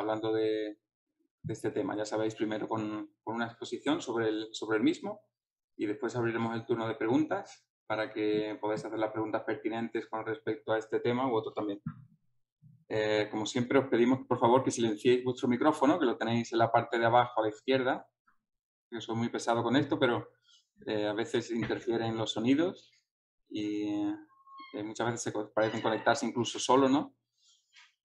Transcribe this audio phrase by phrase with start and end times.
[0.00, 0.78] Hablando de,
[1.48, 1.96] este tema.
[1.96, 5.22] Ya sabéis, primero con, una exposición sobre el, sobre el mismo
[5.76, 10.24] y después abriremos el turno de preguntas para que podáis hacer las preguntas pertinentes con
[10.24, 11.80] respecto a este tema u otro también.
[12.88, 16.58] Eh, como siempre, os pedimos por favor que silenciéis vuestro micrófono, que lo tenéis en
[16.58, 18.06] la parte de abajo a la izquierda.
[18.90, 20.28] Yo soy muy pesado con esto, pero
[20.86, 22.92] eh, a veces interfieren los sonidos
[23.48, 23.88] y
[24.74, 27.14] eh, muchas veces se parecen conectarse incluso solo, ¿no?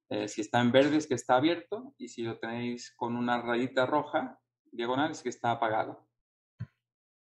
[0.09, 3.41] Eh, si está en verde es que está abierto y si lo tenéis con una
[3.41, 4.39] rayita roja
[4.71, 6.07] diagonal es que está apagado.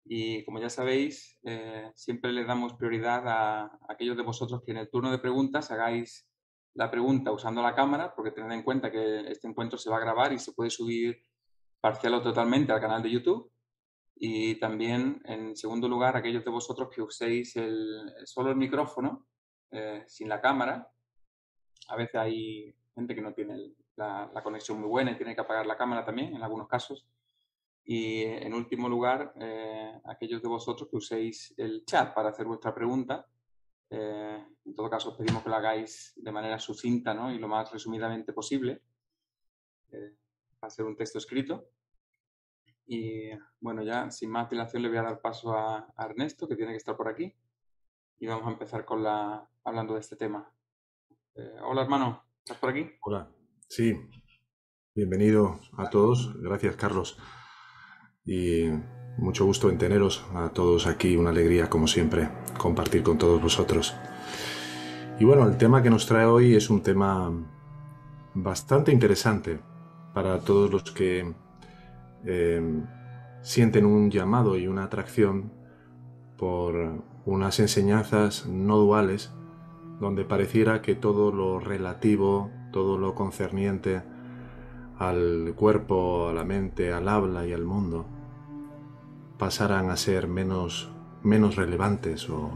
[0.05, 4.79] Y como ya sabéis, eh, siempre le damos prioridad a, aquellos de vosotros que en
[4.79, 6.29] el turno de preguntas hagáis
[6.75, 10.01] la pregunta usando la cámara, porque tened en cuenta que este encuentro se va a
[10.01, 11.23] grabar y se puede subir
[11.81, 13.51] parcial o totalmente al canal de YouTube.
[14.15, 19.27] Y también, en segundo lugar, aquellos de vosotros que uséis el, solo el micrófono,
[19.71, 20.89] eh, sin la cámara,
[21.89, 25.67] a veces hay gente que no tiene la, conexión muy buena y tiene que apagar
[25.67, 27.07] la cámara también, en algunos casos.
[27.85, 32.75] Y en último lugar, eh, aquellos de vosotros que uséis el chat para hacer vuestra
[32.75, 33.27] pregunta.
[33.91, 37.31] Eh, en todo caso, os pedimos que lo hagáis de manera sucinta ¿no?
[37.31, 38.83] y lo más resumidamente posible.
[39.93, 40.17] Eh,
[40.63, 41.69] va a ser un texto escrito.
[42.89, 46.57] Y bueno, ya sin más dilación le voy a dar paso a, a Ernesto, que
[46.57, 47.33] tiene que estar por aquí.
[48.19, 50.53] Y vamos a empezar con la, hablando de este tema.
[51.39, 52.89] Eh, hola hermano, ¿estás por aquí?
[53.03, 53.29] Hola,
[53.69, 53.95] sí.
[54.95, 56.35] Bienvenido a todos.
[56.41, 57.19] Gracias Carlos.
[58.25, 58.71] Y
[59.19, 61.15] mucho gusto en teneros a todos aquí.
[61.15, 63.95] Una alegría, como siempre, compartir con todos vosotros.
[65.21, 67.31] Y bueno, el tema que nos trae hoy es un tema
[68.33, 69.61] bastante interesante
[70.15, 71.35] para todos los que
[72.25, 72.83] eh,
[73.43, 75.53] sienten un llamado y una atracción
[76.39, 79.35] por unas enseñanzas no duales
[80.01, 84.03] donde pareciera que todo lo relativo, todo lo concerniente
[84.99, 88.07] al cuerpo, a la mente, al habla y al mundo,
[89.39, 90.91] pasaran a ser menos,
[91.23, 92.51] menos relevantes o,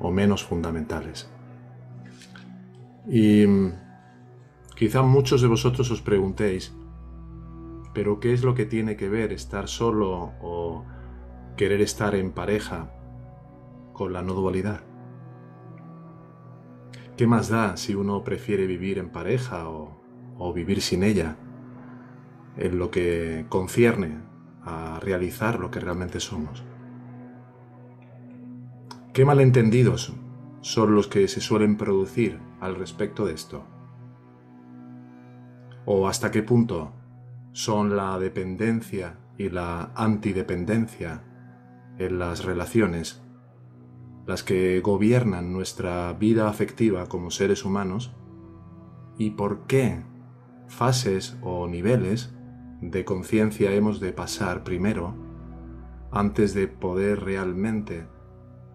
[0.00, 1.30] o menos fundamentales.
[3.08, 3.44] Y
[4.76, 6.74] quizá muchos de vosotros os preguntéis,
[7.92, 10.84] pero ¿qué es lo que tiene que ver estar solo o
[11.56, 12.90] querer estar en pareja
[13.92, 14.89] con la no dualidad?
[17.20, 21.36] ¿Qué más da si uno prefiere vivir en pareja o, vivir sin ella?
[22.56, 24.22] En lo que concierne
[24.62, 26.64] a realizar lo que realmente somos.
[29.12, 30.14] ¿Qué malentendidos
[30.62, 33.66] son los que se suelen producir al respecto de esto?
[35.84, 36.94] ¿O hasta qué punto
[37.52, 41.22] son la dependencia y la antidependencia
[41.98, 43.22] en las relaciones
[44.30, 48.12] las que gobiernan nuestra vida afectiva como seres humanos
[49.18, 50.04] y por qué
[50.68, 52.32] fases o niveles
[52.80, 55.16] de conciencia hemos de pasar primero
[56.12, 58.06] antes de poder realmente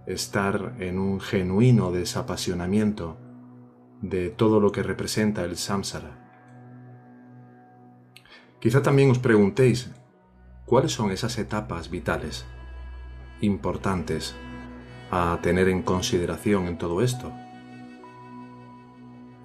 [0.06, 3.18] estar en un genuino desapasionamiento
[4.02, 6.22] de todo lo que representa el samsara.
[8.60, 9.90] Quizá también os preguntéis
[10.66, 12.46] cuáles son esas etapas vitales
[13.40, 14.36] importantes
[15.16, 17.32] a tener en consideración en todo esto?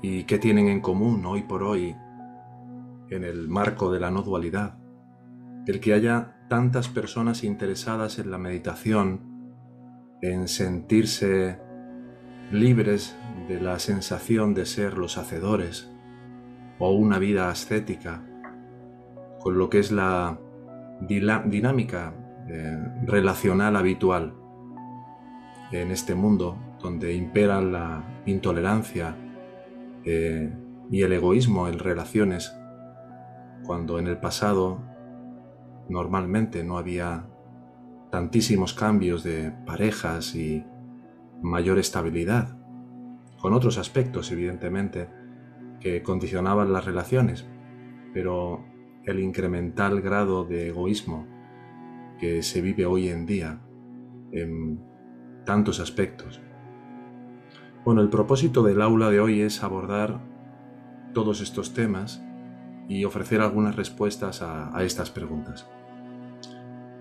[0.03, 1.95] ¿Y qué tienen en común hoy por hoy
[3.11, 4.79] en el marco de la no dualidad?
[5.67, 9.21] El que haya tantas personas interesadas en la meditación,
[10.23, 11.61] en sentirse
[12.51, 13.17] libres
[13.47, 15.89] de la sensación de ser los hacedores,
[16.79, 18.27] o una vida ascética,
[19.39, 20.39] con lo que es la
[21.01, 22.15] dinámica
[22.49, 24.40] eh, relacional habitual
[25.73, 29.17] en este mundo donde impera la intolerancia
[30.05, 30.53] eh,
[30.91, 32.53] y el egoísmo en relaciones,
[33.65, 34.83] cuando en el pasado
[35.89, 37.27] normalmente no había
[38.11, 40.65] tantísimos cambios de parejas y
[41.43, 42.59] mayor estabilidad,
[43.39, 45.09] con otros aspectos evidentemente
[45.81, 47.47] que condicionaban las relaciones,
[48.13, 48.65] pero
[49.05, 51.27] el incremental grado de egoísmo
[52.19, 53.61] que se vive hoy en día
[55.45, 56.41] tantos aspectos,
[57.85, 60.21] Bueno, el propósito del aula de hoy es abordar
[61.15, 62.23] todos estos temas
[62.89, 65.67] y ofrecer algunas respuestas a, estas preguntas.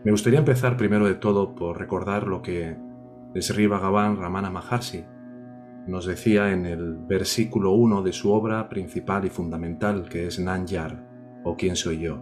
[0.03, 2.77] Me gustaría empezar primero de todo por recordar lo que
[3.35, 5.03] Sri Bhagavan Ramana Maharshi
[5.87, 11.05] nos decía en el versículo 1 de su obra principal y fundamental que es Nanyar
[11.43, 12.19] o quién soy yo,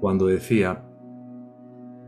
[0.00, 0.84] cuando decía,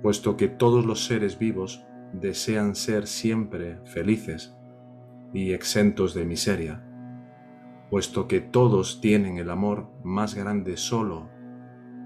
[0.02, 1.86] puesto que todos los seres vivos
[2.20, 4.56] desean ser siempre felices,
[5.32, 6.84] y exentos de miseria,
[7.90, 11.28] puesto que todos tienen el amor más grande solo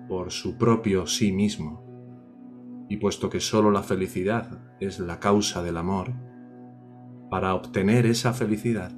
[0.08, 1.84] por su propio sí mismo,
[2.88, 6.14] y puesto que solo la felicidad es la causa del amor,
[7.30, 8.92] para obtener esa felicidad,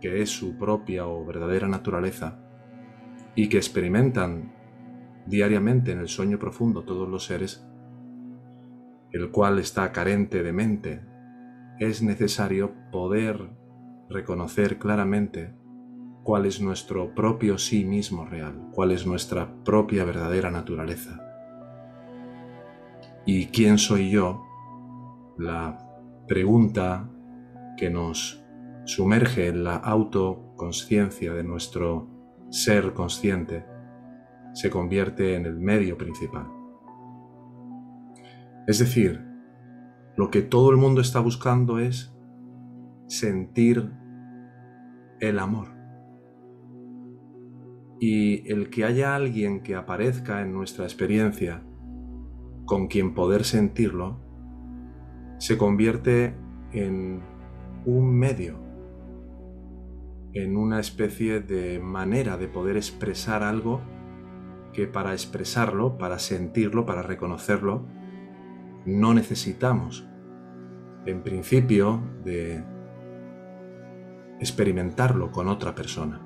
[0.00, 2.38] que es su propia o verdadera naturaleza,
[3.34, 4.54] y que experimentan
[5.26, 7.66] diariamente en el sueño profundo todos los seres,
[9.12, 11.02] el cual está carente de mente
[11.78, 13.50] es necesario poder
[14.08, 15.54] reconocer claramente
[16.22, 21.22] cuál es nuestro propio sí mismo real, cuál es nuestra propia verdadera naturaleza.
[23.24, 24.44] ¿Y quién soy yo?
[25.38, 25.78] La
[26.26, 27.10] pregunta
[27.76, 28.42] que nos
[28.84, 32.08] sumerge en la autoconsciencia de nuestro
[32.50, 33.66] ser consciente
[34.54, 36.55] se convierte en el medio principal.
[38.66, 39.24] Es decir,
[40.16, 42.12] lo que todo el mundo está buscando es
[43.06, 43.92] sentir
[45.20, 45.68] el amor.
[48.00, 51.62] Y el que haya alguien que aparezca en nuestra experiencia
[52.64, 54.20] con quien poder sentirlo,
[55.38, 56.34] se convierte
[56.72, 57.22] en
[57.84, 58.58] un medio,
[60.32, 63.80] en una especie de manera de poder expresar algo
[64.72, 67.86] que para expresarlo, para sentirlo, para reconocerlo,
[68.86, 70.06] no necesitamos,
[71.04, 72.64] en principio, de
[74.40, 76.20] experimentarlo con otra persona.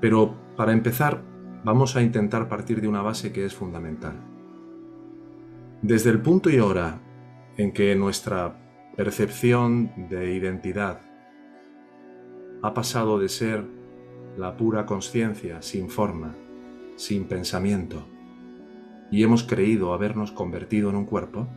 [0.00, 1.22] Pero para empezar,
[1.64, 4.16] vamos a intentar partir de una base que es fundamental.
[5.82, 7.00] Desde el punto y hora
[7.56, 8.56] en que nuestra
[8.96, 11.00] percepción de identidad
[12.62, 13.64] ha pasado de ser
[14.36, 16.34] la pura conciencia sin forma,
[16.96, 18.08] sin pensamiento,
[19.10, 21.48] y hemos creído habernos convertido en un cuerpo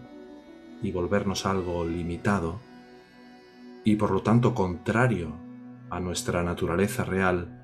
[0.82, 2.60] y volvernos algo limitado
[3.84, 5.34] y por lo tanto contrario
[5.90, 7.58] a nuestra naturaleza real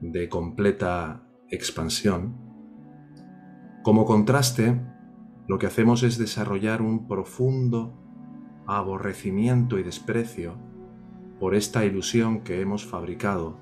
[0.00, 2.36] de completa expansión,
[3.82, 4.78] como contraste,
[5.48, 7.96] lo que hacemos es desarrollar un profundo
[8.66, 10.56] aborrecimiento y desprecio
[11.38, 13.58] por esta ilusión que hemos fabricado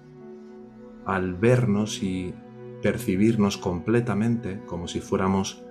[1.07, 2.35] al vernos y
[2.83, 5.65] percibirnos completamente como si fuéramos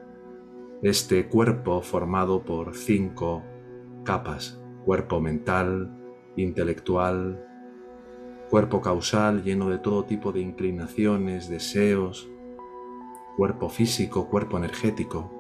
[0.82, 3.44] este cuerpo formado por cinco
[4.04, 5.92] capas, cuerpo mental,
[6.36, 7.44] intelectual,
[8.50, 12.30] cuerpo causal lleno de todo tipo de inclinaciones, deseos,
[13.36, 15.32] cuerpo físico, cuerpo energético.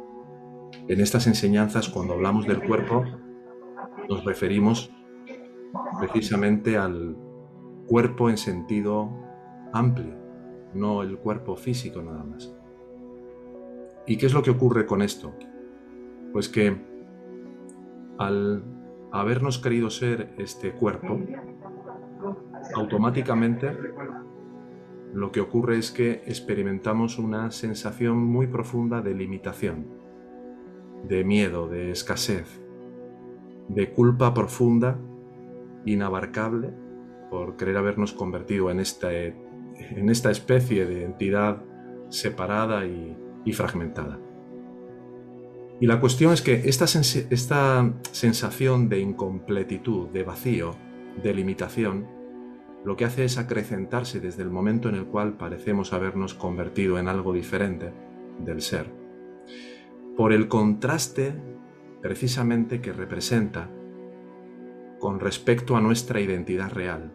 [0.87, 3.05] En estas enseñanzas, cuando hablamos del cuerpo,
[4.09, 4.91] nos referimos
[5.99, 7.15] precisamente al
[7.87, 9.09] cuerpo en sentido
[9.71, 10.15] amplio,
[10.73, 12.56] no el cuerpo físico nada más.
[14.07, 15.33] ¿Y qué es lo que ocurre con esto?
[16.31, 16.77] Pues que
[18.17, 18.63] al
[19.11, 21.19] habernos querido ser este cuerpo,
[22.73, 23.75] automáticamente
[25.13, 29.87] lo que ocurre es que experimentamos una sensación muy profunda de limitación,
[31.05, 32.61] de miedo, de escasez,
[33.67, 34.99] de culpa profunda,
[35.85, 36.73] inabarcable,
[37.29, 41.61] por querer habernos convertido en esta, en esta especie de entidad
[42.09, 44.19] separada y, y fragmentada.
[45.79, 50.75] Y la cuestión es que esta, esta sensación de incompletitud, de vacío,
[51.23, 52.07] de limitación,
[52.83, 57.07] lo que hace es acrecentarse desde el momento en el cual parecemos habernos convertido en
[57.07, 57.93] algo diferente
[58.43, 58.91] del ser.
[60.17, 61.33] Por el contraste
[62.01, 63.69] precisamente que representa
[64.99, 67.13] con respecto a nuestra identidad real,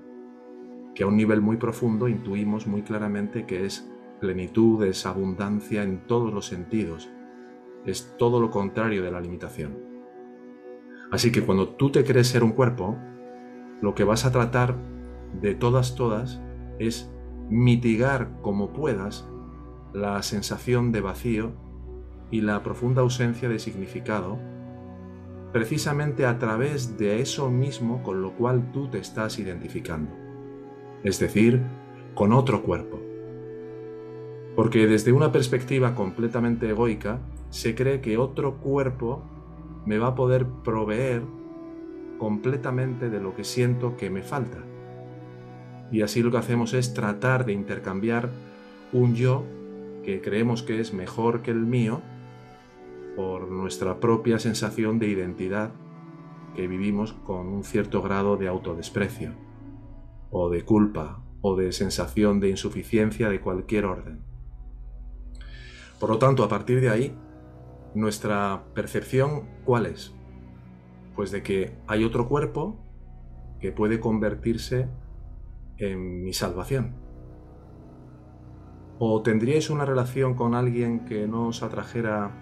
[0.94, 3.91] que a un nivel muy profundo intuimos muy claramente que es
[4.22, 7.10] plenitud, es abundancia en todos los sentidos.
[7.84, 9.76] Es todo lo contrario de la limitación.
[11.10, 12.96] Así que cuando tú te crees ser un cuerpo,
[13.82, 14.76] lo que vas a tratar
[15.40, 16.40] de todas, todas,
[16.78, 17.10] es
[17.50, 19.28] mitigar como puedas
[19.92, 21.52] la sensación de vacío
[22.30, 24.38] y la profunda ausencia de significado,
[25.52, 30.12] precisamente a través de eso mismo con lo cual tú te estás identificando,
[31.02, 31.60] es decir,
[32.14, 33.11] con otro cuerpo.
[34.56, 39.22] Porque desde una perspectiva completamente egoica, se cree que otro cuerpo
[39.86, 41.22] me va a poder proveer
[42.18, 44.58] completamente de lo que siento que me falta.
[45.90, 48.30] Y así lo que hacemos es tratar de intercambiar
[48.92, 49.44] un yo
[50.04, 52.00] que creemos que es mejor que el mío
[53.16, 55.72] por nuestra propia sensación de identidad
[56.56, 59.32] que vivimos con un cierto grado de autodesprecio,
[60.30, 64.31] o de culpa, o de sensación de insuficiencia de cualquier orden.
[66.02, 67.16] Por lo tanto, a partir de ahí,
[67.94, 70.12] nuestra percepción, ¿cuál es?
[71.14, 72.76] Pues de que hay otro cuerpo
[73.60, 74.88] que puede convertirse
[75.76, 76.96] en mi salvación.
[78.98, 82.32] ¿O tendríais una relación con alguien que no os atrajera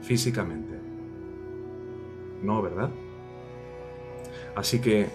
[0.00, 0.80] físicamente?
[2.44, 2.90] No, ¿verdad?
[4.54, 5.08] Así que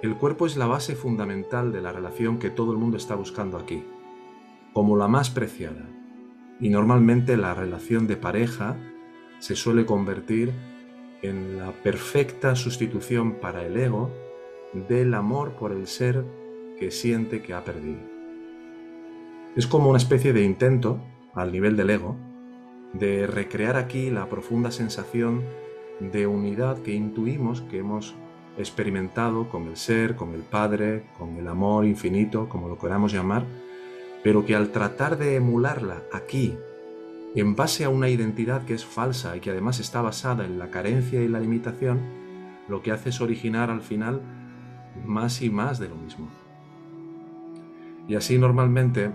[0.00, 3.58] el cuerpo es la base fundamental de la relación que todo el mundo está buscando
[3.58, 3.84] aquí,
[4.72, 5.99] como la más preciada.
[6.60, 8.76] Y normalmente la relación de pareja
[9.38, 10.52] se suele convertir
[11.22, 14.10] en la perfecta sustitución para el ego
[14.88, 16.24] del amor por el ser
[16.78, 18.00] que siente que ha perdido.
[19.56, 21.00] Es como una especie de intento,
[21.34, 22.16] al nivel del ego,
[22.92, 25.42] de recrear aquí la profunda sensación
[26.00, 28.14] de unidad que intuimos que hemos
[28.58, 33.44] experimentado con el ser, con el Padre, con el amor infinito, como lo queramos llamar,
[34.22, 36.56] pero que al tratar de emularla aquí,
[37.34, 40.70] en base a una identidad que es falsa y que además está basada en la
[40.70, 42.00] carencia y la limitación,
[42.68, 44.20] lo que hace es originar al final
[45.04, 46.28] más y más de lo mismo.
[48.08, 49.12] Y así normalmente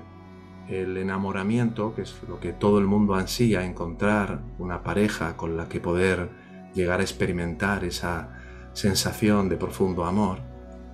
[0.69, 5.67] el enamoramiento, que es lo que todo el mundo ansía, encontrar una pareja con la
[5.67, 6.29] que poder
[6.74, 8.39] llegar a experimentar esa
[8.74, 10.39] sensación de profundo amor,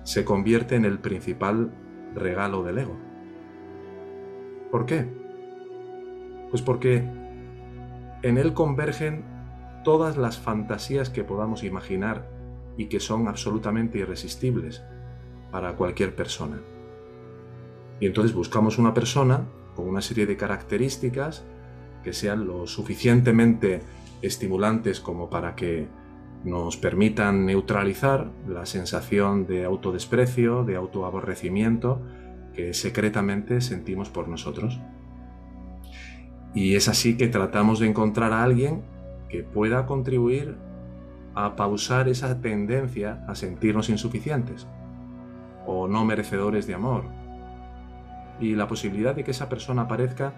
[0.04, 1.72] se convierte en el principal
[2.14, 3.11] regalo del ego.
[4.72, 5.06] ¿Por qué?
[6.48, 7.04] Pues porque
[8.22, 9.22] en él convergen
[9.84, 12.26] todas las fantasías que podamos imaginar
[12.78, 14.82] y que son absolutamente irresistibles
[15.50, 16.58] para cualquier persona.
[18.00, 19.44] Y entonces buscamos una persona
[19.76, 21.44] con una serie de características
[22.02, 23.82] que sean lo suficientemente
[24.22, 25.86] estimulantes como para que
[26.44, 32.00] nos permitan neutralizar la sensación de autodesprecio, de autoaborrecimiento
[32.54, 34.80] que secretamente sentimos por nosotros.
[36.54, 38.82] Y es así que tratamos de encontrar a alguien
[39.28, 40.56] que pueda contribuir
[41.34, 44.66] a pausar esa tendencia a sentirnos insuficientes
[45.66, 47.04] o no merecedores de amor.
[48.40, 50.34] Y la posibilidad de que esa persona aparezca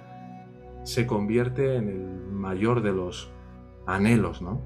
[0.84, 3.32] se convierte en el mayor de los
[3.86, 4.60] anhelos, ¿no?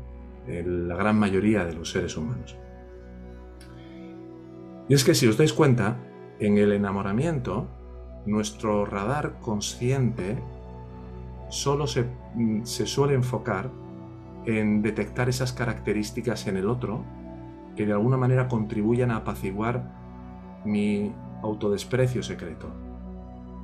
[0.47, 2.57] la gran mayoría de los seres humanos.
[4.89, 5.99] Y es que si os dais cuenta,
[6.41, 7.67] en el enamoramiento,
[8.27, 10.39] nuestro radar consciente
[11.49, 12.05] solo se,
[12.35, 13.71] mm, se suele enfocar
[14.45, 17.05] en detectar esas características en el otro
[17.77, 19.93] que de alguna manera contribuyan a apaciguar
[20.65, 22.69] mi autodesprecio secreto.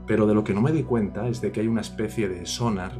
[0.06, 2.46] Pero de lo que no me di cuenta es de que hay una especie de
[2.46, 2.92] sonar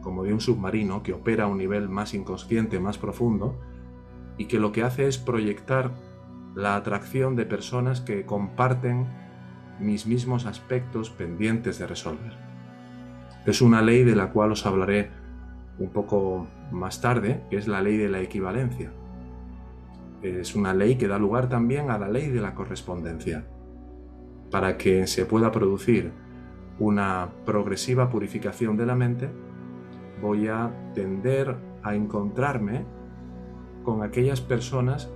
[0.00, 3.58] como de un submarino que opera a un nivel más inconsciente, más profundo,
[4.38, 5.92] y que lo que hace es proyectar
[6.54, 9.06] la atracción de personas que comparten
[9.78, 12.32] mis mismos aspectos pendientes de resolver.
[13.46, 15.10] Es una ley de la cual os hablaré
[15.78, 18.92] un poco más tarde, que es la ley de la equivalencia.
[20.22, 23.46] Es una ley que da lugar también a la ley de la correspondencia,
[24.50, 26.12] para que se pueda producir
[26.80, 29.30] una progresiva purificación de la mente
[30.20, 32.84] voy a tender a encontrarme
[33.84, 35.10] con aquellas personas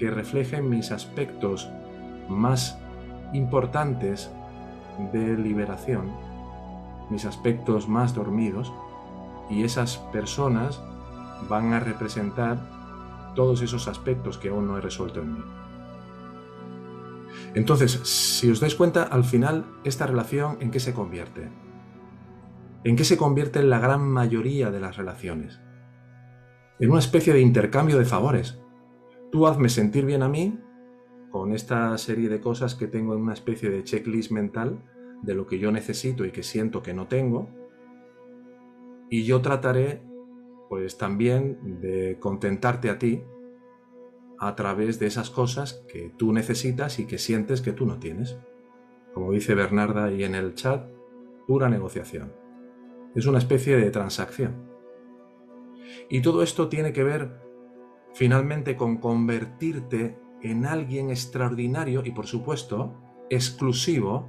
[0.00, 1.70] que reflejen mis aspectos
[2.28, 2.78] más
[3.34, 4.30] importantes
[5.12, 6.10] de liberación,
[7.10, 8.72] mis aspectos más dormidos,
[9.50, 10.82] y esas personas
[11.48, 12.58] van a representar
[13.34, 15.44] todos esos aspectos que aún no he resuelto en mí.
[17.54, 21.50] Entonces, si os dais cuenta, al final, esta relación en qué se convierte?
[22.84, 25.60] ¿En qué se convierte la gran mayoría de las relaciones?
[26.78, 28.58] En una especie de intercambio de favores.
[29.30, 30.58] Tú hazme sentir bien a mí
[31.30, 34.82] con esta serie de cosas que tengo en una especie de checklist mental
[35.22, 37.48] de lo que yo necesito y que siento que no tengo.
[39.08, 40.02] Y yo trataré
[40.68, 43.22] pues también de contentarte a ti
[44.38, 48.38] a través de esas cosas que tú necesitas y que sientes que tú no tienes.
[49.12, 50.88] Como dice Bernarda ahí en el chat,
[51.46, 52.32] pura negociación.
[53.14, 54.70] Es una especie de transacción.
[56.08, 57.49] Y todo esto tiene que ver
[58.12, 62.94] finalmente con convertirte en alguien extraordinario y por supuesto
[63.28, 64.28] exclusivo,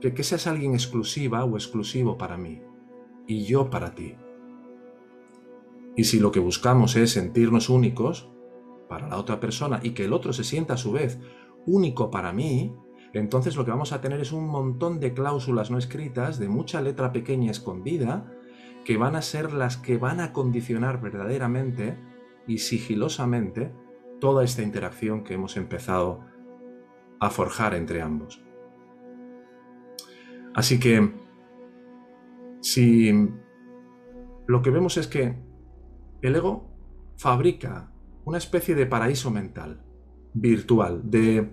[0.00, 2.62] que, que seas alguien exclusiva o exclusivo para mí
[3.26, 4.16] y yo para ti.
[5.96, 8.30] Y si lo que buscamos es sentirnos únicos
[8.88, 11.18] para la otra persona y que el otro se sienta a su vez
[11.66, 12.74] único para mí,
[13.12, 16.80] entonces lo que vamos a tener es un montón de cláusulas no escritas, de mucha
[16.80, 18.32] letra pequeña escondida,
[18.84, 21.96] que van a ser las que van a condicionar verdaderamente
[22.46, 23.72] y sigilosamente
[24.20, 26.20] toda esta interacción que hemos empezado
[27.20, 28.42] a forjar entre ambos.
[30.54, 31.12] Así que,
[32.60, 33.12] si
[34.46, 35.36] lo que vemos es que
[36.20, 36.68] el ego
[37.16, 37.90] fabrica
[38.24, 39.82] una especie de paraíso mental,
[40.34, 41.50] virtual, de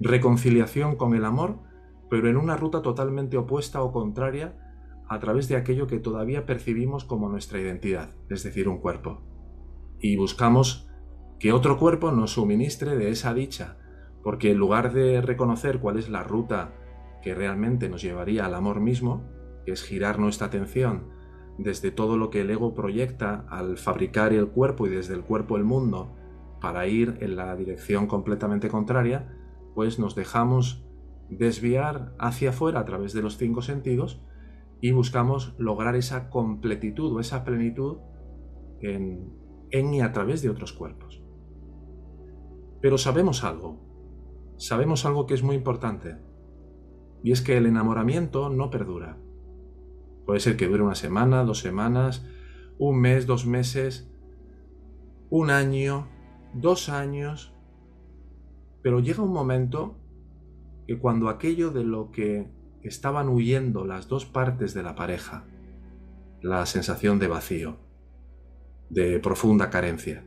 [0.00, 1.60] reconciliación con el amor,
[2.10, 4.61] pero en una ruta totalmente opuesta o contraria
[5.12, 9.20] a través de aquello que todavía percibimos como nuestra identidad, es decir, un cuerpo.
[10.00, 10.88] Y buscamos
[11.38, 13.76] que otro cuerpo nos suministre de esa dicha,
[14.22, 16.72] porque en lugar de reconocer cuál es la ruta
[17.22, 19.22] que realmente nos llevaría al amor mismo,
[19.66, 21.10] que es girar nuestra atención
[21.58, 25.58] desde todo lo que el ego proyecta al fabricar el cuerpo y desde el cuerpo
[25.58, 26.16] el mundo,
[26.60, 29.36] para ir en la dirección completamente contraria,
[29.74, 30.86] pues nos dejamos
[31.28, 34.22] desviar hacia afuera a través de los cinco sentidos
[34.82, 37.98] y buscamos lograr esa completitud o esa plenitud
[38.80, 39.32] en,
[39.70, 41.22] en y a través de otros cuerpos.
[42.80, 43.78] Pero sabemos algo,
[44.58, 46.16] sabemos algo que es muy importante,
[47.22, 49.18] y es que el enamoramiento no perdura.
[50.26, 52.26] Puede ser que dure una semana, dos semanas,
[52.76, 54.12] un mes, dos meses,
[55.30, 56.08] un año,
[56.54, 57.54] dos años,
[58.82, 59.96] pero llega un momento
[60.88, 62.50] que cuando aquello de lo que
[62.82, 65.46] estaban huyendo las dos partes de la pareja,
[66.40, 67.78] la sensación de vacío,
[68.90, 70.24] de profunda carencia,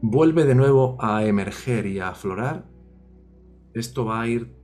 [0.00, 2.66] vuelve de nuevo a emerger y a aflorar,
[3.72, 4.54] esto va a ir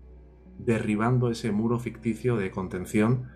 [0.58, 3.28] derribando ese muro ficticio de contención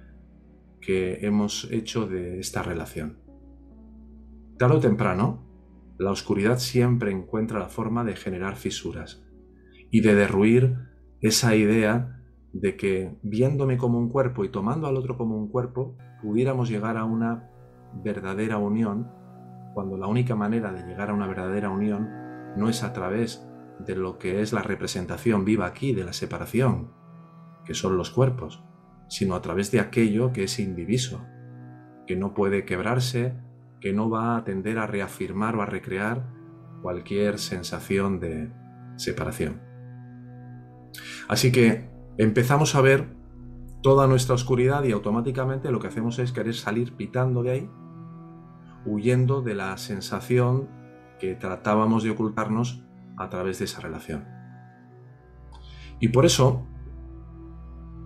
[0.81, 3.19] que hemos hecho de esta relación.
[4.59, 5.45] Tarde o temprano,
[5.99, 9.25] la oscuridad siempre encuentra la forma de generar fisuras
[9.91, 10.77] y de derruir
[11.21, 12.13] esa idea
[12.55, 16.97] de que viéndome como un cuerpo y tomando al otro como un cuerpo, pudiéramos llegar
[16.97, 17.51] a una
[18.03, 19.11] verdadera unión,
[19.75, 22.09] cuando la única manera de llegar a una verdadera unión
[22.57, 23.45] no es a través
[23.81, 26.93] de lo que es la representación viva aquí de la separación,
[27.64, 28.62] que son los cuerpos,
[29.09, 31.27] sino a través de aquello que es indiviso,
[32.07, 33.35] que no puede quebrarse,
[33.81, 36.33] que no va a tender a reafirmar o a recrear
[36.83, 38.53] cualquier sensación de
[38.95, 39.61] separación.
[41.29, 43.14] Así que empezamos a ver
[43.83, 47.70] toda nuestra oscuridad y automáticamente lo que hacemos es querer salir pitando de ahí,
[48.87, 50.68] huyendo de la sensación
[51.18, 52.85] que tratábamos de ocultarnos
[53.16, 54.27] a través de esa relación.
[56.00, 56.66] Y por eso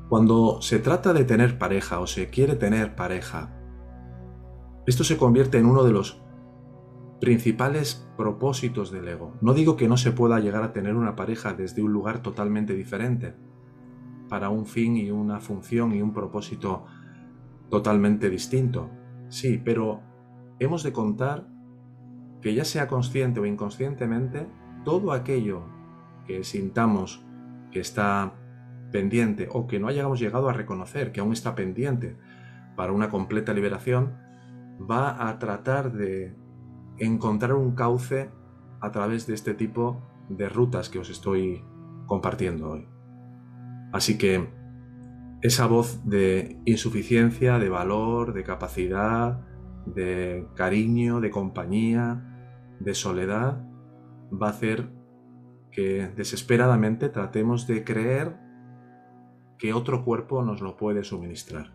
[0.08, 3.54] cuando se trata de tener pareja o se quiere tener pareja,
[4.86, 6.22] esto se convierte en uno de los
[7.20, 9.36] principales propósitos del ego.
[9.42, 12.74] No digo que no se pueda llegar a tener una pareja desde un lugar totalmente
[12.74, 13.34] diferente,
[14.28, 16.84] para un fin y una función y un propósito
[17.70, 18.90] totalmente distinto.
[19.28, 20.00] Sí, pero
[20.58, 21.48] hemos de contar
[22.40, 24.46] que ya sea consciente o inconscientemente,
[24.84, 25.62] todo aquello
[26.26, 27.24] que sintamos
[27.70, 28.34] que está
[28.92, 32.16] pendiente o que no hayamos llegado a reconocer que aún está pendiente
[32.76, 34.16] para una completa liberación,
[34.90, 36.36] va a tratar de
[36.98, 38.30] encontrar un cauce
[38.80, 41.64] a través de este tipo de rutas que os estoy
[42.06, 42.97] compartiendo hoy.
[43.92, 44.48] Así que
[45.40, 49.40] esa voz de insuficiencia, de valor, de capacidad,
[49.86, 53.64] de cariño, de compañía, de soledad,
[54.30, 54.90] va a hacer
[55.70, 58.36] que desesperadamente tratemos de creer
[59.58, 61.72] que otro cuerpo nos lo puede suministrar.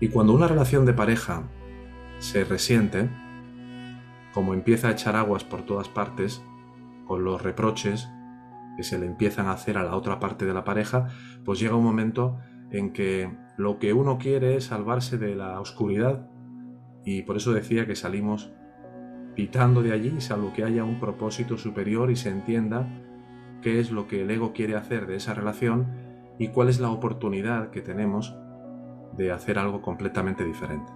[0.00, 1.48] Y cuando una relación de pareja
[2.18, 3.10] se resiente,
[4.32, 6.42] como empieza a echar aguas por todas partes,
[7.06, 8.08] con los reproches
[8.76, 11.08] que se le empiezan a hacer a la otra parte de la pareja,
[11.44, 12.38] pues llega un momento
[12.70, 16.28] en que lo que uno quiere es salvarse de la oscuridad
[17.04, 18.52] y por eso decía que salimos
[19.34, 22.88] pitando de allí, salvo que haya un propósito superior y se entienda
[23.62, 25.86] qué es lo que el ego quiere hacer de esa relación
[26.38, 28.36] y cuál es la oportunidad que tenemos
[29.16, 30.92] de hacer algo completamente diferente.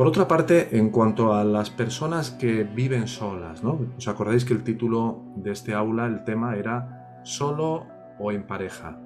[0.00, 3.78] Por otra parte, en cuanto a las personas que viven solas, ¿no?
[3.98, 7.84] ¿Os acordáis que el título de este aula, el tema era solo
[8.18, 8.98] o en pareja?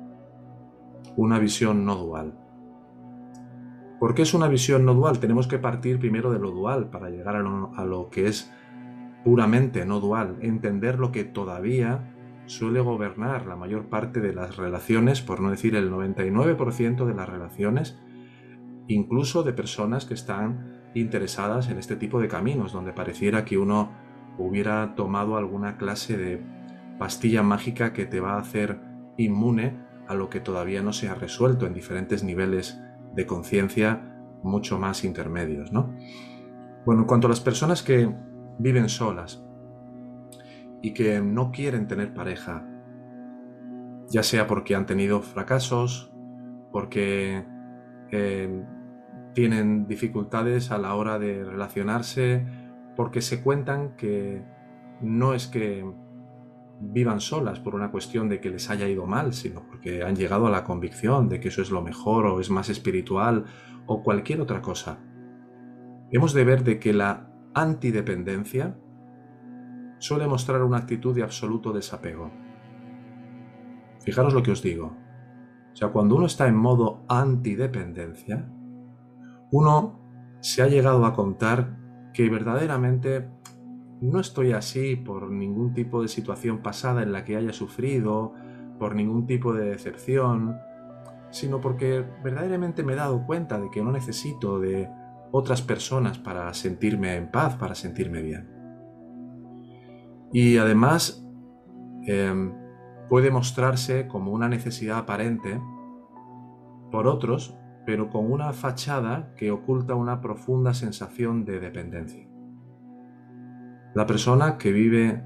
[1.17, 2.39] Una visión no dual.
[3.99, 5.19] ¿Por qué es una visión no dual?
[5.19, 8.53] Tenemos que partir primero de lo dual para llegar a lo, a lo que es
[9.25, 12.15] puramente no dual, entender lo que todavía
[12.47, 17.29] suele gobernar la mayor parte de las relaciones, por no decir el 99% de las
[17.29, 17.99] relaciones,
[18.87, 23.93] incluso de personas que están interesadas en este tipo de caminos, donde pareciera que uno
[24.39, 26.43] hubiera tomado alguna clase de
[26.99, 28.81] pastilla mágica que te va a hacer
[29.17, 29.77] inmune
[30.09, 32.81] a lo que todavía no se ha resuelto en diferentes niveles
[33.15, 35.95] de conciencia mucho más intermedios, ¿no?
[36.85, 38.13] Bueno, en cuanto a las personas que
[38.59, 39.45] viven solas
[40.83, 42.69] y que no quieren tener pareja,
[44.11, 46.13] ya sea porque han tenido fracasos,
[46.71, 47.47] porque
[48.11, 48.63] eh,
[49.35, 52.47] tienen dificultades a la hora de relacionarse,
[52.97, 54.43] porque se cuentan que
[55.01, 55.85] no es que
[56.81, 60.47] vivan solas por una cuestión de que les haya ido mal, sino porque han llegado
[60.47, 63.45] a la convicción de que eso es lo mejor o es más espiritual
[63.87, 64.99] o cualquier otra cosa.
[66.11, 68.77] Hemos de ver de que la antidependencia
[69.99, 72.31] suele mostrar una actitud de absoluto desapego.
[74.01, 74.97] Fijaros lo que os digo.
[75.73, 78.49] O sea, cuando uno está en modo antidependencia,
[79.55, 80.01] uno
[80.41, 81.77] se ha llegado a contar
[82.13, 83.31] que verdaderamente
[84.01, 88.33] no estoy así por ningún tipo de situación pasada en la que haya sufrido,
[88.81, 90.57] por ningún tipo de decepción,
[91.31, 94.91] sino porque verdaderamente me he dado cuenta de que no necesito de
[95.31, 98.51] otras personas para sentirme en paz, para sentirme bien.
[100.33, 101.25] Y además
[102.09, 102.53] em,
[103.09, 105.61] puede mostrarse como una necesidad aparente
[106.91, 112.27] por otros, pero con una fachada que oculta una profunda sensación de dependencia.
[113.95, 115.23] La persona que vive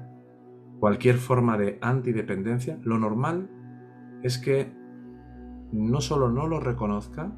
[0.79, 3.49] cualquier forma de antidependencia, lo normal
[4.23, 4.71] es que
[5.71, 7.31] no solo no lo reconozca,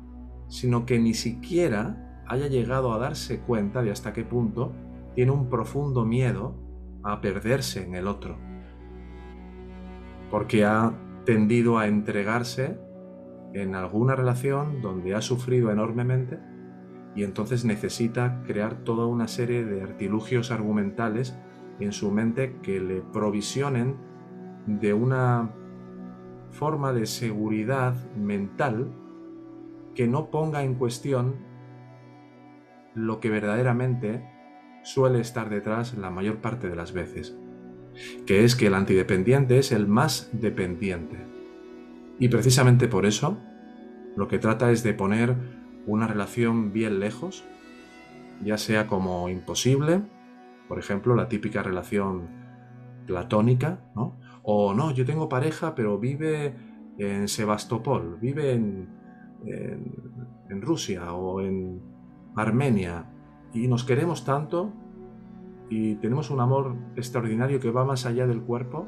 [0.48, 4.74] sino que ni siquiera haya llegado a darse cuenta de hasta qué punto
[5.16, 6.56] tiene un profundo miedo
[7.04, 8.38] a perderse en el otro,
[10.30, 10.94] porque ha
[11.26, 12.80] tendido a entregarse
[13.54, 16.40] en alguna relación donde ha sufrido enormemente
[17.16, 21.38] y entonces necesita crear toda una serie de artilugios argumentales
[21.80, 23.98] en su mente que le provisionen
[24.66, 25.52] de una
[26.52, 28.94] forma de seguridad mental
[29.96, 31.36] que no ponga en cuestión
[32.94, 34.26] lo que verdaderamente
[34.84, 37.38] suele estar detrás la mayor parte de las veces,
[38.26, 41.31] que es que el antidependiente es el más dependiente.
[42.22, 43.40] Y precisamente por eso,
[44.16, 45.36] lo que trata es de poner
[45.88, 47.44] una relación bien lejos,
[48.44, 50.04] ya sea como imposible,
[50.68, 52.30] por ejemplo, la típica relación
[53.08, 54.20] platónica, ¿no?
[54.44, 56.54] O no, yo tengo pareja, pero vive
[57.00, 58.88] en Sebastopol, vive en,
[59.44, 61.82] en, Rusia o en
[62.36, 63.12] Armenia
[63.52, 64.72] y nos queremos tanto
[65.72, 68.88] y tenemos un amor extraordinario que va más allá del cuerpo,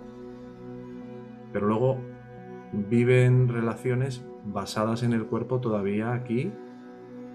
[1.51, 2.12] pero luego
[2.73, 6.51] viven relaciones basadas en el cuerpo todavía aquí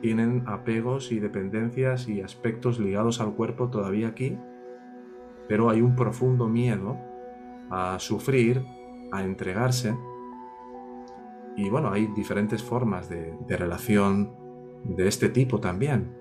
[0.00, 4.38] tienen apegos y dependencias y aspectos ligados al cuerpo todavía aquí,
[5.48, 6.96] pero hay un profundo miedo
[7.70, 8.62] a sufrir,
[9.10, 9.96] a entregarse.
[11.56, 14.32] Y bueno, hay diferentes formas de, relación
[14.84, 16.16] de este tipo también.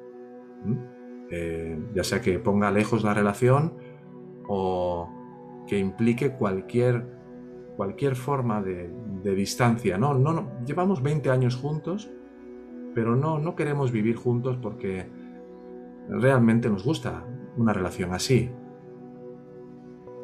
[1.29, 3.73] Eh, ya sea que ponga lejos la relación
[4.47, 5.07] o
[5.67, 7.05] que implique cualquier,
[7.77, 8.89] cualquier forma de,
[9.23, 9.97] distancia.
[9.97, 12.09] No, no, llevamos 20 años juntos
[12.97, 15.07] pero no, no queremos vivir juntos porque
[16.09, 17.23] realmente nos gusta
[17.55, 18.49] una relación así.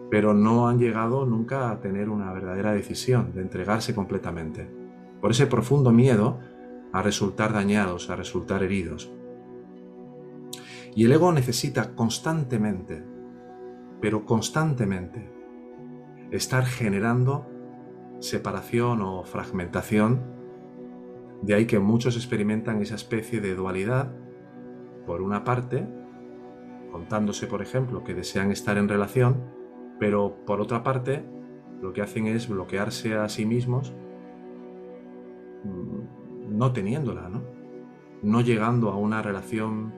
[0.10, 4.68] Pero no han llegado nunca a tener una verdadera decisión de entregarse completamente.
[5.22, 6.40] Por ese profundo miedo
[6.92, 9.12] a resultar dañados, a resultar heridos.
[10.96, 13.04] Y el ego necesita constantemente,
[14.02, 15.32] pero constantemente,
[16.34, 17.48] estar generando
[18.20, 20.34] separación o fragmentación
[21.44, 24.14] de ahí que muchos experimentan esa especie de dualidad,
[25.06, 25.86] por una parte,
[26.90, 29.44] contándose, por ejemplo, que desean estar en relación,
[30.00, 31.26] pero por otra parte,
[31.82, 33.94] lo que hacen es bloquearse a sí mismos
[35.66, 37.44] mm, no teniéndola, ¿no?
[38.22, 39.94] No llegando a una relación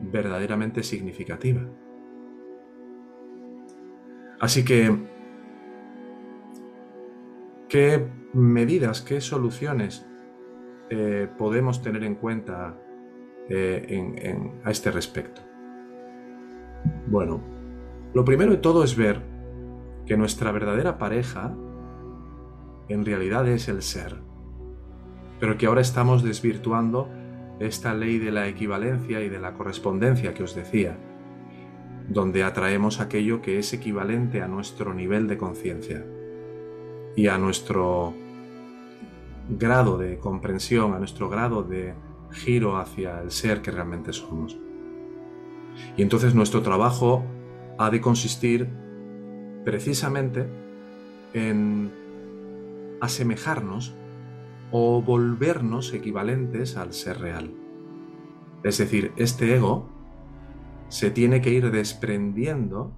[0.00, 1.62] verdaderamente significativa.
[4.40, 5.13] Así que,
[7.74, 10.06] ¿qué medidas, qué soluciones
[10.90, 12.80] eh, podemos tener en cuenta
[13.48, 15.42] eh, a este respecto?
[17.08, 17.42] Bueno,
[18.14, 19.22] lo primero de todo es ver
[20.06, 21.52] que nuestra verdadera pareja
[22.88, 24.18] en realidad es el ser,
[25.40, 27.08] pero que ahora estamos desvirtuando
[27.58, 30.96] esta ley de la equivalencia y de la correspondencia que os decía,
[32.08, 36.06] donde atraemos aquello que es equivalente a nuestro nivel de conciencia
[37.16, 38.14] y a nuestro
[39.48, 41.94] grado de comprensión, a nuestro grado de
[42.30, 44.58] giro hacia el ser que realmente somos.
[45.96, 47.24] Y entonces nuestro trabajo
[47.78, 48.68] ha de consistir
[49.64, 50.46] precisamente
[51.32, 51.92] en
[53.00, 53.94] asemejarnos
[54.70, 57.52] o volvernos equivalentes al ser real.
[58.62, 59.88] Es decir, este ego
[60.88, 62.92] se tiene que ir desprendiendo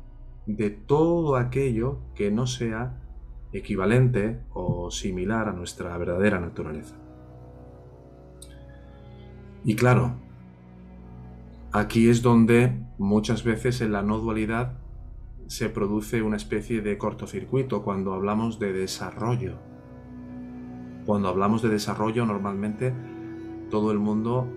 [0.46, 3.02] de todo aquello que no sea
[3.56, 6.96] equivalente o similar a nuestra verdadera naturaleza.
[9.64, 10.14] Y claro,
[11.72, 14.78] aquí es donde muchas veces en la no dualidad
[15.48, 19.58] se produce una especie de cortocircuito cuando hablamos de desarrollo.
[21.04, 22.92] Cuando hablamos de desarrollo normalmente
[23.70, 24.48] todo el mundo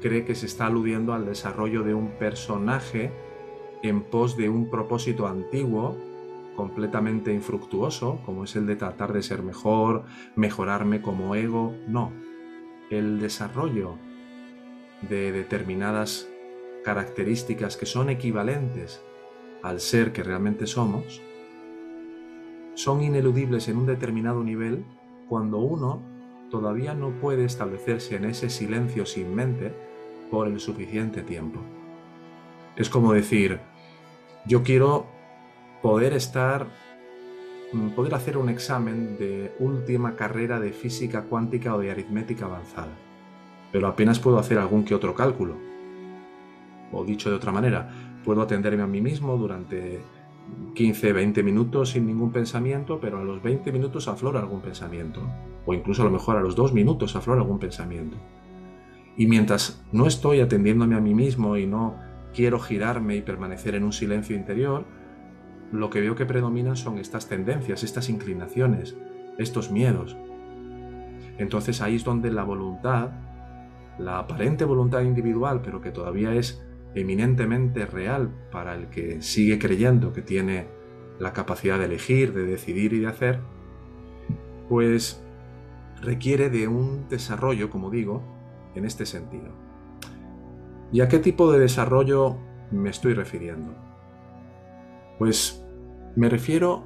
[0.00, 3.12] cree que se está aludiendo al desarrollo de un personaje
[3.82, 5.96] en pos de un propósito antiguo
[6.58, 11.72] completamente infructuoso, como es el de tratar de ser mejor, mejorarme como ego.
[11.86, 12.10] No,
[12.90, 13.94] el desarrollo
[15.08, 16.28] de determinadas
[16.82, 19.00] características que son equivalentes
[19.62, 21.22] al ser que realmente somos,
[22.74, 24.84] son ineludibles en un determinado nivel
[25.28, 26.02] cuando uno
[26.50, 29.72] todavía no puede establecerse en ese silencio sin mente
[30.28, 31.60] por el suficiente tiempo.
[32.74, 33.60] Es como decir,
[34.44, 35.17] yo quiero
[35.82, 36.66] poder estar,
[37.72, 42.92] mm, poder hacer un examen de última carrera de física cuántica o de aritmética avanzada,
[43.72, 45.56] pero apenas puedo hacer algún que otro cálculo.
[46.92, 47.90] O dicho de otra manera,
[48.24, 50.00] puedo atenderme a mí mismo durante
[50.74, 55.20] 15, 20 minutos sin ningún pensamiento, pero a los 20 minutos aflora algún pensamiento.
[55.66, 58.16] O incluso a lo mejor a los 2 minutos aflora algún pensamiento.
[59.16, 61.96] Y mientras no estoy atendiéndome a mí mismo y no
[62.32, 64.84] quiero girarme y permanecer en un silencio interior,
[65.72, 68.96] lo que veo que predominan son estas tendencias, estas inclinaciones,
[69.38, 70.16] estos miedos.
[71.38, 73.10] Entonces ahí es donde la voluntad,
[73.98, 80.12] la aparente voluntad individual, pero que todavía es eminentemente real para el que sigue creyendo
[80.12, 80.66] que tiene
[81.18, 83.40] la capacidad de elegir, de decidir y de hacer,
[84.68, 85.22] pues
[86.00, 88.22] requiere de un desarrollo, como digo,
[88.74, 89.48] en este sentido.
[90.92, 92.38] ¿Y a qué tipo de desarrollo
[92.70, 93.87] me estoy refiriendo?
[95.18, 95.64] Pues
[96.16, 96.84] me refiero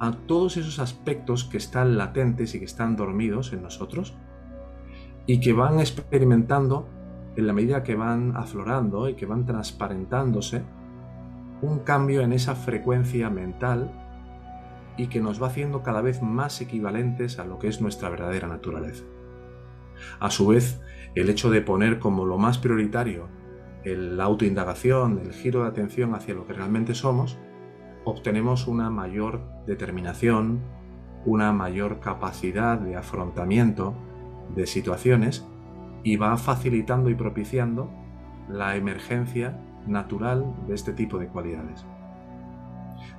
[0.00, 4.16] a todos esos aspectos que están latentes y que están dormidos en nosotros
[5.26, 6.88] y que van experimentando
[7.36, 10.62] en la medida que van aflorando y que van transparentándose
[11.60, 13.92] un cambio en esa frecuencia mental
[14.96, 18.48] y que nos va haciendo cada vez más equivalentes a lo que es nuestra verdadera
[18.48, 19.04] naturaleza.
[20.20, 20.80] A su vez,
[21.14, 23.28] el hecho de poner como lo más prioritario
[23.84, 27.38] la autoindagación, el giro de atención hacia lo que realmente somos,
[28.08, 30.60] obtenemos una mayor determinación,
[31.26, 33.94] una mayor capacidad de afrontamiento
[34.54, 35.46] de situaciones
[36.02, 37.90] y va facilitando y propiciando
[38.48, 41.84] la emergencia natural de este tipo de cualidades.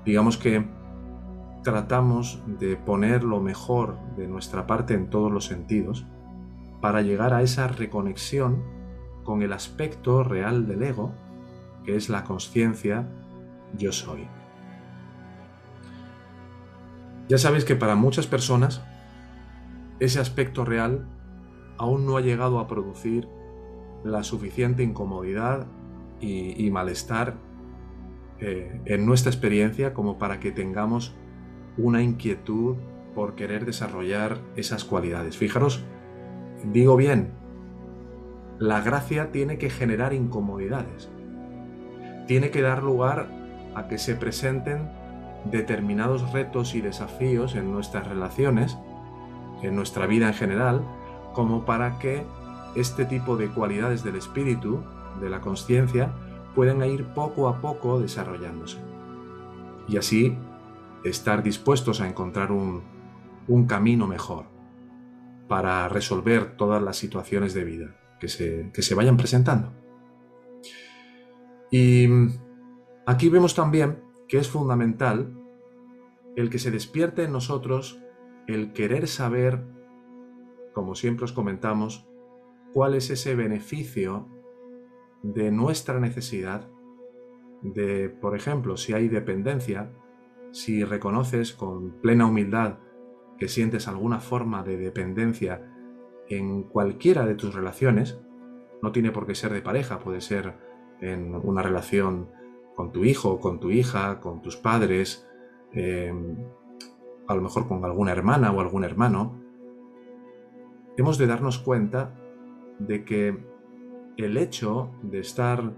[0.05, 0.65] Digamos que
[1.63, 6.07] tratamos de poner lo mejor de nuestra parte en todos los sentidos
[6.81, 8.63] para llegar a esa reconexión
[9.23, 11.13] con el aspecto real del ego,
[11.83, 13.07] que es la conciencia
[13.77, 14.38] yo soy.
[17.29, 18.81] Ya sabéis que para muchas personas
[19.99, 21.07] ese aspecto real
[21.77, 23.29] aún no ha llegado a producir
[24.03, 25.67] la suficiente incomodidad
[26.21, 27.35] y, malestar
[28.39, 31.15] eh, en nuestra experiencia como para que tengamos
[31.77, 32.75] una inquietud
[33.15, 35.37] por querer desarrollar esas cualidades.
[35.37, 35.83] Fijaros,
[36.73, 37.31] digo bien,
[38.57, 41.09] la gracia tiene que generar incomodidades,
[42.27, 43.29] tiene que dar lugar
[43.75, 44.89] a que se presenten
[45.45, 48.77] determinados retos y desafíos en nuestras relaciones,
[49.61, 50.81] en nuestra vida en general,
[51.33, 52.25] como para que
[52.75, 54.83] este tipo de cualidades del espíritu,
[55.19, 56.13] de la conciencia,
[56.55, 58.77] puedan ir poco a poco desarrollándose.
[59.87, 60.37] Y así
[61.03, 62.83] estar dispuestos a encontrar un,
[63.67, 64.45] camino mejor
[65.47, 69.73] para resolver todas las situaciones de vida que se, que se vayan presentando.
[71.71, 72.07] Y
[73.07, 75.33] aquí vemos también que es fundamental
[76.35, 78.01] el que se despierte en nosotros
[78.47, 79.65] el querer saber,
[80.73, 82.07] como siempre os comentamos,
[82.71, 84.27] cuál es ese beneficio
[85.23, 86.69] de nuestra necesidad
[87.61, 89.91] de, por ejemplo, si hay dependencia,
[90.51, 92.77] si reconoces con plena humildad
[93.37, 95.73] que sientes alguna forma de dependencia
[96.29, 98.21] en cualquiera de tus relaciones,
[98.81, 100.53] no tiene por qué ser de pareja, puede ser
[101.01, 102.29] en una relación
[102.79, 105.27] con tu hijo, con tu hija, con tus padres,
[105.73, 106.13] eh,
[107.27, 109.37] a lo mejor con alguna hermana o algún hermano,
[110.95, 112.15] hemos de darnos cuenta
[112.79, 113.37] de que
[114.15, 115.73] el hecho de estar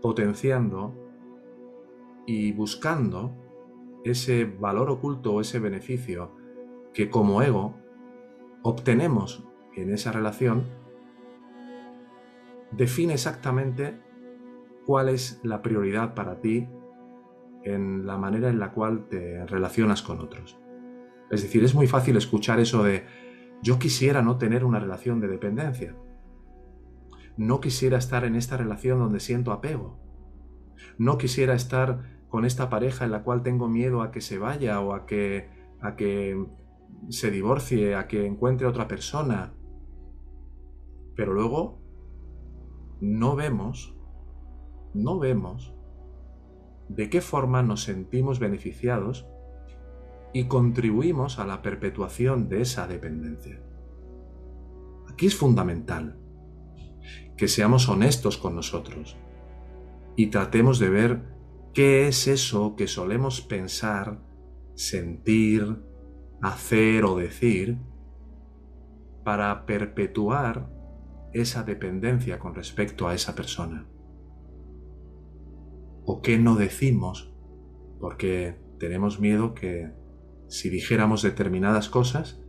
[0.00, 0.94] potenciando
[2.28, 3.32] y buscando
[4.04, 6.30] ese valor oculto o ese beneficio
[6.94, 7.74] que como ego
[8.62, 10.62] obtenemos en esa relación,
[12.70, 14.05] define exactamente
[14.86, 16.68] cuál es la prioridad para ti
[17.64, 20.58] en la manera en la cual te relacionas con otros.
[21.30, 23.04] Es decir, es muy fácil escuchar eso de
[23.62, 25.96] yo quisiera no tener una relación de dependencia.
[27.36, 29.98] No quisiera estar en esta relación donde siento apego.
[30.98, 34.80] No quisiera estar con esta pareja en la cual tengo miedo a que se vaya
[34.80, 35.48] o a que
[35.80, 36.46] a que
[37.08, 39.52] se divorcie, a que encuentre otra persona.
[41.14, 41.80] Pero luego
[43.00, 43.95] no vemos
[44.96, 45.74] no vemos
[46.88, 49.26] de qué forma nos sentimos beneficiados
[50.32, 53.60] y contribuimos a la perpetuación de esa dependencia.
[55.08, 56.18] Aquí es fundamental
[57.36, 59.16] que seamos honestos con nosotros
[60.16, 61.22] y tratemos de ver
[61.74, 64.20] qué es eso que solemos pensar,
[64.74, 65.82] sentir,
[66.40, 67.78] hacer o decir
[69.24, 70.70] para perpetuar
[71.32, 73.86] esa dependencia con respecto a esa persona
[76.06, 77.34] o qué no decimos
[78.00, 79.92] porque tenemos miedo que
[80.48, 82.40] si dijéramos determinadas cosas,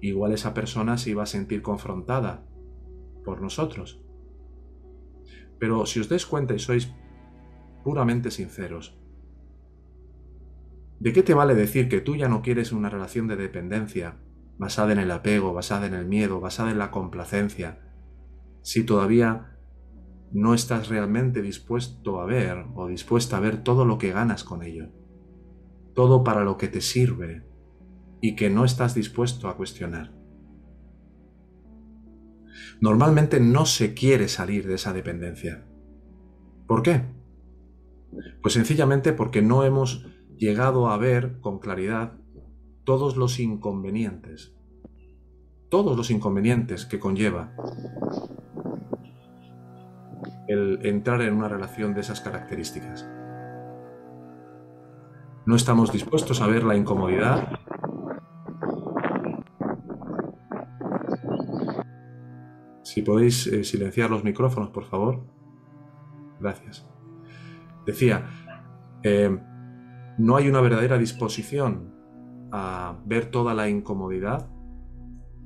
[0.00, 2.46] igual esa persona se iba a sentir confrontada
[3.24, 4.02] por nosotros.
[5.58, 6.92] Pero si os dais cuenta y sois
[7.84, 8.98] puramente sinceros,
[10.98, 14.18] ¿de qué te vale decir que tú ya no quieres una relación de dependencia
[14.58, 17.80] basada en el apego, basada en el miedo, basada en la complacencia,
[18.62, 19.53] si todavía
[20.34, 24.64] no estás realmente dispuesto a ver o dispuesta a ver todo lo que ganas con
[24.64, 24.88] ello,
[25.94, 27.46] todo para lo que te sirve
[28.20, 30.12] y que no estás dispuesto a cuestionar.
[32.80, 35.68] Normalmente no se quiere salir de esa dependencia.
[36.66, 37.02] ¿Por qué?
[38.42, 40.04] Pues sencillamente porque no hemos
[40.36, 42.18] llegado a ver con claridad
[42.82, 44.52] todos los inconvenientes,
[45.68, 47.54] todos los inconvenientes que conlleva
[50.48, 53.08] el entrar en una relación de esas características.
[55.46, 57.48] No estamos dispuestos a ver la incomodidad.
[62.82, 65.26] Si podéis eh, silenciar los micrófonos, por favor.
[66.40, 66.88] Gracias.
[67.84, 68.26] Decía,
[69.02, 69.38] eh,
[70.16, 71.92] no hay una verdadera disposición
[72.52, 74.48] a ver toda la incomodidad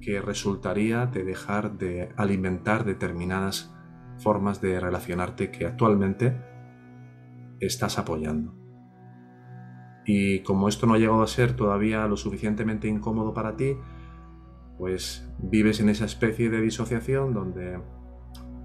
[0.00, 3.74] que resultaría de dejar de alimentar determinadas
[4.18, 6.36] formas de relacionarte que actualmente
[7.60, 8.54] estás apoyando.
[10.04, 13.76] Y como esto no ha llegado a ser todavía lo suficientemente incómodo para ti,
[14.78, 17.80] pues vives en esa especie de disociación donde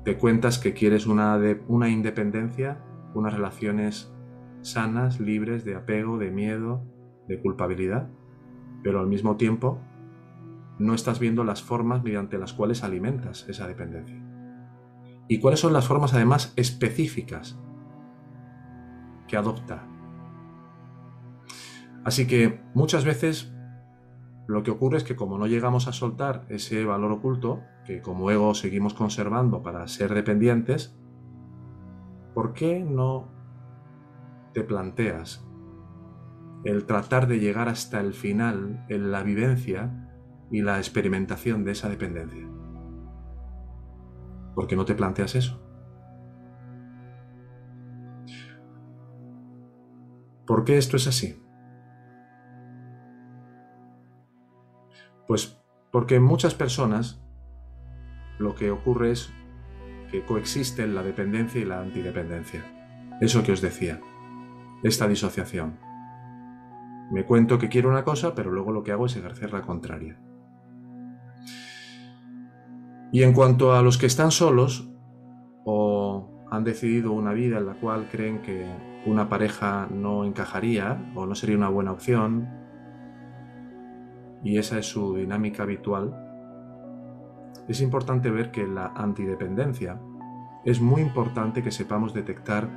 [0.05, 2.81] te cuentas que quieres una, una independencia,
[3.13, 4.13] unas relaciones
[4.61, 6.85] sanas, libres de apego, de miedo,
[7.27, 8.09] de culpabilidad,
[8.83, 9.81] pero al mismo tiempo
[10.79, 14.22] no estás viendo las formas mediante las cuales alimentas esa dependencia
[15.27, 17.57] y cuáles son las formas además específicas
[19.27, 19.87] que adopta.
[22.03, 23.53] Así que muchas veces
[24.47, 28.29] lo que ocurre es que como no llegamos a soltar ese valor oculto, que como
[28.29, 30.97] ego seguimos conservando para ser dependientes,
[32.33, 33.29] ¿por qué no
[34.53, 35.47] te planteas
[36.65, 40.09] el tratar de llegar hasta el final en la vivencia
[40.51, 42.52] y la experimentación de esa dependencia?
[44.55, 45.59] ¿Por qué no te planteas eso?
[50.45, 51.41] ¿Por qué esto es así?
[55.27, 55.59] Pues
[55.91, 57.23] porque en muchas personas
[58.39, 59.31] lo que ocurre es
[60.11, 62.63] que coexisten la dependencia y la antidependencia.
[63.21, 64.01] Eso que os decía,
[64.83, 65.79] esta disociación.
[67.11, 70.19] Me cuento que quiero una cosa, pero luego lo que hago es ejercer la contraria.
[73.13, 74.89] Y en cuanto a los que están solos
[75.65, 78.67] o han decidido una vida en la cual creen que
[79.05, 82.49] una pareja no encajaría o no sería una buena opción,
[84.43, 86.11] y esa es su dinámica habitual,
[87.67, 90.01] es importante ver que la antidependencia
[90.65, 92.67] es muy importante que sepamos detectar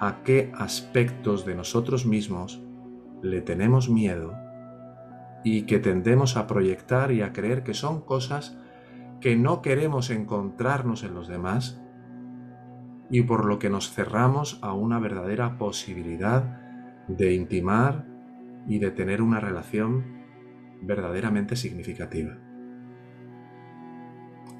[0.00, 2.60] a qué aspectos de nosotros mismos
[3.22, 4.34] le tenemos miedo
[5.44, 8.59] y que tendemos a proyectar y a creer que son cosas
[9.20, 11.80] que no queremos encontrarnos en los demás
[13.10, 16.60] y por lo que nos cerramos a una verdadera posibilidad
[17.08, 18.06] de intimar
[18.66, 20.20] y de tener una relación
[20.82, 22.38] verdaderamente significativa.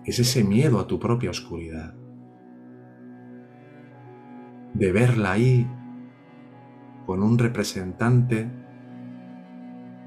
[0.05, 1.95] es ese miedo a tu propia oscuridad.
[4.75, 5.71] De verla ahí
[7.07, 8.51] con un representante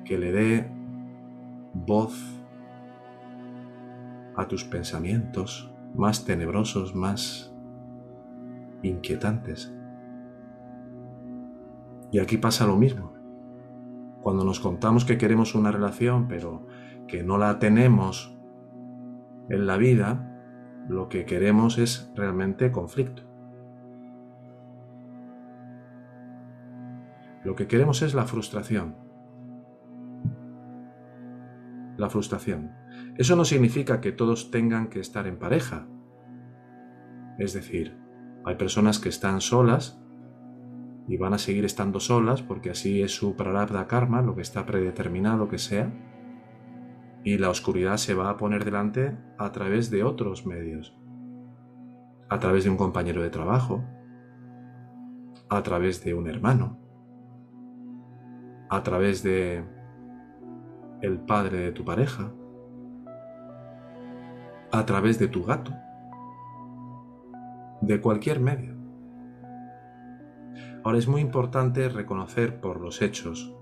[0.04, 0.72] que le dé
[1.74, 2.43] voz
[4.36, 7.54] a tus pensamientos más tenebrosos, más
[8.82, 9.74] inquietantes.
[12.12, 13.14] Y aquí pasa lo mismo.
[14.22, 16.68] Cuando nos contamos que queremos una relación, pero
[17.08, 18.38] que no la tenemos
[19.50, 20.30] en la vida,
[20.88, 23.24] lo que queremos es realmente conflicto.
[27.44, 28.96] Lo que queremos es la frustración.
[31.98, 32.83] La frustración.
[33.18, 35.88] Eso no significa que todos tengan que estar en pareja.
[37.38, 37.96] Es decir,
[38.44, 40.00] hay personas que están solas
[41.08, 44.66] y van a seguir estando solas porque así es su prarabdha karma, lo que está
[44.66, 45.94] predeterminado que sea,
[47.24, 50.96] y la oscuridad se va a poner delante a través de otros medios,
[52.30, 53.84] a través de un compañero de trabajo,
[55.50, 56.80] a través de un hermano,
[58.70, 59.64] a través de
[61.02, 62.34] el padre de tu pareja,
[64.74, 65.72] a través de tu gato,
[67.82, 68.74] de cualquier medio.
[70.84, 73.56] Ahora es muy importante reconocer por los hechos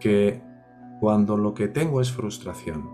[0.00, 0.42] que
[1.00, 2.90] cuando lo que tengo es frustración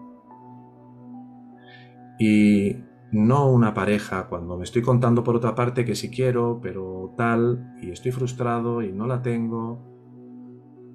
[2.19, 2.77] y
[3.11, 7.75] no una pareja, cuando me estoy contando por otra parte que si quiero, pero tal,
[7.81, 9.83] y estoy frustrado y no la tengo,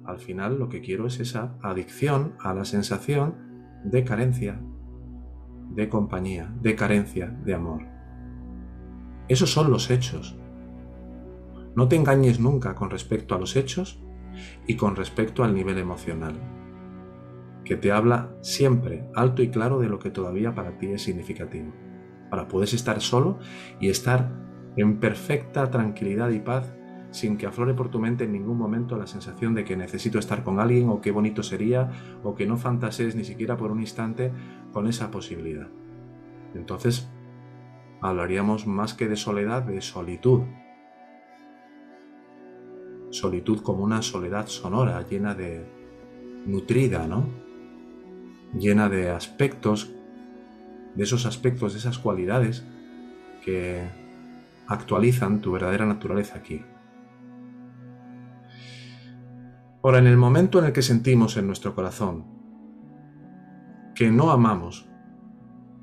[0.04, 3.34] al final lo que quiero es esa adicción a la sensación
[3.82, 4.60] de carencia,
[5.70, 7.82] de compañía, de carencia, de amor.
[9.28, 10.38] Esos son los hechos.
[11.76, 14.02] No te engañes nunca con respecto a los hechos
[14.66, 16.34] y con respecto al nivel emocional,
[17.64, 21.72] que te habla siempre alto y claro de lo que todavía para ti es significativo.
[22.30, 23.38] Ahora puedes estar solo
[23.80, 24.30] y estar
[24.76, 26.74] en perfecta tranquilidad y paz
[27.14, 30.42] sin que aflore por tu mente en ningún momento la sensación de que necesito estar
[30.42, 31.92] con alguien o qué bonito sería
[32.24, 34.32] o que no fantasees ni siquiera por un instante
[34.72, 35.68] con esa posibilidad.
[36.56, 37.08] Entonces,
[38.00, 40.42] hablaríamos más que de soledad, de solitud.
[43.10, 45.64] Solitud como una soledad sonora, llena de...
[46.46, 47.28] nutrida, ¿no?
[48.58, 49.94] Llena de aspectos,
[50.96, 52.66] de esos aspectos, de esas cualidades
[53.44, 53.84] que
[54.66, 56.64] actualizan tu verdadera naturaleza aquí.
[59.84, 62.24] Ahora, en el momento en el que sentimos en nuestro corazón
[63.94, 64.88] que no amamos,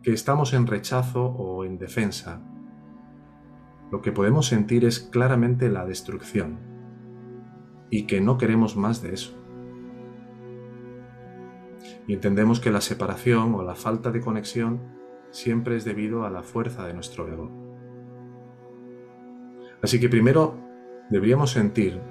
[0.01, 2.41] que estamos en rechazo o en defensa,
[3.91, 6.57] lo que podemos sentir es claramente la destrucción
[7.91, 9.37] y que no queremos más de eso.
[12.07, 14.81] Y entendemos que la separación o la falta de conexión
[15.29, 17.51] siempre es debido a la fuerza de nuestro ego.
[19.83, 20.57] Así que primero
[21.11, 22.01] deberíamos sentir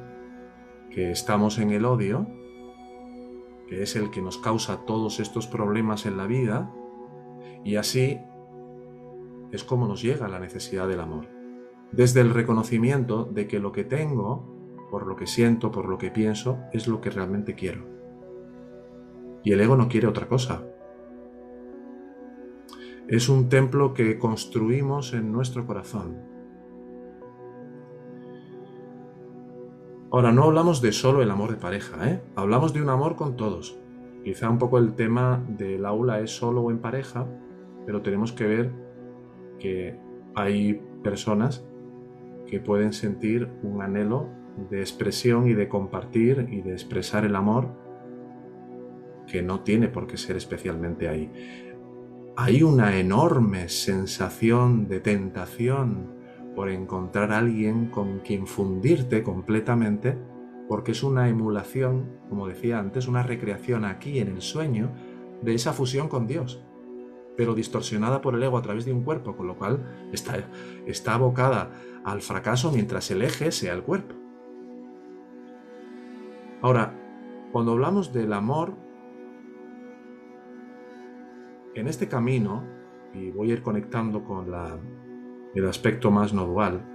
[0.90, 2.26] que estamos en el odio,
[3.68, 6.74] que es el que nos causa todos estos problemas en la vida,
[7.64, 8.18] y así
[9.52, 11.26] es como nos llega la necesidad del amor.
[11.92, 16.10] Desde el reconocimiento de que lo que tengo, por lo que siento, por lo que
[16.10, 17.86] pienso, es lo que realmente quiero.
[19.42, 20.64] Y el ego no quiere otra cosa.
[23.08, 26.29] Es un templo que construimos en nuestro corazón,
[30.12, 32.20] Ahora, no hablamos de solo el amor de pareja, ¿eh?
[32.34, 33.78] hablamos de un amor con todos.
[34.24, 37.28] Quizá un poco el tema del aula es solo o en pareja,
[37.86, 38.72] pero tenemos que ver
[39.60, 39.96] que
[40.34, 41.64] hay personas
[42.48, 44.28] que pueden sentir un anhelo
[44.68, 47.68] de expresión y de compartir y de expresar el amor
[49.28, 51.30] que no tiene por qué ser especialmente ahí.
[52.36, 56.19] Hay una enorme sensación de tentación
[56.54, 60.16] por encontrar a alguien con quien fundirte completamente,
[60.68, 64.90] porque es una emulación, como decía antes, una recreación aquí en el sueño
[65.42, 66.62] de esa fusión con Dios,
[67.36, 70.44] pero distorsionada por el ego a través de un cuerpo, con lo cual está,
[70.86, 71.70] está abocada
[72.04, 74.14] al fracaso mientras el eje sea el cuerpo.
[76.62, 76.94] Ahora,
[77.52, 78.74] cuando hablamos del amor,
[81.74, 82.64] en este camino,
[83.14, 84.78] y voy a ir conectando con la
[85.54, 86.86] el aspecto más no dual,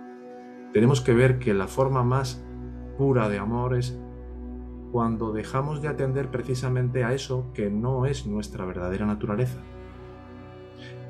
[0.73, 2.43] tenemos que ver que la forma más
[2.97, 3.97] pura de amor es
[4.91, 9.59] cuando dejamos de atender precisamente a eso que no es nuestra verdadera naturaleza,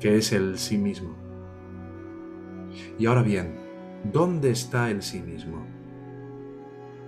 [0.00, 1.14] que es el sí mismo.
[2.98, 3.54] Y ahora bien,
[4.12, 5.64] ¿dónde está el sí mismo?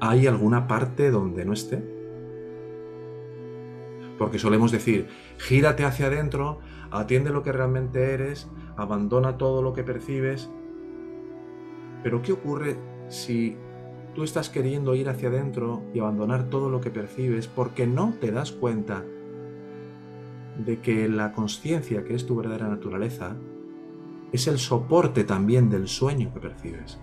[0.00, 1.82] ¿Hay alguna parte donde no esté?
[4.18, 5.08] Porque solemos decir,
[5.38, 6.60] gírate hacia adentro,
[6.90, 8.48] atiende lo que realmente eres,
[8.78, 10.48] abandona todo lo que percibes.
[12.02, 13.56] Pero ¿qué ocurre si
[14.14, 18.30] tú estás queriendo ir hacia adentro y abandonar todo lo que percibes porque no te
[18.30, 19.04] das cuenta
[20.64, 23.36] de que la conciencia, que es tu verdadera naturaleza,
[24.32, 27.00] es el soporte también del sueño que percibes.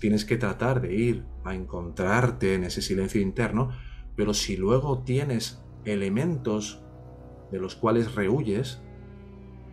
[0.00, 3.70] Tienes que tratar de ir a encontrarte en ese silencio interno,
[4.16, 6.82] pero si luego tienes elementos
[7.52, 8.82] de los cuales rehuyes,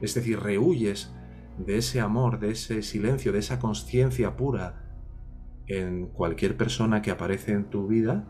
[0.01, 1.13] es decir, rehuyes
[1.57, 4.83] de ese amor, de ese silencio, de esa conciencia pura
[5.67, 8.25] en cualquier persona que aparece en tu vida,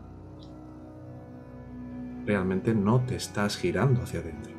[2.26, 4.52] realmente no te estás girando hacia adentro.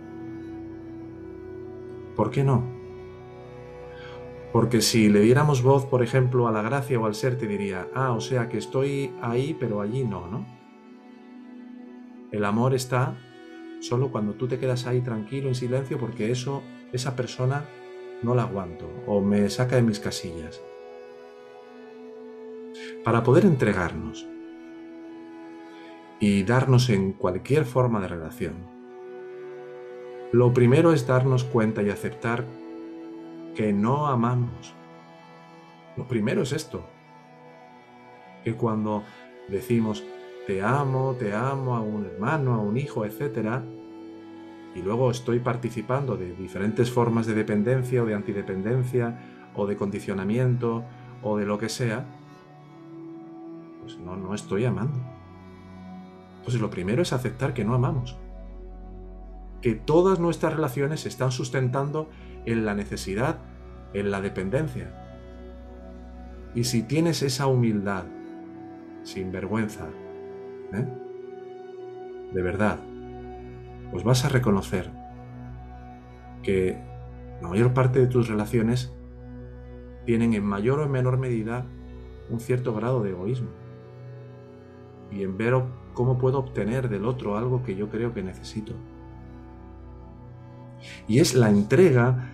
[2.16, 2.80] ¿Por qué no?
[4.52, 7.88] Porque si le diéramos voz, por ejemplo, a la gracia o al ser, te diría,
[7.94, 10.46] ah, o sea que estoy ahí, pero allí no, ¿no?
[12.32, 13.16] El amor está
[13.80, 17.66] solo cuando tú te quedas ahí tranquilo, en silencio, porque eso, esa persona,
[18.22, 20.62] no la aguanto o me saca de mis casillas.
[23.04, 24.28] Para poder entregarnos
[26.20, 28.56] y darnos en cualquier forma de relación.
[30.32, 32.46] Lo primero es darnos cuenta y aceptar
[33.56, 34.74] que no amamos.
[35.96, 36.86] Lo primero es esto.
[38.44, 39.04] Que cuando
[39.48, 40.04] decimos
[40.46, 43.62] te amo, te amo a un hermano, a un hijo, etc.,
[44.80, 49.20] y luego estoy participando de diferentes formas de dependencia o de antidependencia
[49.54, 50.86] o de condicionamiento
[51.22, 52.06] o de lo que sea,
[53.82, 54.98] pues no, no estoy amando.
[56.46, 58.18] Pues lo primero es aceptar que no amamos.
[59.62, 62.10] Que todas nuestras relaciones se están sustentando
[62.46, 63.40] en la necesidad,
[63.94, 64.96] en la dependencia.
[66.56, 68.06] Y si tienes esa humildad,
[69.04, 69.88] sin vergüenza,
[70.72, 70.88] ¿eh?
[72.32, 72.80] de verdad,
[73.92, 74.92] pues vas a reconocer
[76.44, 76.82] que
[77.42, 78.94] la mayor parte de tus relaciones
[80.06, 81.66] tienen en mayor o en menor medida
[82.30, 83.50] un cierto grado de egoísmo.
[85.12, 85.56] Y en ver
[85.94, 88.74] cómo puedo obtener del otro algo que yo creo que necesito.
[91.08, 92.30] Y es la entrega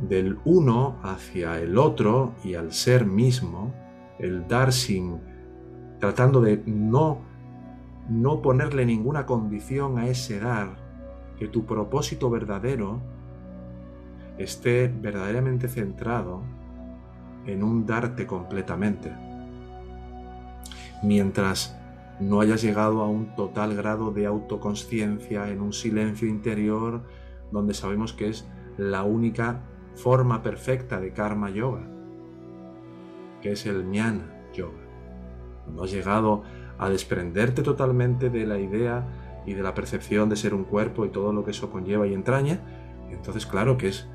[0.00, 3.72] del uno hacia el otro y al ser mismo,
[4.18, 5.20] el dar sin
[6.00, 7.20] tratando de no
[8.08, 10.76] no ponerle ninguna condición a ese dar,
[11.38, 13.00] que tu propósito verdadero
[14.38, 16.42] esté verdaderamente centrado
[17.46, 19.12] en un darte completamente.
[21.02, 21.76] Mientras
[22.20, 27.02] no hayas llegado a un total grado de autoconsciencia, en un silencio interior,
[27.52, 28.48] donde sabemos que es
[28.78, 29.60] la única
[29.94, 31.86] forma perfecta de karma yoga,
[33.40, 34.80] que es el jnana yoga.
[35.74, 36.42] No has llegado
[36.78, 39.06] a desprenderte totalmente de la idea
[39.46, 42.14] y de la percepción de ser un cuerpo y todo lo que eso conlleva y
[42.14, 42.60] entraña,
[43.10, 44.08] entonces claro que es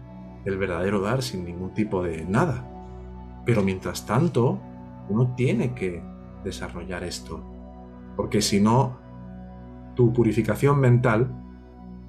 [0.45, 2.67] el verdadero dar sin ningún tipo de nada.
[3.45, 4.59] Pero mientras tanto,
[5.09, 6.03] uno tiene que
[6.43, 7.43] desarrollar esto,
[8.15, 8.99] porque si no,
[9.95, 11.29] tu purificación mental,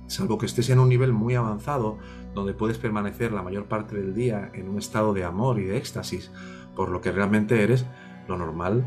[0.06, 1.98] salvo que estés en un nivel muy avanzado,
[2.34, 5.76] donde puedes permanecer la mayor parte del día en un estado de amor y de
[5.76, 6.32] éxtasis
[6.74, 7.86] por lo que realmente eres,
[8.28, 8.84] lo normal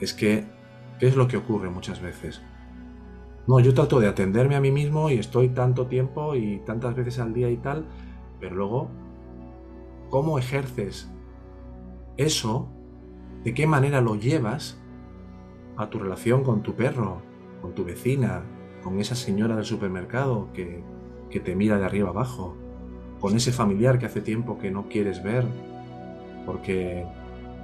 [0.00, 0.44] es que,
[0.98, 2.42] ¿qué es lo que ocurre muchas veces?
[3.46, 7.18] No, yo trato de atenderme a mí mismo y estoy tanto tiempo y tantas veces
[7.18, 7.86] al día y tal,
[8.40, 8.88] pero luego,
[10.08, 11.10] ¿cómo ejerces
[12.16, 12.68] eso?
[13.42, 14.80] ¿De qué manera lo llevas
[15.76, 17.20] a tu relación con tu perro,
[17.60, 18.42] con tu vecina,
[18.82, 20.82] con esa señora del supermercado que,
[21.30, 22.56] que te mira de arriba abajo,
[23.20, 25.44] con ese familiar que hace tiempo que no quieres ver
[26.46, 27.06] porque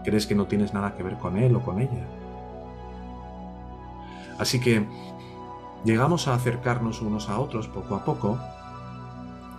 [0.05, 2.07] crees que no tienes nada que ver con él o con ella.
[4.41, 4.86] Así que
[5.84, 8.38] llegamos a acercarnos unos a otros poco a poco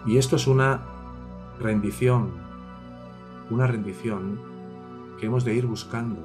[0.08, 0.82] y esto es una
[1.60, 2.32] rendición,
[3.52, 4.42] una rendición
[5.20, 6.18] que hemos de ir buscando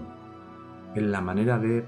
[0.94, 1.86] en la manera de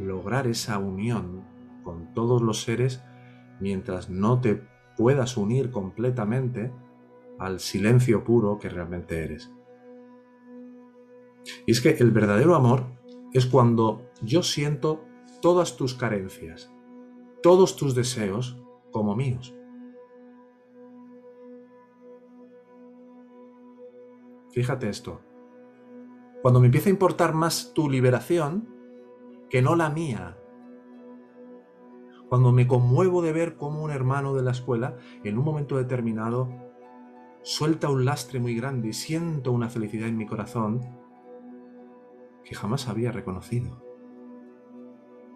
[0.00, 1.44] lograr esa unión
[1.84, 3.04] con todos los seres
[3.60, 4.60] mientras no te
[4.96, 6.72] puedas unir completamente
[7.38, 9.52] al silencio puro que realmente eres.
[11.68, 12.86] Y es que el verdadero amor
[13.32, 15.04] es cuando yo siento
[15.40, 16.72] todas tus carencias,
[17.42, 18.60] todos tus deseos
[18.90, 19.54] como míos.
[24.50, 25.20] Fíjate esto.
[26.42, 28.68] Cuando me empieza a importar más tu liberación
[29.50, 30.38] que no la mía.
[32.28, 36.48] Cuando me conmuevo de ver cómo un hermano de la escuela, en un momento determinado,
[37.42, 40.80] suelta un lastre muy grande y siento una felicidad en mi corazón
[42.44, 43.87] que jamás había reconocido.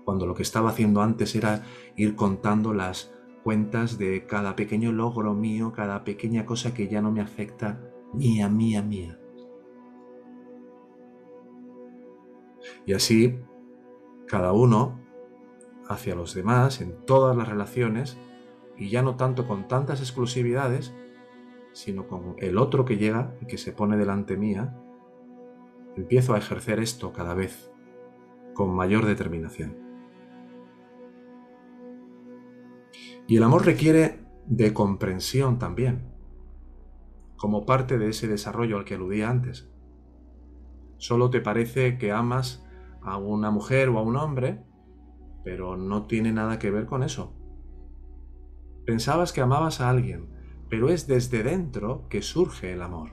[0.04, 1.64] Cuando lo que estaba haciendo antes era
[1.96, 7.10] ir contando las cuentas de cada pequeño logro mío, cada pequeña cosa que ya no
[7.10, 7.80] me afecta,
[8.12, 9.18] mía, mía, mía.
[12.86, 13.38] Y así,
[14.26, 15.00] cada uno
[15.88, 18.16] hacia los demás en todas las relaciones,
[18.76, 20.94] y ya no tanto con tantas exclusividades,
[21.72, 24.76] sino con el otro que llega y que se pone delante mía,
[25.96, 27.70] empiezo a ejercer esto cada vez
[28.54, 29.81] con mayor determinación.
[33.32, 36.12] Y el amor requiere de comprensión también,
[37.38, 39.72] como parte de ese desarrollo al que aludía antes.
[40.98, 42.62] Solo te parece que amas
[43.00, 44.62] a una mujer o a un hombre,
[45.44, 47.32] pero no tiene nada que ver con eso.
[48.84, 50.28] Pensabas que amabas a alguien,
[50.68, 53.12] pero es desde dentro que surge el amor.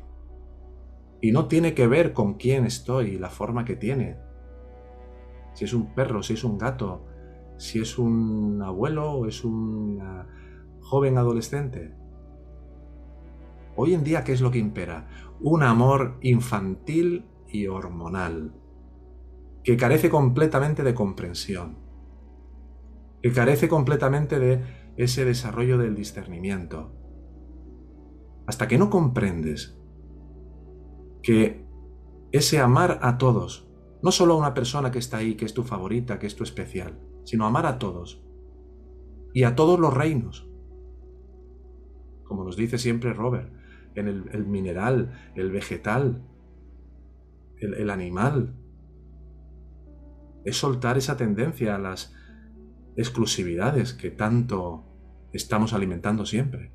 [1.21, 4.17] Y no tiene que ver con quién estoy y la forma que tiene.
[5.53, 7.05] Si es un perro, si es un gato,
[7.59, 10.01] si es un abuelo o es un
[10.79, 11.93] joven adolescente.
[13.75, 15.07] Hoy en día, ¿qué es lo que impera?
[15.41, 18.53] Un amor infantil y hormonal,
[19.61, 21.77] que carece completamente de comprensión,
[23.21, 24.63] que carece completamente de
[24.95, 26.93] ese desarrollo del discernimiento.
[28.47, 29.77] Hasta que no comprendes
[31.21, 31.67] que
[32.31, 33.69] ese amar a todos,
[34.01, 36.43] no solo a una persona que está ahí, que es tu favorita, que es tu
[36.45, 38.23] especial, sino amar a todos
[39.33, 40.49] y a todos los reinos.
[42.23, 43.51] Como nos dice siempre Robert,
[43.95, 46.23] en el, mineral, el vegetal,
[47.57, 48.55] el animal.
[50.45, 52.15] Es soltar esa tendencia a las
[52.95, 54.85] exclusividades que tanto
[55.33, 56.71] estamos alimentando siempre.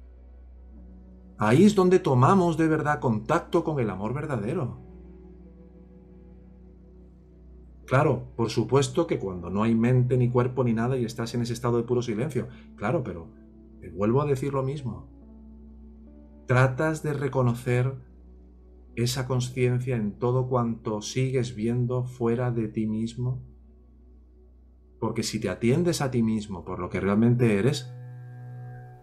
[1.38, 4.80] Ahí es donde tomamos de verdad contacto con el amor verdadero.
[7.87, 11.43] Claro, por supuesto que cuando no hay mente ni cuerpo ni nada y estás en
[11.43, 12.49] ese estado de puro silencio.
[12.76, 13.28] Claro, pero
[13.80, 15.09] te vuelvo a decir lo mismo.
[16.47, 17.95] Tratas de reconocer
[18.97, 23.43] esa conciencia en todo cuanto sigues viendo fuera de ti mismo.
[25.01, 27.93] Porque si te atiendes a ti mismo por lo que realmente eres,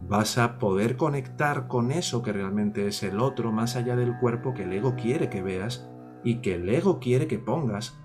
[0.01, 4.53] vas a poder conectar con eso que realmente es el otro más allá del cuerpo
[4.53, 5.87] que el ego quiere que veas
[6.23, 7.99] y que el ego quiere que pongas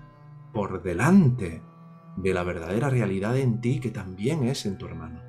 [0.57, 1.61] por delante
[2.15, 5.21] de la verdadera realidad en ti que también es en tu hermano.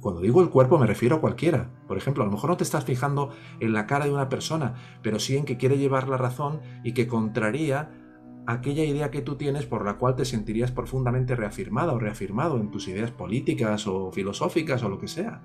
[0.00, 1.72] Cuando digo el cuerpo me refiero a cualquiera.
[1.88, 4.74] Por ejemplo, a lo mejor no te estás fijando en la cara de una persona,
[5.02, 7.90] pero sí en que quiere llevar la razón y que contraría
[8.46, 12.70] aquella idea que tú tienes por la cual te sentirías profundamente reafirmada o reafirmado en
[12.70, 15.42] tus ideas políticas o filosóficas o lo que sea.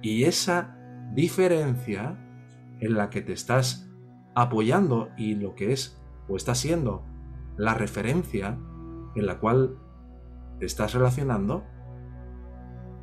[0.00, 0.74] Y esa
[1.12, 2.18] diferencia
[2.80, 3.90] en la que te estás
[4.34, 7.04] apoyando y lo que es o está siendo
[7.56, 8.58] la referencia
[9.14, 9.78] en la cual
[10.58, 11.64] te estás relacionando,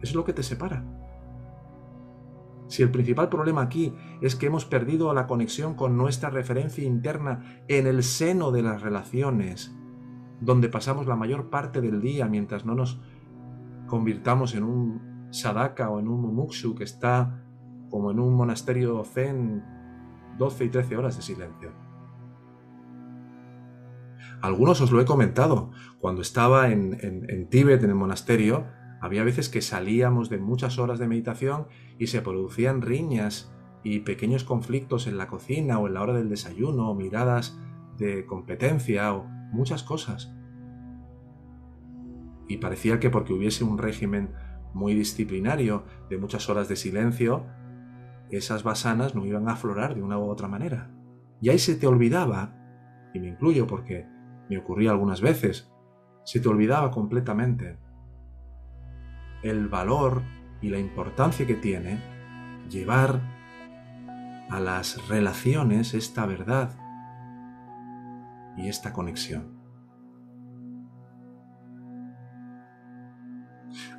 [0.01, 0.83] es lo que te separa.
[2.67, 7.63] Si el principal problema aquí es que hemos perdido la conexión con nuestra referencia interna
[7.67, 9.75] en el seno de las relaciones,
[10.39, 13.01] donde pasamos la mayor parte del día mientras no nos
[13.87, 17.43] convirtamos en un sadaka o en un mumukshu que está
[17.89, 19.63] como en un monasterio zen
[20.37, 21.88] 12 y 13 horas de silencio.
[24.41, 25.71] Algunos os lo he comentado.
[25.99, 28.67] Cuando estaba en, en Tíbet, en el monasterio,
[29.01, 31.67] había veces que salíamos de muchas horas de meditación
[31.97, 36.29] y se producían riñas y pequeños conflictos en la cocina o en la hora del
[36.29, 37.57] desayuno, o miradas
[37.97, 40.33] de competencia o muchas cosas.
[42.47, 44.33] Y parecía que porque hubiese un régimen
[44.73, 47.45] muy disciplinario de muchas horas de silencio,
[48.29, 50.91] esas basanas no iban a aflorar de una u otra manera.
[51.41, 52.55] Y ahí se te olvidaba,
[53.13, 54.07] y me incluyo porque
[54.49, 55.71] me ocurría algunas veces,
[56.23, 57.77] se te olvidaba completamente
[59.43, 60.23] el valor
[60.61, 61.99] y la importancia que tiene
[62.69, 63.21] llevar
[64.49, 66.71] a las relaciones esta verdad
[68.57, 69.59] y esta conexión.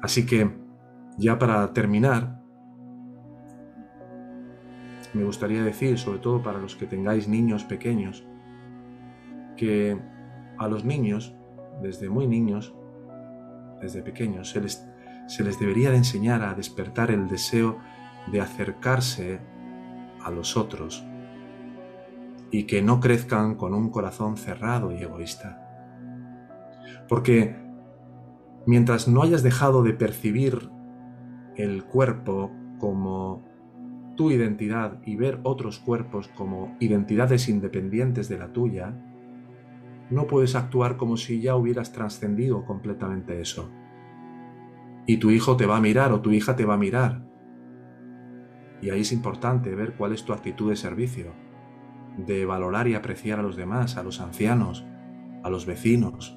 [0.03, 0.59] Así que,
[1.19, 2.41] ya para terminar,
[5.13, 8.25] me gustaría decir, sobre todo para los que tengáis niños pequeños,
[9.57, 10.01] que
[10.61, 11.35] a los niños,
[11.83, 12.73] desde muy niños,
[13.81, 14.87] desde pequeños, se les
[15.31, 17.79] se les debería de enseñar a despertar el deseo
[18.33, 19.39] de acercarse
[20.25, 21.07] a los otros
[22.51, 25.65] y que no crezcan con un corazón cerrado y egoísta.
[27.09, 27.55] Porque
[28.67, 30.69] mientras no hayas dejado de percibir
[31.55, 32.51] el cuerpo
[32.81, 33.45] como
[34.17, 38.97] tu identidad y ver otros cuerpos como identidades independientes de la tuya,
[40.11, 43.71] no puedes actuar como si ya hubieras trascendido completamente eso.
[45.07, 47.23] Y tu hijo te va a mirar o tu hija te va a mirar.
[48.83, 51.33] Y ahí es importante ver cuál es tu actitud de servicio,
[52.17, 54.85] de valorar y apreciar a los demás, a los ancianos,
[55.43, 56.37] a los vecinos,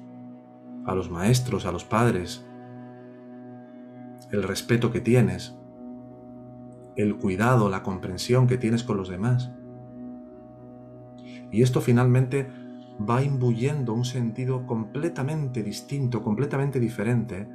[0.86, 2.46] a los maestros, a los padres,
[4.30, 5.56] el respeto que tienes,
[6.96, 9.52] el cuidado, la comprensión que tienes con los demás.
[11.50, 12.48] Y esto finalmente
[12.98, 17.48] va imbuyendo un sentido completamente distinto, completamente diferente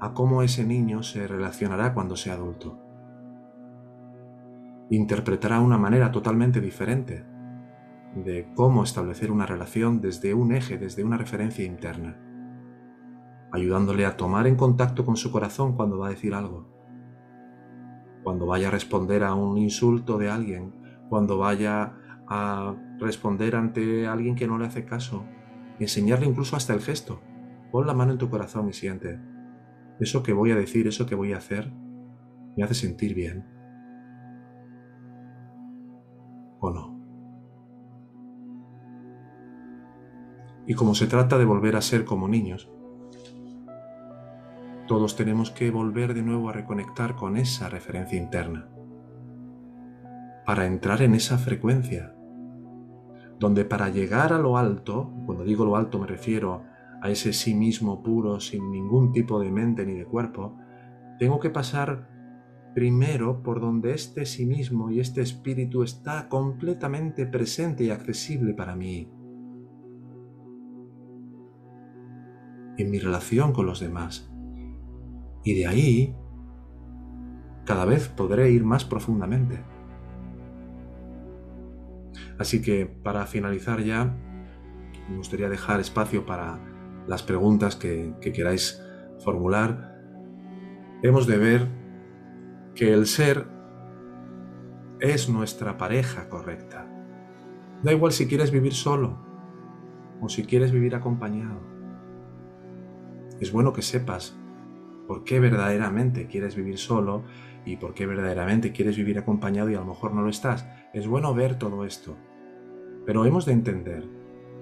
[0.00, 2.78] a cómo ese niño se relacionará cuando sea adulto.
[4.90, 7.24] Interpretará una manera totalmente diferente
[8.14, 12.16] de cómo establecer una relación desde un eje, desde una referencia interna,
[13.50, 16.68] ayudándole a tomar en contacto con su corazón cuando va a decir algo,
[18.22, 20.74] cuando vaya a responder a un insulto de alguien,
[21.08, 21.94] cuando vaya
[22.28, 25.24] a responder ante alguien que no le hace caso,
[25.78, 27.20] enseñarle incluso hasta el gesto.
[27.70, 29.18] Pon la mano en tu corazón y siente,
[30.00, 31.72] eso que voy a decir, eso que voy a hacer,
[32.56, 33.44] me hace sentir bien.
[36.60, 36.94] ¿O no?
[40.66, 42.70] Y como se trata de volver a ser como niños,
[44.86, 48.68] todos tenemos que volver de nuevo a reconectar con esa referencia interna
[50.44, 52.14] para entrar en esa frecuencia,
[53.38, 56.62] donde para llegar a lo alto, cuando digo lo alto me refiero
[57.02, 60.56] a ese sí mismo puro, sin ningún tipo de mente ni de cuerpo,
[61.18, 62.08] tengo que pasar
[62.74, 68.74] primero por donde este sí mismo y este espíritu está completamente presente y accesible para
[68.74, 69.10] mí,
[72.76, 74.30] en mi relación con los demás.
[75.44, 76.16] Y de ahí,
[77.64, 79.73] cada vez podré ir más profundamente.
[82.38, 84.16] Así que para finalizar ya,
[85.08, 86.58] me gustaría dejar espacio para
[87.06, 88.82] las preguntas que, queráis
[89.18, 89.94] formular.
[91.02, 91.68] Hemos de ver
[92.74, 93.46] que el ser
[95.00, 96.86] es nuestra pareja correcta.
[97.82, 99.18] Da igual si quieres vivir solo
[100.20, 101.60] o si quieres vivir acompañado.
[103.40, 104.36] Es bueno que sepas
[105.06, 107.24] por qué verdaderamente quieres vivir solo
[107.66, 110.66] y por qué verdaderamente quieres vivir acompañado y a lo mejor no lo estás.
[110.94, 112.16] Es bueno ver todo esto,
[113.04, 114.08] pero hemos de entender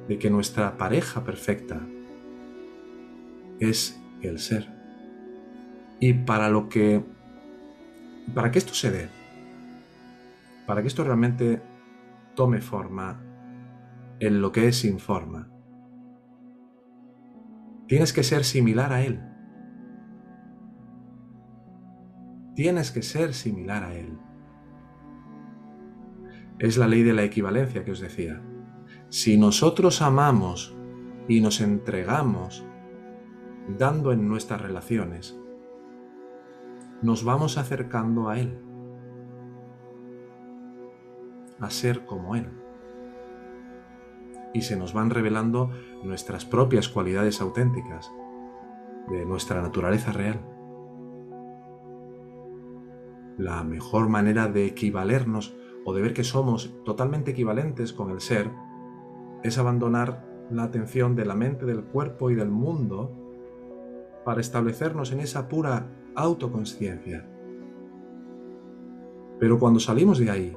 [0.08, 1.80] de que nuestra pareja perfecta
[3.60, 4.68] es el ser.
[6.00, 7.04] Y para lo que
[8.34, 9.08] para que esto se dé,
[10.66, 11.60] para que esto realmente
[12.34, 13.20] tome forma
[14.18, 15.48] en lo que es sin forma,
[17.86, 19.20] tienes que ser similar a él.
[22.54, 24.18] Tienes que ser similar a Él.
[26.62, 28.40] Es la ley de la equivalencia que os decía.
[29.08, 30.76] Si nosotros amamos
[31.26, 32.64] y nos entregamos
[33.80, 35.36] dando en nuestras relaciones,
[37.02, 38.60] nos vamos acercando a Él,
[41.58, 42.46] a ser como Él.
[44.54, 45.72] Y se nos van revelando
[46.04, 48.08] nuestras propias cualidades auténticas
[49.10, 50.40] de nuestra naturaleza real
[53.36, 58.50] la mejor manera de equivalernos o de ver que somos totalmente equivalentes con el ser
[59.42, 63.10] es abandonar la atención de la mente, del cuerpo y del mundo
[64.24, 67.28] para establecernos en esa pura autoconsciencia.
[69.40, 70.56] Pero cuando salimos de ahí,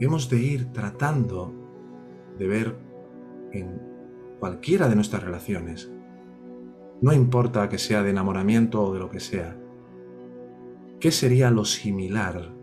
[0.00, 1.52] hemos de ir tratando
[2.38, 2.76] de ver
[3.52, 3.80] en
[4.40, 5.92] cualquiera de nuestras relaciones,
[7.02, 9.58] no importa que sea de enamoramiento o de lo que sea,
[11.04, 12.54] ¿Qué sería lo similar?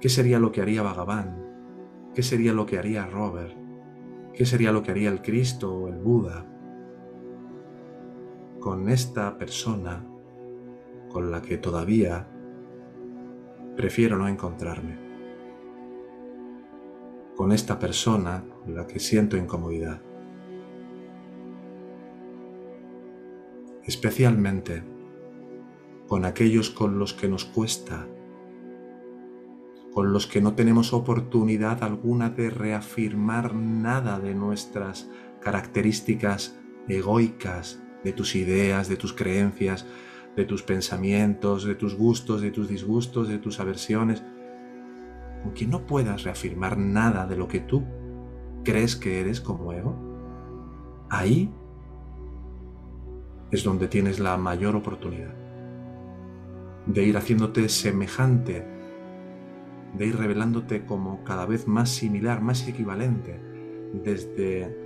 [0.00, 2.10] ¿Qué sería lo que haría Bhagavan?
[2.14, 3.54] ¿Qué sería lo que haría Robert?
[4.32, 6.46] ¿Qué sería lo que haría el Cristo o el Buda?
[8.60, 10.02] Con esta persona
[11.10, 12.26] con la que todavía
[13.76, 14.96] prefiero no encontrarme.
[17.36, 20.00] Con esta persona con la que siento incomodidad.
[23.84, 24.82] Especialmente
[26.06, 28.06] con aquellos con los que nos cuesta,
[29.92, 35.10] con los que no tenemos oportunidad alguna de reafirmar nada de nuestras
[35.40, 39.86] características egoicas, de tus ideas, de tus creencias,
[40.36, 44.22] de tus pensamientos, de tus gustos, de tus disgustos, de tus aversiones,
[45.44, 47.84] aunque no puedas reafirmar nada de lo que tú
[48.64, 49.96] crees que eres como ego,
[51.08, 51.50] ahí
[53.50, 55.34] es donde tienes la mayor oportunidad
[56.86, 58.66] de ir haciéndote semejante,
[59.94, 63.40] de ir revelándote como cada vez más similar, más equivalente,
[63.92, 64.76] desde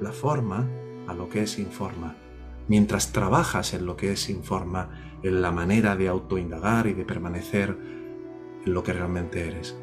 [0.00, 0.68] la forma
[1.06, 2.16] a lo que es informa.
[2.68, 4.90] Mientras trabajas en lo que es informa,
[5.22, 7.76] en la manera de autoindagar y de permanecer
[8.64, 9.76] en lo que realmente eres.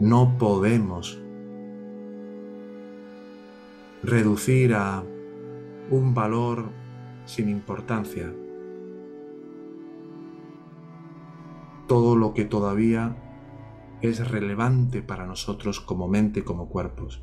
[0.00, 1.20] No podemos
[4.02, 5.02] reducir a
[5.90, 6.70] un valor
[7.26, 8.32] sin importancia
[11.86, 13.16] todo lo que todavía
[14.02, 17.22] es relevante para nosotros como mente, como cuerpos.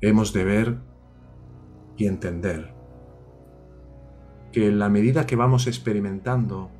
[0.00, 0.80] Hemos de ver
[1.96, 2.74] y entender
[4.52, 6.70] que en la medida que vamos experimentando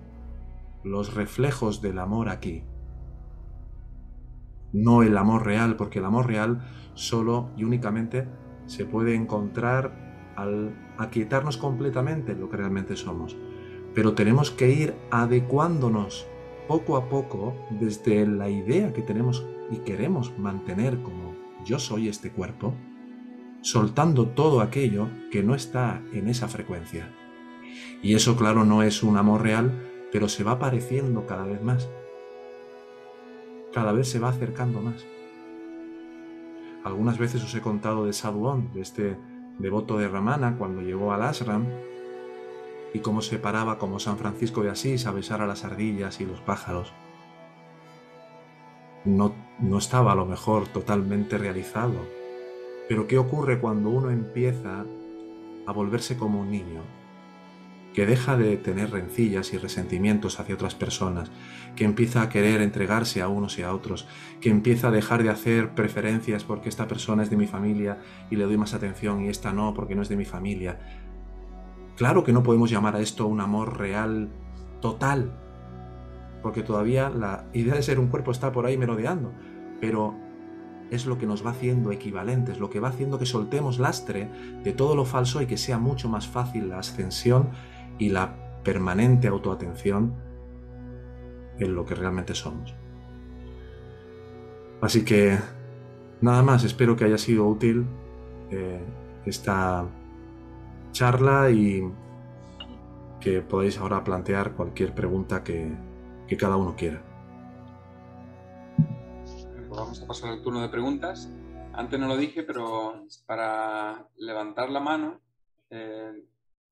[0.83, 2.65] los reflejos del amor aquí,
[4.73, 6.63] no el amor real, porque el amor real
[6.95, 8.29] solo y únicamente
[8.67, 13.37] se puede encontrar al aquietarnos completamente en lo que realmente somos.
[13.95, 16.27] Pero tenemos que ir adecuándonos
[16.71, 22.31] poco a poco desde la idea que tenemos y queremos mantener como yo soy este
[22.31, 22.75] cuerpo,
[23.61, 27.13] soltando todo aquello que no está en esa frecuencia.
[28.05, 31.89] Y eso, claro, no es un amor real, pero se va pareciendo cada vez más.
[33.73, 35.05] Cada vez se va acercando más.
[36.85, 39.17] Algunas veces os he contado de Sadhuon, de este
[39.59, 41.67] devoto de Ramana, cuando llegó al ashram,
[42.93, 46.27] y cómo se paraba como San Francisco de Asís a besar a las ardillas y
[46.27, 46.93] los pájaros.
[49.05, 52.07] No, no estaba a lo mejor totalmente realizado,
[52.89, 54.85] pero ¿qué ocurre cuando uno empieza
[55.67, 56.83] a volverse como un niño?
[57.95, 61.31] que deja de tener rencillas y resentimientos hacia otras personas,
[61.75, 64.07] que empieza a querer entregarse a unos y a otros,
[64.41, 67.99] que empieza a dejar de hacer preferencias porque esta persona es de mi familia
[68.31, 71.00] y le doy más atención y esta no porque no es de mi familia.
[71.97, 74.29] Claro que no podemos llamar a esto un amor real
[74.81, 75.33] total,
[76.43, 79.33] porque todavía la idea de ser un cuerpo está por ahí merodeando,
[79.81, 80.15] pero
[80.91, 84.31] es lo que nos va haciendo equivalentes, lo que va haciendo que soltemos lastre
[84.65, 87.51] de todo lo falso y que sea mucho más fácil la ascensión
[87.99, 88.35] y la
[88.65, 90.15] permanente autoatención
[91.59, 92.75] en lo que realmente somos.
[94.81, 95.39] Así que
[96.21, 97.87] nada más, espero que haya sido útil
[98.51, 98.81] eh,
[99.27, 99.85] esta
[100.93, 101.83] charla y
[103.21, 105.77] que podáis ahora plantear cualquier pregunta que,
[106.27, 107.03] que cada uno quiera.
[109.57, 111.31] Pues vamos a pasar al turno de preguntas.
[111.73, 115.21] Antes no lo dije, pero para levantar la mano
[115.71, 116.13] eh,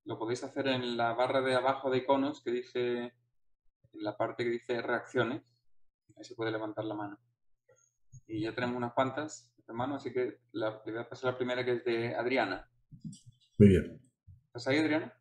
[0.05, 2.99] lo podéis hacer en la barra de abajo de iconos que dice,
[3.93, 5.43] en la parte que dice reacciones,
[6.17, 7.19] ahí se puede levantar la mano.
[8.27, 11.65] Y ya tenemos unas cuantas hermano, así que la, le voy a pasar la primera
[11.65, 12.69] que es de Adriana.
[13.59, 14.01] Muy bien.
[14.49, 15.15] ¿Estás ahí, Adriana?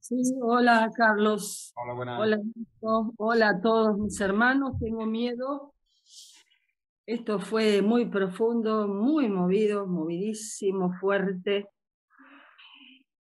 [0.00, 1.72] Sí, hola Carlos.
[1.76, 2.20] Hola, buenas.
[2.20, 2.40] Hola,
[3.16, 4.78] hola a todos mis hermanos.
[4.80, 5.74] Tengo miedo.
[7.06, 11.68] Esto fue muy profundo, muy movido, movidísimo, fuerte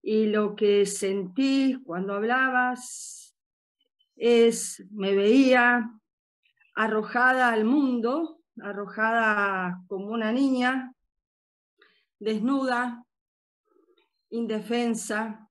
[0.08, 3.36] y lo que sentí cuando hablabas
[4.16, 5.90] es, me veía
[6.76, 10.94] arrojada al mundo, arrojada como una niña,
[12.20, 13.04] desnuda,
[14.36, 15.50] indefensa,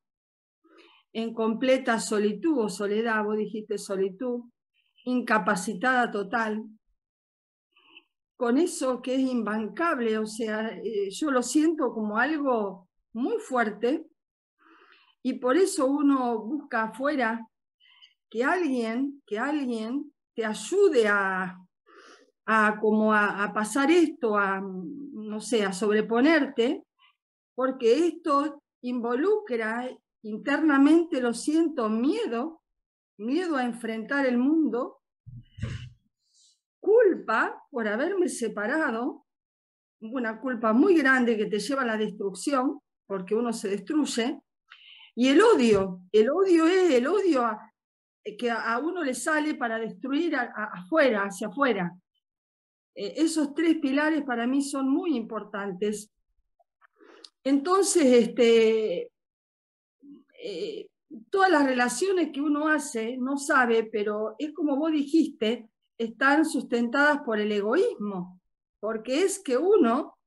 [1.12, 4.44] en completa solitud o soledad, vos dijiste solitud,
[5.04, 6.64] incapacitada total,
[8.36, 14.06] con eso que es imbancable, o sea, eh, yo lo siento como algo muy fuerte,
[15.22, 17.48] y por eso uno busca afuera
[18.28, 21.56] que alguien, que alguien te ayude a,
[22.44, 26.84] a como a, pasar esto, a, no sé, a sobreponerte,
[27.54, 29.90] porque esto involucra
[30.22, 32.62] internamente, lo siento, miedo,
[33.18, 35.00] miedo a enfrentar el mundo,
[36.80, 39.24] culpa por haberme separado,
[40.00, 44.40] una culpa muy grande que te lleva a la destrucción, porque uno se destruye,
[45.14, 47.58] y el odio, el odio es el odio
[48.38, 51.94] que a uno le sale para destruir afuera, hacia afuera.
[52.94, 56.13] Eh, esos tres pilares para mí son muy importantes.
[57.44, 59.12] Entonces, este,
[60.42, 60.88] eh,
[61.30, 65.68] todas las relaciones que uno hace, no sabe, pero es como vos dijiste,
[65.98, 68.40] están sustentadas por el egoísmo,
[68.80, 70.18] porque es que uno,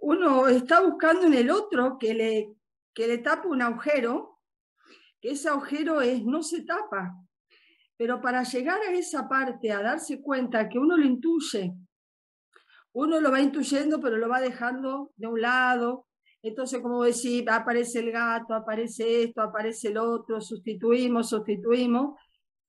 [0.00, 2.54] uno está buscando en el otro que le,
[2.94, 4.38] que le tapa un agujero,
[5.20, 7.16] que ese agujero es, no se tapa.
[7.96, 11.72] Pero para llegar a esa parte, a darse cuenta que uno lo intuye,
[12.94, 16.06] uno lo va intuyendo, pero lo va dejando de un lado.
[16.42, 22.18] Entonces, como decir, aparece el gato, aparece esto, aparece el otro, sustituimos, sustituimos,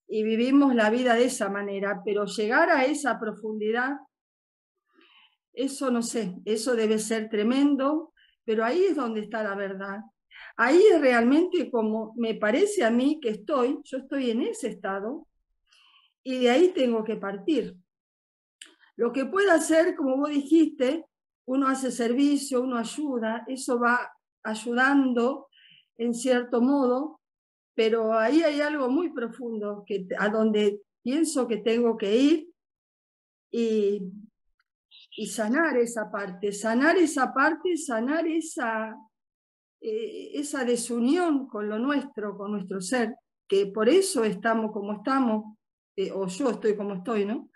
[0.07, 2.01] y vivimos la vida de esa manera.
[2.03, 3.95] Pero llegar a esa profundidad
[5.55, 8.13] eso no sé, eso debe ser tremendo,
[8.43, 9.99] pero ahí es donde está la verdad.
[10.57, 15.27] Ahí es realmente como me parece a mí que estoy, yo estoy en ese estado
[16.23, 17.75] y de ahí tengo que partir.
[18.97, 21.05] Lo que puede hacer, como vos dijiste,
[21.45, 24.11] uno hace servicio, uno ayuda, eso va
[24.43, 25.49] ayudando
[25.97, 27.21] en cierto modo,
[27.73, 32.49] pero ahí hay algo muy profundo que, a donde pienso que tengo que ir
[33.51, 34.01] y,
[35.17, 38.95] y sanar esa parte, sanar esa parte, sanar esa,
[39.81, 43.15] eh, esa desunión con lo nuestro, con nuestro ser,
[43.47, 45.57] que por eso estamos como estamos,
[45.95, 47.49] eh, o yo estoy como estoy, ¿no?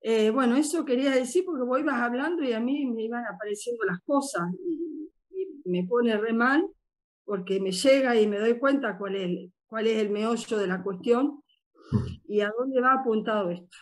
[0.00, 3.84] Eh, bueno, eso quería decir porque vos ibas hablando y a mí me iban apareciendo
[3.84, 6.66] las cosas y, y me pone re mal
[7.24, 10.82] porque me llega y me doy cuenta cuál es, cuál es el meollo de la
[10.82, 11.42] cuestión
[12.26, 13.76] y a dónde va apuntado esto.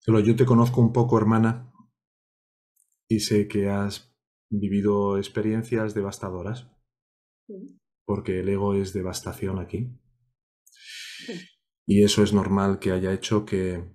[0.00, 1.72] Solo yo te conozco un poco, hermana,
[3.08, 4.12] y sé que has
[4.50, 6.66] vivido experiencias devastadoras,
[7.46, 9.90] Sí, porque el ego es devastación aquí.
[11.26, 11.51] sí,
[11.86, 13.92] Y eso es normal que haya hecho que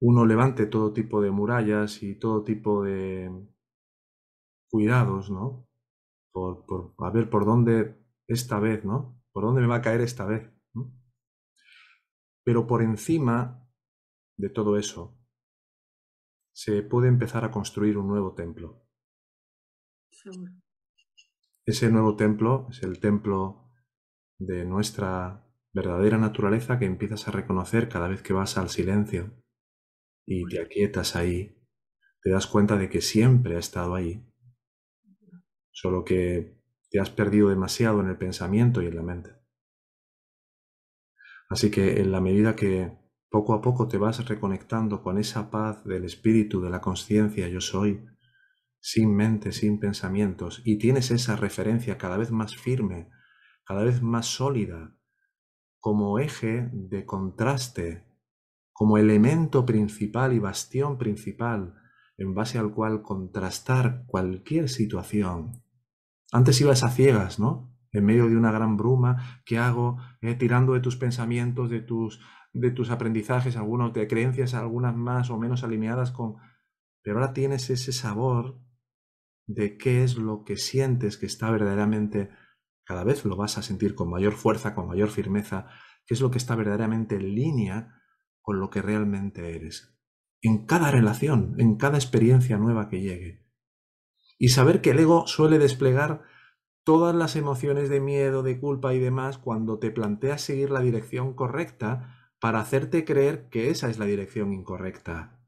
[0.00, 3.30] uno levante todo tipo de murallas y todo tipo de
[4.70, 5.68] cuidados, ¿no?
[6.32, 9.20] Por, por a ver por dónde esta vez, ¿no?
[9.32, 10.50] ¿Por dónde me va a caer esta vez?
[10.74, 10.92] ¿no?
[12.44, 13.68] Pero por encima
[14.36, 15.18] de todo eso,
[16.54, 18.84] se puede empezar a construir un nuevo templo.
[20.10, 20.52] seguro.
[21.64, 23.70] Ese nuevo templo es el templo
[24.38, 29.34] de nuestra verdadera naturaleza que empiezas a reconocer cada vez que vas al silencio
[30.26, 31.58] y te aquietas ahí,
[32.22, 34.26] te das cuenta de que siempre ha estado ahí,
[35.70, 36.58] solo que
[36.90, 39.30] te has perdido demasiado en el pensamiento y en la mente.
[41.48, 42.98] Así que en la medida que
[43.30, 47.60] poco a poco te vas reconectando con esa paz del espíritu, de la conciencia, yo
[47.60, 48.04] soy,
[48.80, 53.10] sin mente, sin pensamientos, y tienes esa referencia cada vez más firme,
[53.64, 54.97] cada vez más sólida,
[55.88, 58.04] como eje de contraste,
[58.74, 61.76] como elemento principal y bastión principal
[62.18, 65.62] en base al cual contrastar cualquier situación.
[66.30, 67.74] Antes ibas a ciegas, ¿no?
[67.90, 69.96] En medio de una gran bruma, ¿qué hago?
[70.20, 72.20] Eh, tirando de tus pensamientos, de tus,
[72.52, 76.36] de tus aprendizajes, algunos de creencias, algunas más o menos alineadas con...
[77.00, 78.60] Pero ahora tienes ese sabor
[79.46, 82.28] de qué es lo que sientes que está verdaderamente,
[82.88, 85.66] cada vez lo vas a sentir con mayor fuerza, con mayor firmeza,
[86.06, 88.00] qué es lo que está verdaderamente en línea
[88.40, 89.94] con lo que realmente eres.
[90.40, 93.46] En cada relación, en cada experiencia nueva que llegue.
[94.38, 96.22] Y saber que el ego suele desplegar
[96.82, 101.34] todas las emociones de miedo, de culpa y demás cuando te planteas seguir la dirección
[101.34, 105.38] correcta para hacerte creer que esa es la dirección incorrecta.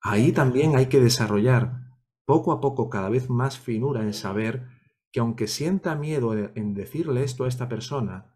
[0.00, 1.90] Ahí también hay que desarrollar
[2.24, 4.79] poco a poco cada vez más finura en saber
[5.12, 8.34] que aunque sienta miedo en decirle esto a esta persona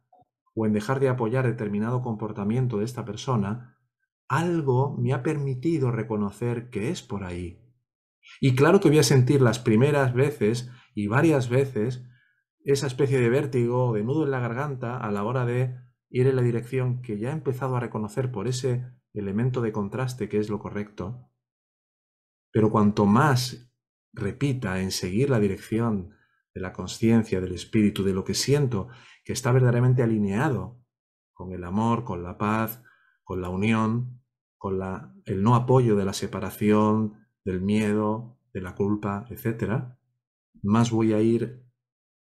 [0.54, 3.78] o en dejar de apoyar determinado comportamiento de esta persona,
[4.28, 7.60] algo me ha permitido reconocer que es por ahí.
[8.40, 12.04] Y claro que voy a sentir las primeras veces y varias veces
[12.64, 15.76] esa especie de vértigo de nudo en la garganta a la hora de
[16.08, 20.28] ir en la dirección que ya he empezado a reconocer por ese elemento de contraste
[20.28, 21.30] que es lo correcto.
[22.50, 23.70] Pero cuanto más
[24.12, 26.14] repita en seguir la dirección
[26.54, 28.88] de la conciencia, del espíritu, de lo que siento,
[29.24, 30.80] que está verdaderamente alineado
[31.32, 32.82] con el amor, con la paz,
[33.24, 34.22] con la unión,
[34.56, 39.96] con la, el no apoyo de la separación, del miedo, de la culpa, etc.,
[40.62, 41.62] más voy a ir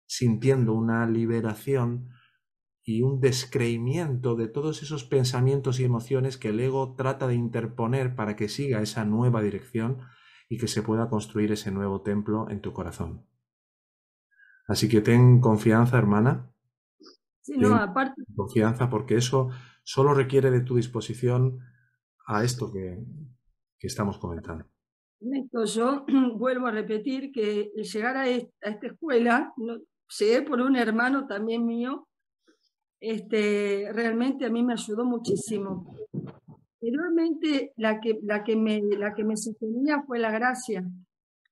[0.05, 2.09] sintiendo una liberación
[2.83, 8.15] y un descreimiento de todos esos pensamientos y emociones que el ego trata de interponer
[8.15, 9.99] para que siga esa nueva dirección
[10.49, 13.25] y que se pueda construir ese nuevo templo en tu corazón.
[14.71, 16.31] Así que ten confianza, hermana.
[17.41, 19.49] Sí, no, aparte, confianza porque eso
[19.83, 21.59] solo requiere de tu disposición
[22.25, 23.03] a esto que,
[23.79, 24.63] que estamos comentando.
[25.19, 26.05] Ernesto, yo
[26.37, 29.79] vuelvo a repetir que llegar a, est- a esta escuela, no-
[30.19, 32.07] llegué por un hermano también mío,
[33.01, 35.85] este, realmente a mí me ayudó muchísimo.
[36.75, 40.83] Anteriormente, la que, la, que me, la que me sostenía fue la gracia.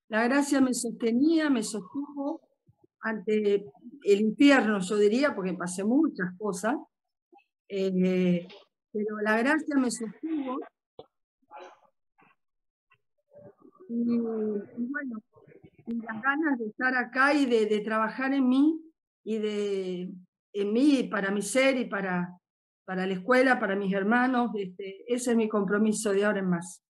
[0.08, 2.40] La gracia me sostenía, me sostuvo
[3.02, 3.64] ante
[4.04, 6.76] el infierno, yo diría, porque pasé muchas cosas,
[7.68, 8.46] eh,
[8.92, 10.58] pero la gracia me sostuvo
[13.88, 15.22] y, y bueno,
[15.86, 18.80] y las ganas de estar acá y de, de trabajar en mí
[19.24, 20.12] y de
[20.52, 22.36] en mí para mi ser y para,
[22.84, 24.50] para la escuela, para mis hermanos.
[24.54, 26.82] Este, ese es mi compromiso de ahora en más.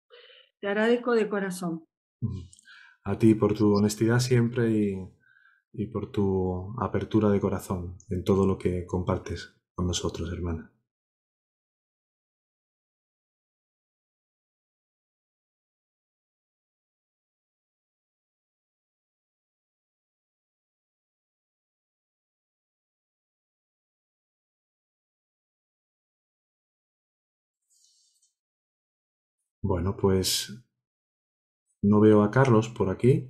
[0.61, 1.84] Te agradezco de corazón.
[3.04, 5.08] A ti por tu honestidad siempre y,
[5.73, 10.73] y por tu apertura de corazón en todo lo que compartes con nosotros, hermana.
[29.62, 30.53] Bueno, pues
[31.83, 33.29] no veo a Carlos por aquí.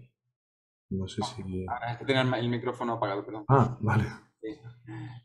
[0.90, 1.66] No sé si.
[1.68, 3.44] Ahora es que tenía el micrófono apagado, perdón.
[3.48, 4.04] Ah, vale.
[4.40, 4.48] Sí.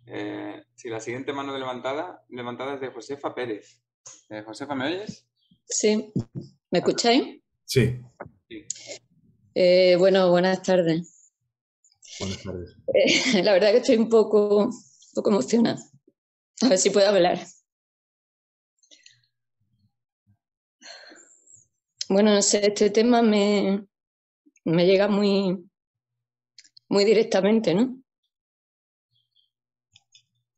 [0.07, 3.81] Eh, la siguiente mano levantada, levantada es de Josefa Pérez.
[4.29, 5.27] Eh, Josefa, ¿me oyes?
[5.65, 6.13] Sí.
[6.69, 7.41] ¿Me escucháis?
[7.63, 7.99] Sí.
[9.55, 11.31] Eh, bueno, buenas tardes.
[12.19, 12.75] Buenas tardes.
[12.93, 14.71] Eh, la verdad que estoy un poco, un
[15.15, 15.81] poco emocionada.
[16.61, 17.39] A ver si puedo hablar.
[22.07, 23.87] Bueno, no sé, este tema me,
[24.65, 25.69] me llega muy,
[26.89, 28.01] muy directamente, ¿no?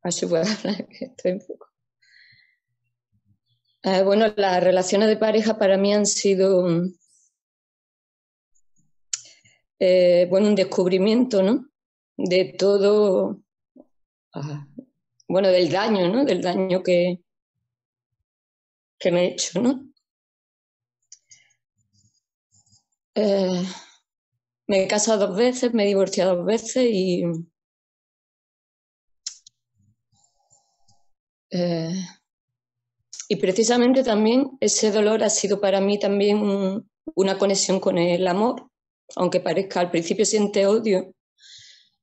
[0.02, 1.68] A ver si puedo hablar, estoy un.
[3.82, 6.66] Eh, bueno, las relaciones de pareja para mí han sido
[9.78, 11.66] eh, bueno, un descubrimiento, ¿no?
[12.16, 13.40] De todo,
[14.34, 14.66] ah,
[15.28, 16.24] bueno, del daño, ¿no?
[16.24, 17.20] Del daño que,
[18.98, 19.84] que me he hecho, ¿no?
[23.14, 23.64] Eh,
[24.68, 27.24] me he casado dos veces, me he divorciado dos veces y
[31.50, 31.94] eh,
[33.28, 38.70] y precisamente también ese dolor ha sido para mí también una conexión con el amor,
[39.16, 41.14] aunque parezca al principio siente odio.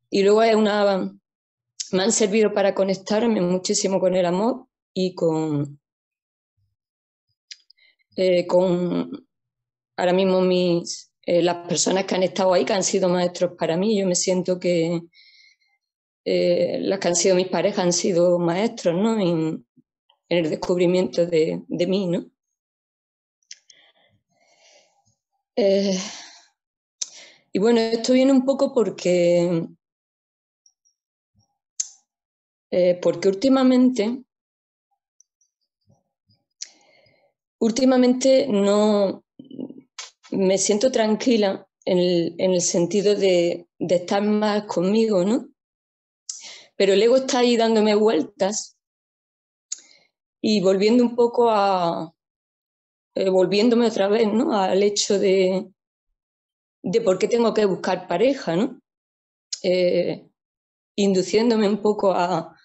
[0.09, 1.11] Y luego es una
[1.91, 5.79] me han servido para conectarme muchísimo con el amor y con
[8.15, 9.27] eh, con
[9.97, 13.77] ahora mismo mis, eh, las personas que han estado ahí, que han sido maestros para
[13.77, 15.01] mí, yo me siento que
[16.23, 19.19] eh, las que han sido mis parejas han sido maestros, ¿no?
[19.19, 19.65] En,
[20.27, 22.25] el descubrimiento de, de mí, ¿no?
[25.55, 25.99] Eh,
[27.53, 29.67] y bueno, esto viene un poco porque,
[33.01, 34.23] porque últimamente,
[37.59, 39.24] últimamente no,
[40.35, 45.49] me siento tranquila en el, sentido de, estar más conmigo, ¿no?
[46.75, 48.77] Pero el ego está ahí dándome vueltas
[50.41, 52.13] y volviendo un poco a,
[53.15, 54.57] eh, volviéndome otra vez, ¿no?
[54.57, 55.71] Al hecho de,
[56.83, 58.79] de por qué tengo que buscar pareja, ¿no?
[59.63, 60.27] Eh,
[60.95, 62.55] induciéndome un poco a,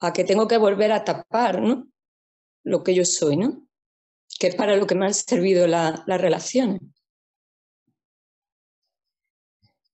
[0.00, 1.88] a que tengo que volver a tapar, ¿no?
[2.64, 3.67] Lo que yo soy, ¿no?
[4.38, 6.80] Que es para lo que me han servido las relaciones.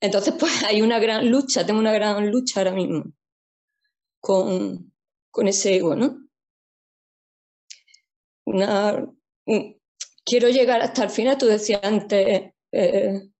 [0.00, 3.04] Entonces, pues hay una gran lucha, tengo una gran lucha ahora mismo
[4.20, 4.92] con,
[5.30, 6.24] con ese ego, ¿no?
[10.24, 13.30] quiero llegar hasta el final, tú decías antes, eh,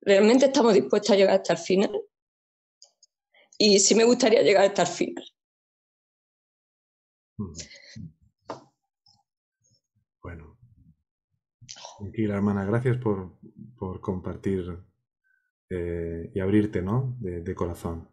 [0.00, 2.02] ¿realmente estamos dispuestos a llegar hasta el final?
[3.58, 5.24] Y sí me gustaría llegar hasta el final.
[7.38, 7.52] Mm.
[10.22, 10.56] Bueno.
[12.00, 13.36] Tranquila, hermana, gracias por,
[14.00, 14.64] compartir
[15.68, 17.18] eh, y abrirte, ¿no?
[17.20, 18.08] De, corazón.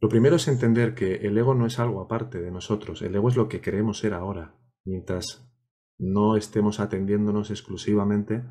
[0.00, 3.28] Lo primero es entender que el ego no es algo aparte de nosotros, el ego
[3.28, 5.48] es lo que queremos ser ahora, mientras
[5.98, 8.42] no estemos atendiéndonos exclusivamente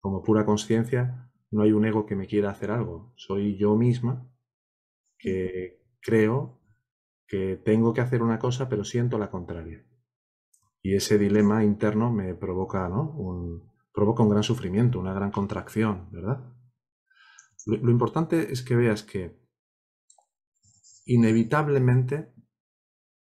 [0.00, 4.28] como pura conciencia, no hay un ego que me quiera hacer algo, soy yo misma
[5.16, 6.60] que creo
[7.28, 9.87] que tengo que hacer una cosa pero siento la contraria.
[10.88, 13.10] Y ese dilema interno me provoca, ¿no?
[13.10, 16.50] Un, provoca un gran sufrimiento, una gran contracción, ¿verdad?
[17.66, 19.38] Lo, importante es que veas que
[21.04, 22.32] inevitablemente,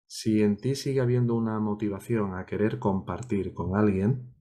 [0.07, 4.35] si en ti sigue habiendo una motivación a querer compartir con alguien,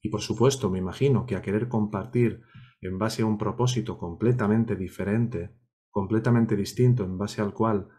[0.00, 2.40] y por supuesto me imagino que a querer compartir
[2.80, 5.54] en base a un propósito completamente diferente,
[5.90, 7.90] completamente distinto, en base al cual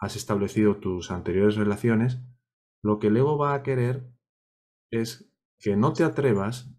[0.00, 2.22] has establecido tus anteriores relaciones,
[2.82, 4.10] lo que el ego va a querer
[4.90, 6.74] es que no te atrevas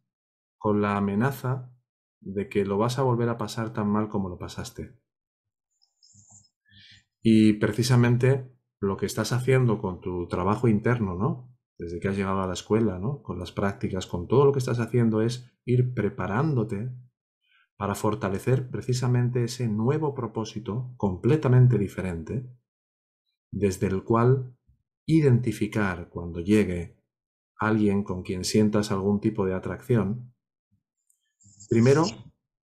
[0.58, 1.74] con la amenaza
[2.22, 4.98] de que lo vas a volver a pasar tan mal como lo pasaste.
[7.22, 11.50] Y precisamente lo que estás haciendo con tu trabajo interno, ¿no?
[11.78, 13.22] Desde que has llegado a la escuela, ¿no?
[13.22, 16.92] Con las prácticas, con todo lo que estás haciendo es ir preparándote
[17.78, 22.46] para fortalecer precisamente ese nuevo propósito completamente diferente
[23.52, 24.56] desde el cual
[25.06, 26.98] identificar cuando llegue
[27.58, 30.34] alguien con quien sientas algún tipo de atracción,
[31.70, 32.06] primero,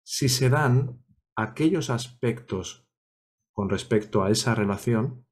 [0.03, 1.05] si se dan
[1.37, 2.89] aquellos aspectos
[3.53, 5.27] con respecto a esa relación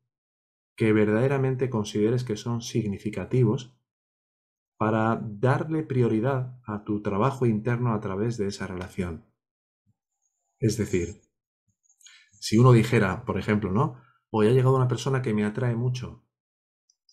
[0.76, 3.76] que verdaderamente consideres que son significativos
[4.76, 9.24] para darle prioridad a tu trabajo interno a través de esa relación.
[10.58, 11.22] Es decir,
[12.32, 14.00] si uno dijera, por ejemplo, ¿no?
[14.30, 16.25] Hoy ha llegado una persona que me atrae mucho,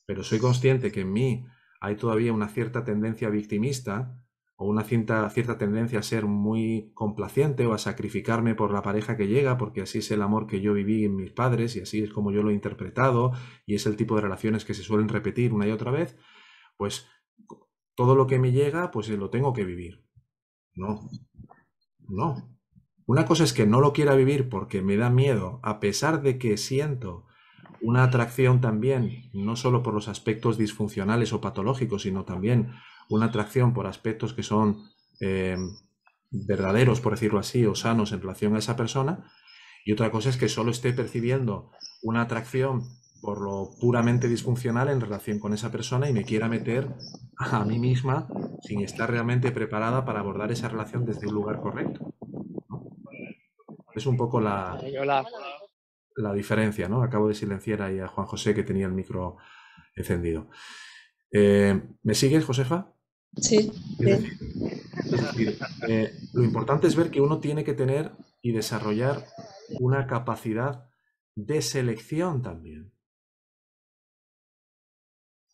[0.05, 1.45] pero soy consciente que en mí
[1.81, 4.17] hay todavía una cierta tendencia victimista
[4.55, 9.17] o una cierta, cierta tendencia a ser muy complaciente o a sacrificarme por la pareja
[9.17, 12.03] que llega, porque así es el amor que yo viví en mis padres y así
[12.03, 13.34] es como yo lo he interpretado
[13.65, 16.17] y es el tipo de relaciones que se suelen repetir una y otra vez,
[16.77, 17.07] pues
[17.95, 20.05] todo lo que me llega, pues lo tengo que vivir.
[20.75, 21.01] No,
[22.07, 22.49] no.
[23.05, 26.38] Una cosa es que no lo quiera vivir porque me da miedo, a pesar de
[26.38, 27.25] que siento
[27.84, 32.72] una atracción también, no solo por los aspectos disfuncionales o patológicos, sino también
[33.10, 34.89] una atracción por aspectos que son
[35.19, 35.57] eh,
[36.31, 39.30] verdaderos, por decirlo así, o sanos en relación a esa persona.
[39.85, 42.84] Y otra cosa es que solo esté percibiendo una atracción
[43.22, 46.88] por lo puramente disfuncional en relación con esa persona y me quiera meter
[47.38, 48.27] a mí misma
[48.61, 52.14] sin estar realmente preparada para abordar esa relación desde un lugar correcto.
[53.93, 54.80] Es un poco la,
[56.15, 57.03] la diferencia, ¿no?
[57.03, 59.38] Acabo de silenciar ahí a Juan José que tenía el micro
[59.95, 60.49] encendido.
[61.31, 62.94] Eh, ¿Me sigues, Josefa?
[63.35, 63.72] Sí.
[65.88, 68.11] Eh, lo importante es ver que uno tiene que tener
[68.41, 69.26] y desarrollar
[69.80, 70.90] una capacidad
[71.35, 72.94] de selección también.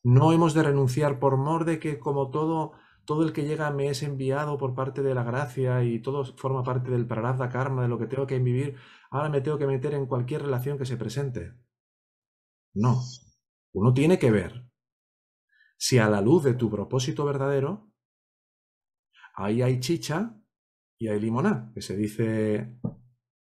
[0.03, 2.73] No hemos de renunciar por mor de que como todo,
[3.05, 6.63] todo el que llega me es enviado por parte de la gracia y todo forma
[6.63, 8.75] parte del prarabdha karma, de lo que tengo que vivir,
[9.11, 11.53] ahora me tengo que meter en cualquier relación que se presente.
[12.73, 13.01] No.
[13.73, 14.69] Uno tiene que ver
[15.77, 17.93] si a la luz de tu propósito verdadero,
[19.35, 20.35] ahí hay chicha
[20.99, 22.77] y hay limoná, que se dice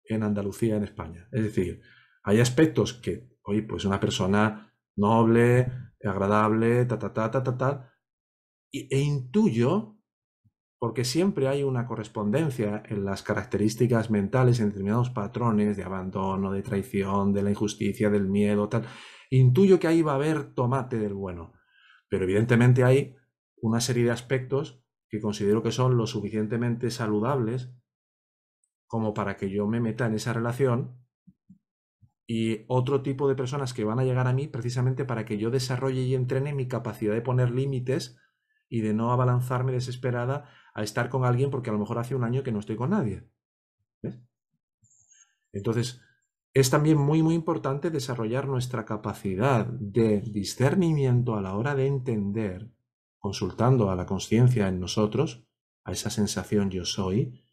[0.04, 1.28] en Andalucía, en España.
[1.32, 1.80] Es decir,
[2.22, 5.72] hay aspectos que, oye, pues una persona noble,
[6.04, 7.92] agradable, ta, ta, ta, ta, ta, ta,
[8.72, 9.95] e intuyo,
[10.78, 16.62] porque siempre hay una correspondencia en las características mentales, en determinados patrones de abandono, de
[16.62, 18.84] traición, de la injusticia, del miedo, tal,
[19.30, 21.54] intuyo que ahí va a haber tomate del bueno.
[22.08, 23.16] Pero evidentemente hay
[23.56, 27.72] una serie de aspectos que considero que son lo suficientemente saludables
[28.86, 30.98] como para que yo me meta en esa relación
[32.26, 35.50] y otro tipo de personas que van a llegar a mí precisamente para que yo
[35.50, 38.18] desarrolle y entrene mi capacidad de poner límites
[38.68, 42.24] y de no abalanzarme desesperada a estar con alguien porque a lo mejor hace un
[42.24, 43.28] año que no estoy con nadie.
[45.52, 46.00] Entonces,
[46.52, 52.70] es también muy, muy importante desarrollar nuestra capacidad de discernimiento a la hora de entender,
[53.18, 55.46] consultando a la conciencia en nosotros,
[55.84, 57.44] a esa sensación yo soy,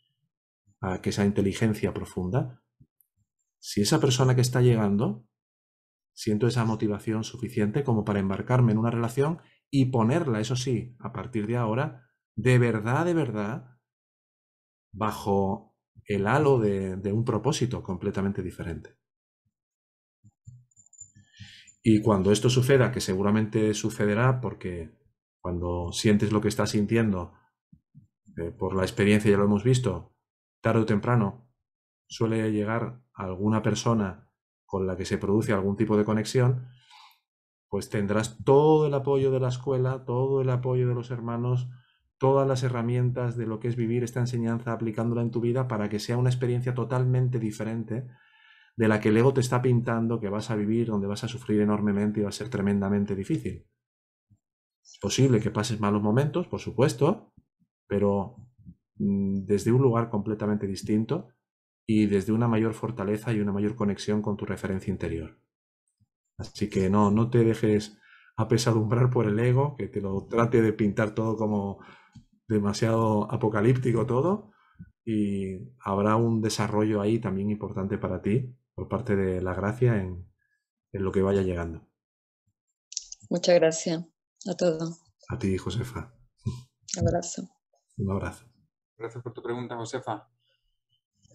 [0.82, 2.62] a que esa inteligencia profunda,
[3.60, 5.26] si esa persona que está llegando,
[6.14, 9.40] siento esa motivación suficiente como para embarcarme en una relación
[9.76, 13.80] y ponerla, eso sí, a partir de ahora, de verdad, de verdad,
[14.94, 15.76] bajo
[16.06, 19.00] el halo de, un propósito completamente diferente.
[21.82, 24.96] Y cuando esto suceda, que seguramente sucederá porque
[25.42, 27.34] cuando sientes lo que estás sintiendo,
[28.38, 30.16] eh, por la experiencia ya lo hemos visto,
[30.62, 31.52] tarde o temprano
[32.08, 34.30] suele llegar alguna persona
[34.68, 36.68] con la que se produce algún tipo de conexión,
[37.74, 41.72] pues tendrás todo el apoyo de la escuela, todo el apoyo de los hermanos,
[42.20, 45.90] todas las herramientas de lo que es vivir esta enseñanza aplicándola en tu vida para
[45.90, 48.06] que sea una experiencia totalmente diferente
[48.78, 51.28] de la que el ego te está pintando que vas a vivir, donde vas a
[51.28, 53.66] sufrir enormemente y va a ser tremendamente difícil.
[54.84, 57.34] Es posible que pases malos momentos, por supuesto,
[57.88, 58.36] pero
[58.98, 61.30] mm, desde un lugar completamente distinto
[61.88, 65.40] y desde una mayor fortaleza y una mayor conexión con tu referencia interior.
[66.38, 67.98] Así que no, no te dejes
[68.36, 71.80] apesadumbrar por el ego, que te lo trate de pintar todo como
[72.48, 74.52] demasiado apocalíptico todo
[75.06, 80.28] y habrá un desarrollo ahí también importante para ti por parte de la gracia en,
[80.92, 81.88] en lo que vaya llegando.
[83.30, 84.04] Muchas gracias
[84.48, 85.04] a todos.
[85.30, 86.14] A ti, Josefa.
[87.00, 87.50] Un abrazo.
[87.98, 88.46] Un abrazo.
[88.98, 90.30] Gracias por tu pregunta, Josefa.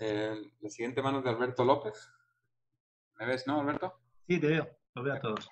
[0.00, 2.08] Eh, la siguiente mano de Alberto López.
[3.18, 3.94] ¿Me ves, no, Alberto?
[4.26, 4.68] Sí, te veo.
[4.94, 5.50] Lo veo a todos.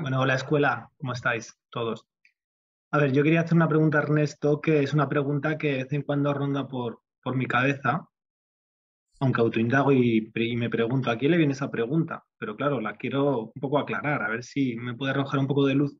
[0.00, 2.06] Bueno, hola escuela, ¿cómo estáis todos?
[2.92, 5.84] A ver, yo quería hacer una pregunta a Ernesto, que es una pregunta que de
[5.84, 8.08] vez en cuando ronda por, por mi cabeza.
[9.20, 12.24] aunque autoindago y, y, me pregunto, ¿a quién le viene esa pregunta?
[12.38, 15.66] Pero claro, la quiero un poco aclarar, a ver si me puede arrojar un poco
[15.66, 15.96] de luz.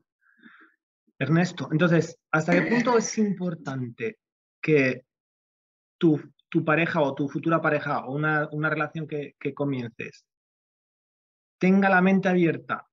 [1.19, 4.19] Ernesto, entonces, ¿hasta qué punto es importante
[4.61, 5.05] que
[5.97, 10.25] tu, tu pareja o tu futura pareja o una, una relación que, que comiences
[11.63, 12.89] tenga la mente abierta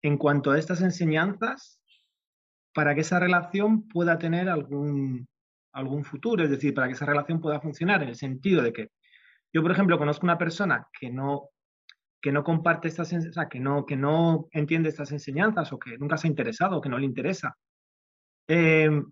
[0.00, 1.78] en cuanto a estas enseñanzas
[2.72, 5.28] para que esa relación pueda tener algún,
[5.72, 8.92] algún futuro, es decir, para que esa relación pueda funcionar en el sentido de que
[9.52, 11.50] yo, por ejemplo, conozco una persona que no,
[12.22, 15.98] que no comparte estas, o sea, que no, que no entiende estas enseñanzas o que
[15.98, 17.58] nunca se ha interesado o que no le interesa.
[18.48, 19.04] Em,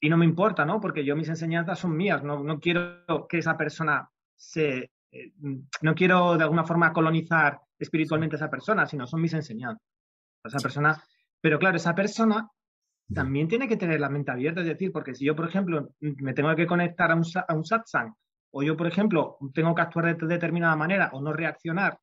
[0.00, 0.80] y no me importa, ¿no?
[0.80, 4.92] Porque yo mis enseñanzas son mías, no, no quiero que esa persona se...
[5.16, 5.32] Eh,
[5.82, 9.82] no quiero de alguna forma colonizar espiritualmente a esa persona, sino son mis enseñanzas.
[10.44, 11.02] Esa persona,
[11.40, 12.48] pero claro, esa persona
[13.12, 16.34] también tiene que tener la mente abierta, es decir, porque si yo, por ejemplo, me
[16.34, 18.14] tengo que conectar a un, a un satsang,
[18.50, 21.98] o yo, por ejemplo, tengo que actuar de determinada manera o no reaccionar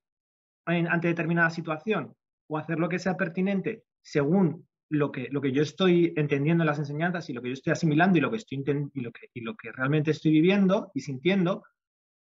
[0.66, 2.16] ante determinada situación,
[2.48, 6.68] o hacer lo que sea pertinente según lo que, lo que yo estoy entendiendo en
[6.68, 8.64] las enseñanzas y lo que yo estoy asimilando y lo que, estoy
[8.94, 11.64] y lo que, y lo que realmente estoy viviendo y sintiendo,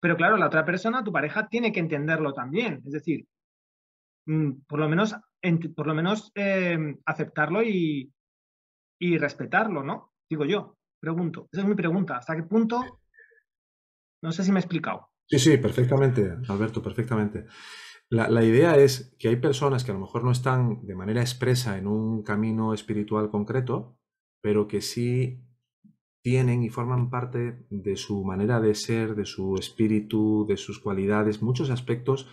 [0.04, 2.82] pero claro, la otra persona, tu pareja, tiene que entenderlo también.
[2.84, 3.26] Es decir,
[4.26, 5.16] mm, por lo menos,
[5.74, 6.76] por lo menos eh,
[7.06, 8.12] aceptarlo y,
[9.00, 10.12] y respetarlo, ¿no?
[10.28, 11.48] Digo yo, pregunto.
[11.50, 12.18] Esa es mi pregunta.
[12.18, 13.00] ¿Hasta qué punto?
[14.22, 15.08] No sé si me he explicado.
[15.26, 17.46] Sí, sí, perfectamente, Alberto, perfectamente.
[18.10, 21.22] La, la, idea es que hay personas que a lo mejor no están de manera
[21.22, 23.96] expresa en un camino espiritual concreto,
[24.42, 25.40] pero que sí
[26.24, 31.42] tienen y forman parte de su manera de ser, de su espíritu, de sus cualidades,
[31.42, 32.30] muchos aspectos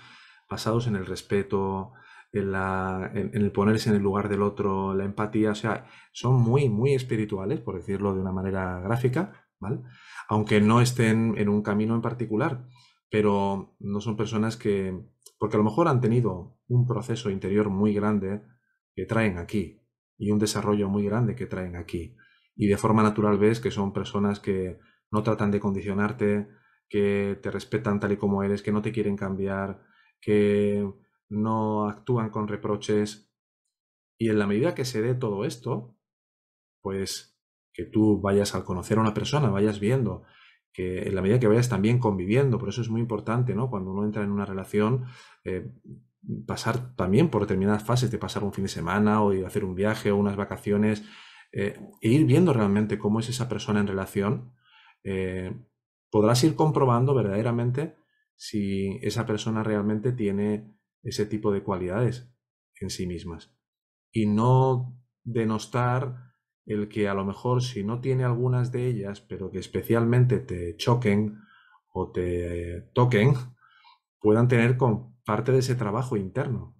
[0.49, 1.91] basados en el respeto,
[2.31, 2.55] en,
[3.33, 7.59] el ponerse en el lugar del otro, la empatía, o sea, son muy, muy espirituales,
[7.59, 9.81] por decirlo de una manera gráfica, ¿vale?
[10.29, 12.65] Aunque no estén en un camino en particular,
[13.09, 15.05] pero no son personas que,
[15.37, 18.41] porque a lo mejor han tenido un proceso interior muy grande
[18.95, 19.81] que traen aquí
[20.17, 22.15] y un desarrollo muy grande que traen aquí.
[22.61, 24.77] Y de forma natural ves que son personas que
[25.09, 26.47] no tratan de condicionarte,
[26.87, 29.81] que te respetan tal y como eres, que no te quieren cambiar,
[30.21, 30.87] que
[31.27, 33.33] no actúan con reproches.
[34.19, 35.97] Y en la medida que se dé todo esto,
[36.83, 37.35] pues
[37.73, 40.21] que tú vayas al conocer a una persona, vayas viendo,
[40.71, 43.71] que en la medida que vayas también conviviendo, por eso es muy importante, ¿no?
[43.71, 45.05] Cuando uno entra en una relación,
[45.45, 45.67] eh,
[46.45, 49.73] pasar también por determinadas fases de pasar un fin de semana o de hacer un
[49.73, 51.03] viaje o unas vacaciones,
[51.51, 54.53] eh, e ir viendo realmente cómo es esa persona en relación,
[55.03, 55.53] eh,
[56.09, 57.95] podrás ir comprobando verdaderamente
[58.35, 60.73] si esa persona realmente tiene
[61.03, 62.29] ese tipo de cualidades
[62.79, 63.53] en sí mismas.
[64.11, 66.33] Y no denostar
[66.65, 70.75] el que a lo mejor si no tiene algunas de ellas, pero que especialmente te
[70.77, 71.39] choquen
[71.93, 73.33] o te toquen,
[74.19, 76.75] puedan tener con parte de ese trabajo interno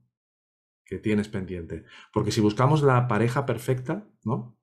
[0.86, 1.86] que tienes pendiente.
[2.14, 4.58] Porque si buscamos la pareja perfecta, ¿no?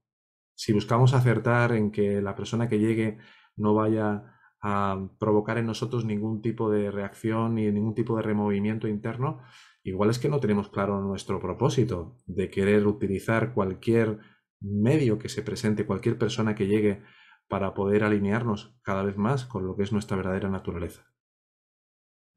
[0.58, 3.18] Si buscamos acertar en que la persona que llegue
[3.56, 4.24] no vaya
[4.60, 9.40] a provocar en nosotros ningún tipo de reacción ni ningún tipo de removimiento interno,
[9.84, 14.18] igual es que no tenemos claro nuestro propósito de querer utilizar cualquier
[14.60, 17.04] medio que se presente, cualquier persona que llegue
[17.46, 21.04] para poder alinearnos cada vez más con lo que es nuestra verdadera naturaleza.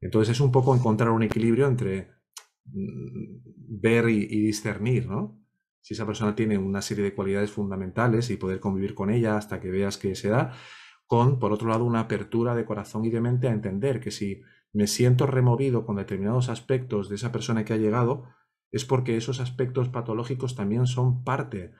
[0.00, 2.12] Entonces es un poco encontrar un equilibrio entre
[2.66, 5.41] mm, ver y, y discernir, ¿no?
[5.82, 9.60] Si esa persona tiene una serie de cualidades fundamentales y poder convivir con ella hasta
[9.60, 10.52] que veas que se da,
[11.06, 14.42] con, por otro lado, una apertura de corazón y de mente a entender que si
[14.72, 18.24] me siento removido con determinados aspectos de esa persona que ha llegado,
[18.70, 21.72] es porque esos aspectos patológicos también son parte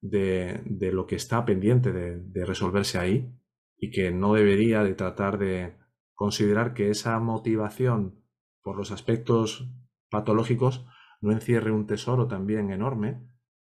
[0.00, 0.62] de,
[0.92, 3.34] lo que está pendiente de, de, resolverse ahí
[3.78, 5.76] y que no debería de tratar de
[6.14, 8.22] considerar que esa motivación
[8.62, 9.68] por los aspectos
[10.10, 10.86] patológicos
[11.20, 13.26] no encierre un tesoro también enorme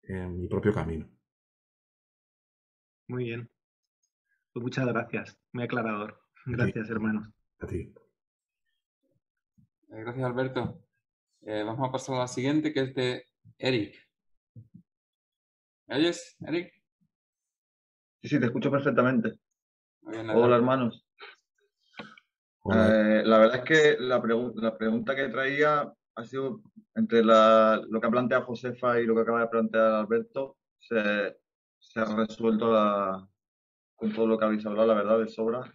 [0.08, 1.10] en mi propio camino.
[3.08, 3.50] Muy bien.
[4.54, 6.20] Pues muchas gracias, muy aclarador.
[6.46, 7.30] Gracias, hermanos.
[7.60, 7.94] A ti.
[9.90, 10.84] Eh, gracias, Alberto.
[11.42, 13.26] Eh, vamos a pasar a la siguiente, que es de
[13.58, 13.96] Eric.
[15.88, 16.74] ¿Me oyes, Eric?
[18.22, 19.40] Sí, sí, te escucho perfectamente.
[20.02, 21.06] Hola, hermanos.
[22.74, 24.22] Eh, la verdad es que la,
[24.56, 26.62] la, pregunta que traía ha sido
[26.96, 31.38] entre lo que ha planteado Josefa y lo que acaba de plantear Alberto, se,
[31.80, 33.30] se ha resuelto la,
[33.96, 35.72] con todo lo que habéis hablado, la verdad, de sobra.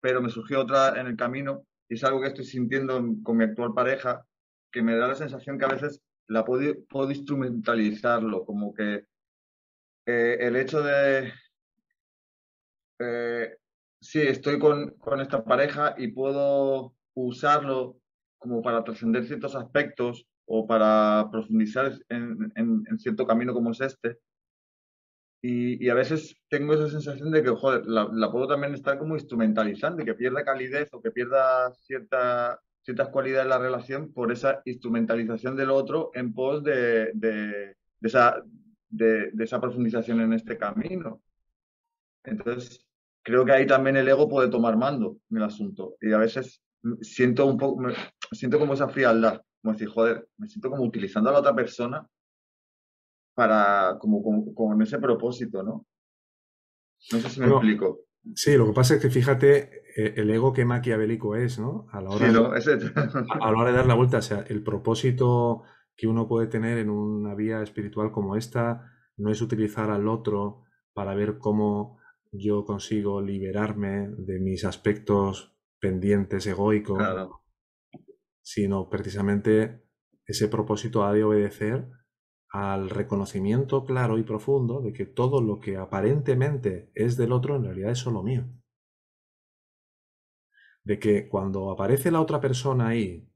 [0.00, 3.44] Pero me surgió otra en el camino y es algo que estoy sintiendo con mi
[3.44, 4.26] actual pareja,
[4.72, 9.06] que me da la sensación que a veces la puedo, puedo instrumentalizarlo, como que
[10.06, 11.32] eh, el hecho de...
[12.98, 13.56] Eh,
[14.00, 18.00] sí, estoy con, con, esta pareja y puedo usarlo
[18.44, 24.18] como para trascender ciertos aspectos o para profundizar en, cierto camino como es este.
[25.40, 30.02] Y, a veces tengo esa sensación de que, joder, la, puedo también estar como instrumentalizando
[30.02, 34.60] y que pierda calidez o que pierda cierta, ciertas cualidades de la relación por esa
[34.66, 38.42] instrumentalización del otro en pos de, de, esa,
[38.90, 41.22] de, esa profundización en este camino.
[42.24, 42.86] Entonces,
[43.22, 45.96] creo que ahí también el ego puede tomar mando en el asunto.
[46.00, 46.62] Y a veces
[47.00, 47.82] siento un poco,
[48.32, 52.06] siento como esa frialdad, como decir, joder, me siento como utilizando a la otra persona
[53.34, 54.22] para, como,
[54.54, 55.86] con, ese propósito, ¿no?
[57.12, 58.00] No sé si me explico.
[58.34, 61.86] Sí, lo que pasa es que fíjate eh, el ego que maquiavélico es, ¿no?
[61.90, 62.38] A la hora, de,
[63.40, 65.62] a la hora de dar la vuelta, o sea, el propósito
[65.96, 70.64] que uno puede tener en una vía espiritual como esta no es utilizar al otro
[70.92, 71.98] para ver cómo
[72.32, 76.98] yo consigo liberarme de mis aspectos pendientes egoicos,
[78.44, 79.82] sino precisamente
[80.26, 81.88] ese propósito ha de obedecer
[82.50, 87.64] al reconocimiento claro y profundo de que todo lo que aparentemente es del otro en
[87.64, 88.46] realidad es solo mío.
[90.84, 93.28] De que cuando aparece la otra persona ahí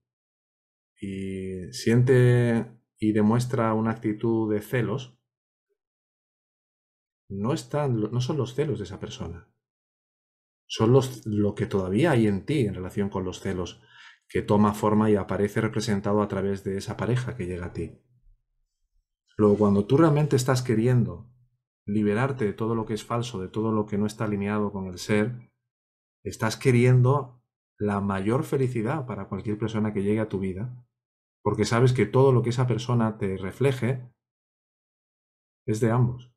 [1.00, 5.18] y siente y demuestra una actitud de celos,
[7.30, 9.48] no, están, no son los celos de esa persona.
[10.66, 13.80] Son los, lo que todavía hay en ti en relación con los celos,
[14.28, 17.98] que toma forma y aparece representado a través de esa pareja que llega a ti.
[19.36, 21.30] Luego, cuando tú realmente estás queriendo
[21.86, 24.86] liberarte de todo lo que es falso, de todo lo que no está alineado con
[24.86, 25.50] el ser,
[26.22, 27.42] estás queriendo
[27.78, 30.84] la mayor felicidad para cualquier persona que llegue a tu vida,
[31.42, 34.12] porque sabes que todo lo que esa persona te refleje
[35.64, 36.32] es de ambos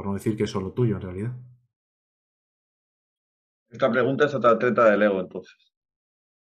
[0.00, 1.36] por no decir que es solo tuyo en realidad.
[3.68, 5.74] Esta pregunta es otra treta del ego, entonces.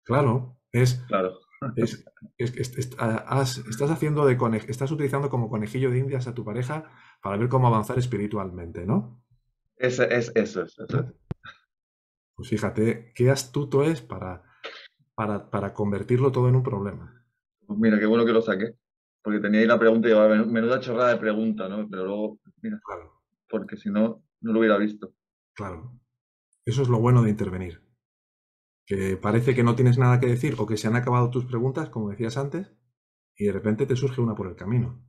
[0.03, 0.95] Claro, es.
[1.07, 1.39] Claro.
[1.75, 2.03] Es,
[2.39, 4.35] estás haciendo de
[4.67, 6.91] estás utilizando como conejillo de indias a tu pareja
[7.21, 9.23] para ver cómo avanzar espiritualmente, ¿no?
[9.75, 11.13] Es, es, eso es, eso
[12.35, 14.43] Pues fíjate, qué astuto es para,
[15.13, 17.23] para, para convertirlo todo en un problema.
[17.67, 18.75] Pues mira, qué bueno que lo saqué.
[19.21, 21.87] Porque tenía ahí la pregunta y llevaba menuda chorrada de pregunta, ¿no?
[21.87, 22.81] Pero luego, mira.
[22.83, 23.21] Claro
[23.51, 25.13] porque si no, no lo hubiera visto.
[25.53, 25.93] Claro.
[26.65, 27.83] Eso es lo bueno de intervenir.
[28.91, 31.89] Que parece que no tienes nada que decir o que se han acabado tus preguntas,
[31.89, 32.75] como decías antes,
[33.37, 35.01] y de repente te surge una por el camino.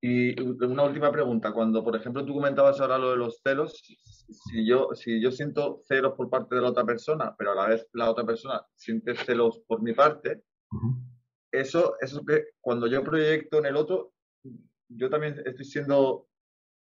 [0.00, 1.52] Y una última pregunta.
[1.52, 3.78] Cuando, por ejemplo, tú comentabas ahora lo de los celos,
[4.30, 7.68] si yo, si yo siento celos por parte de la otra persona, pero a la
[7.68, 10.44] vez la otra persona siente celos por mi parte,
[11.52, 14.14] eso, eso que cuando yo proyecto en el otro,
[14.88, 16.26] yo también estoy siendo,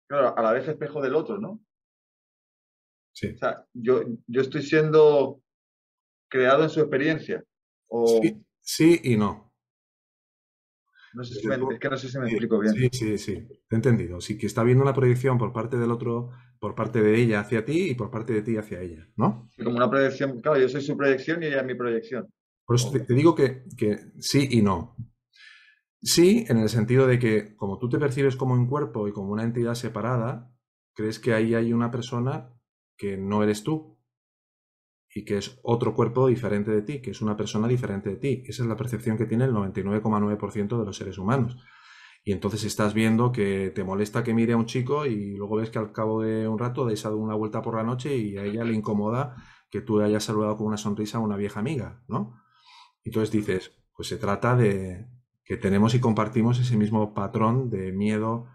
[0.09, 1.61] claro, a la vez espejo del otro, ¿no?
[3.15, 3.29] Sí.
[3.29, 5.41] O sea, yo, yo estoy siendo
[6.29, 7.43] creado en su experiencia.
[7.89, 8.21] O...
[8.61, 9.53] Sí, y no.
[11.15, 12.75] No sé si me, es que no sé si me explico bien.
[12.75, 13.35] Sí, sí, sí,
[13.69, 14.21] te he entendido.
[14.21, 17.65] Sí, que está viendo una proyección por parte del otro, por parte de ella hacia
[17.65, 19.49] ti y por parte de ti hacia ella, ¿no?
[19.63, 22.29] Como una proyección, claro, yo soy su proyección y ella es mi proyección.
[22.67, 24.97] Por eso te, digo que, que, sí y no.
[26.03, 29.31] Sí, en el sentido de que como tú te percibes como un cuerpo y como
[29.33, 30.51] una entidad separada,
[30.95, 32.54] crees que ahí hay una persona
[32.97, 33.99] que no eres tú
[35.15, 38.43] y que es otro cuerpo diferente de ti, que es una persona diferente de ti.
[38.47, 41.57] Esa es la percepción que tiene el 99,9% de los seres humanos.
[42.25, 45.71] Y entonces estás viendo que te molesta que mire a un chico y luego ves
[45.71, 48.65] que al cabo de un rato dais una vuelta por la noche y a ella
[48.65, 49.37] le incomoda
[49.71, 52.41] que tú hayas saludado con una sonrisa a una vieja amiga, ¿no?
[53.05, 55.07] Entonces dices, pues se trata de
[55.45, 58.47] que tenemos y compartimos ese mismo patrón de miedo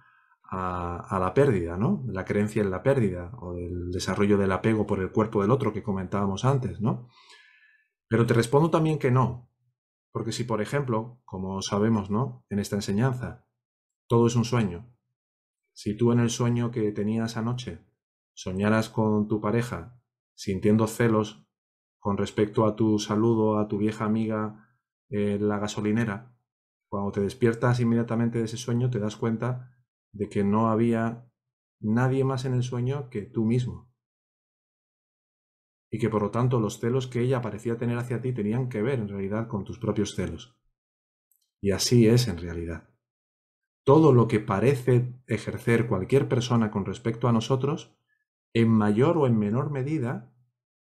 [0.52, 2.04] a, la pérdida, ¿no?
[2.08, 5.74] La creencia en la pérdida o del desarrollo del apego por el cuerpo del otro
[5.74, 7.08] que comentábamos antes, ¿no?
[8.08, 9.52] Pero te respondo también que no,
[10.12, 12.46] porque si, por ejemplo, como sabemos, ¿no?
[12.50, 13.46] En esta enseñanza,
[14.08, 14.92] todo es un sueño.
[15.74, 17.86] Si tú en el sueño que tenías anoche
[18.34, 20.02] soñaras con tu pareja
[20.34, 21.46] sintiendo celos
[22.00, 24.68] con respecto a tu saludo a tu vieja amiga
[25.10, 26.34] en la gasolinera,
[26.88, 29.79] cuando te despiertas inmediatamente de ese sueño te das cuenta
[30.12, 31.30] de que no había
[31.80, 33.90] nadie más en el sueño que tú mismo.
[35.92, 38.82] Y que por lo tanto los celos que ella parecía tener hacia ti tenían que
[38.82, 40.56] ver en realidad con tus propios celos.
[41.62, 42.90] Y así es en realidad.
[43.84, 47.96] Todo lo que parece ejercer cualquier persona con respecto a nosotros,
[48.54, 50.32] en mayor o en menor medida,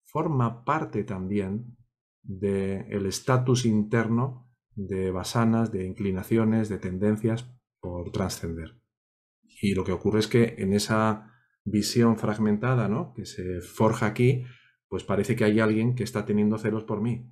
[0.06, 1.78] forma parte también
[2.24, 8.80] del estatus interno de basanas, de inclinaciones, de tendencias por trascender.
[9.62, 11.34] Y lo que ocurre es que en esa
[11.66, 13.14] visión fragmentada, ¿no?
[13.14, 14.46] Que se forja aquí,
[14.88, 17.32] pues parece que hay alguien que está teniendo celos por mí.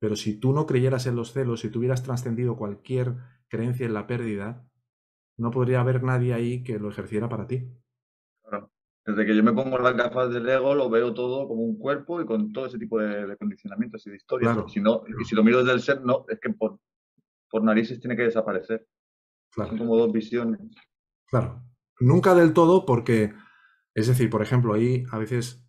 [0.00, 3.14] Pero si tú no creyeras en los celos, si tuvieras trascendido cualquier
[3.48, 4.68] creencia en la pérdida,
[5.38, 7.70] no podría haber nadie ahí que lo ejerciera para ti.
[8.42, 8.70] Claro.
[9.06, 12.20] Desde que yo me pongo las gafas del ego, lo veo todo como un cuerpo
[12.20, 14.58] y con todo ese tipo de, condicionamientos y de historias.
[14.68, 16.78] Si no, y si lo miro desde el ser, no, es que por,
[17.48, 18.86] por narices tiene que desaparecer.
[19.50, 20.60] Son como dos visiones.
[21.34, 21.64] Claro.
[21.98, 23.34] Nunca del todo porque,
[23.92, 25.66] es decir, por ejemplo, hay a veces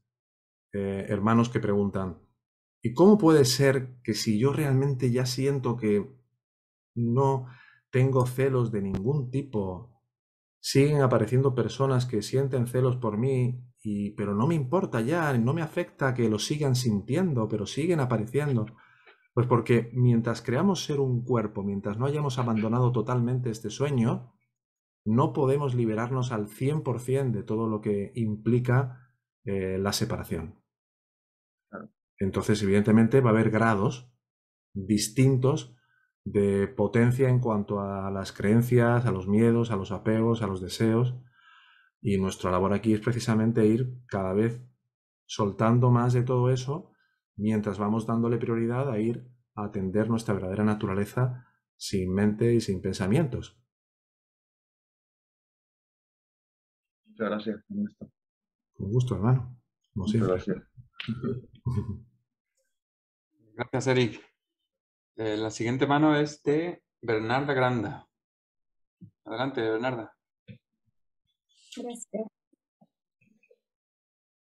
[0.73, 2.19] eh, hermanos que preguntan,
[2.83, 6.07] ¿y cómo puede ser que si yo realmente ya siento que
[6.93, 7.47] no
[7.89, 10.03] tengo celos de ningún tipo
[10.59, 15.55] siguen apareciendo personas que sienten celos por mí, y, pero no me importa ya, no
[15.55, 18.67] me afecta que lo sigan sintiendo, pero siguen apareciendo.
[19.33, 24.34] Pues porque mientras creamos ser un cuerpo, mientras no hayamos abandonado totalmente este sueño,
[25.05, 29.11] no podemos liberarnos al 100% de todo lo que implica
[29.43, 30.61] eh, la separación.
[32.17, 34.11] Entonces, evidentemente, va a haber grados
[34.73, 35.75] distintos
[36.23, 40.59] de potencia en cuanto a las creencias, a los miedos, a los apegos, a los
[40.59, 41.15] deseos.
[42.01, 44.61] Y nuestra labor aquí es precisamente ir cada vez
[45.25, 46.91] soltando más de todo eso
[47.35, 52.81] mientras vamos dándole prioridad a ir a atender nuestra verdadera naturaleza sin mente y sin
[52.81, 53.61] pensamientos.
[57.17, 57.63] Muchas gracias,
[58.73, 59.57] Con gusto, hermano.
[59.93, 60.57] Muchas gracias.
[63.53, 64.21] Gracias, Eric.
[65.15, 68.05] Eh, la siguiente mano es de Bernarda Granda.
[69.23, 70.13] Adelante, Bernarda.
[71.77, 72.27] Gracias.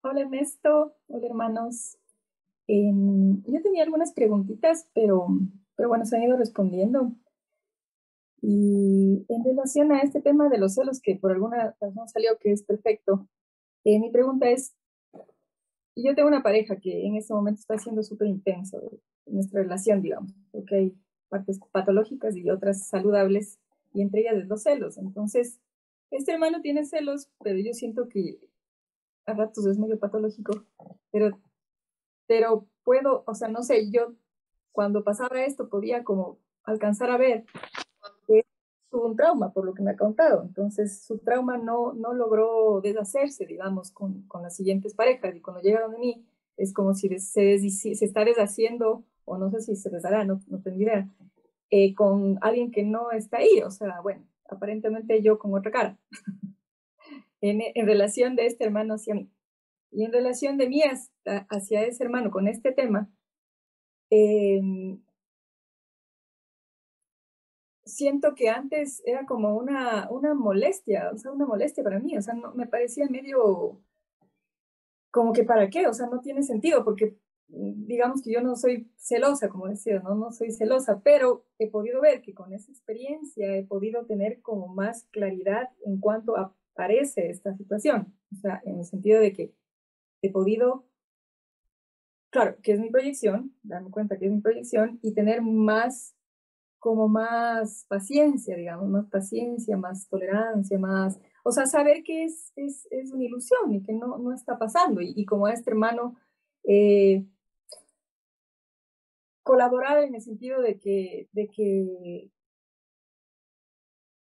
[0.03, 1.97] Hola Ernesto, hola hermanos.
[2.66, 5.27] Em, yo tenía algunas preguntitas, pero,
[5.74, 7.12] pero bueno, se han ido respondiendo.
[8.40, 12.52] Y en relación a este tema de los celos, que por alguna razón salió que
[12.52, 13.28] es perfecto,
[13.85, 14.74] eh, mi pregunta es,
[15.97, 18.81] yo tengo una pareja que en este momento está siendo súper intenso,
[19.27, 20.94] nuestra relación, digamos, porque hay
[21.28, 23.59] partes patológicas y otras saludables,
[23.93, 24.98] y entre ellas los celos.
[24.98, 25.60] Entonces,
[26.10, 28.39] este hermano tiene celos, pero yo siento que
[29.27, 30.65] a ratos es medio patológico,
[31.10, 31.39] pero,
[32.27, 34.15] pero puedo, o sea, no sé, yo
[34.73, 37.44] cuando pasaba esto podía como alcanzar a ver
[38.90, 40.43] tuvo un trauma, por lo que me ha contado.
[40.43, 45.62] Entonces, su trauma no, no logró deshacerse, digamos, con, con las siguientes parejas, y cuando
[45.62, 46.24] llegaron a mí,
[46.56, 50.40] es como si se, se está deshaciendo o no sé si se les dará, no,
[50.48, 51.09] no tengo idea,
[51.70, 55.98] eh, con alguien que no está ahí, o sea, bueno, aparentemente yo con otra cara,
[57.40, 59.28] en, en, relación de este hermano hacia mí.
[59.90, 60.82] Y en relación de mí
[61.48, 63.09] hacia ese hermano con este tema,
[64.10, 64.60] eh,
[67.99, 72.23] siento que antes era como una, una molestia, o sea, una molestia para mí, o
[72.23, 73.83] sea, no, me parecía medio
[75.11, 77.16] como que para qué, o sea, no tiene sentido, porque
[77.49, 80.15] digamos que yo no soy celosa, como decía, ¿no?
[80.15, 84.69] no soy celosa, pero he podido ver que con esa experiencia he podido tener como
[84.69, 89.55] más claridad en cuanto aparece esta situación, o sea, en el sentido de que
[90.23, 90.87] he podido,
[92.31, 96.15] claro, que es mi proyección, darme cuenta que es mi proyección y tener más,
[96.78, 102.86] como más paciencia, digamos, más paciencia, más tolerancia, más, o sea, saber que es, es,
[102.90, 105.00] es una ilusión y que no, no está pasando.
[105.00, 106.16] Y, y como a este hermano,
[106.64, 107.24] eh,
[109.42, 112.30] colaborar en el sentido de que, de que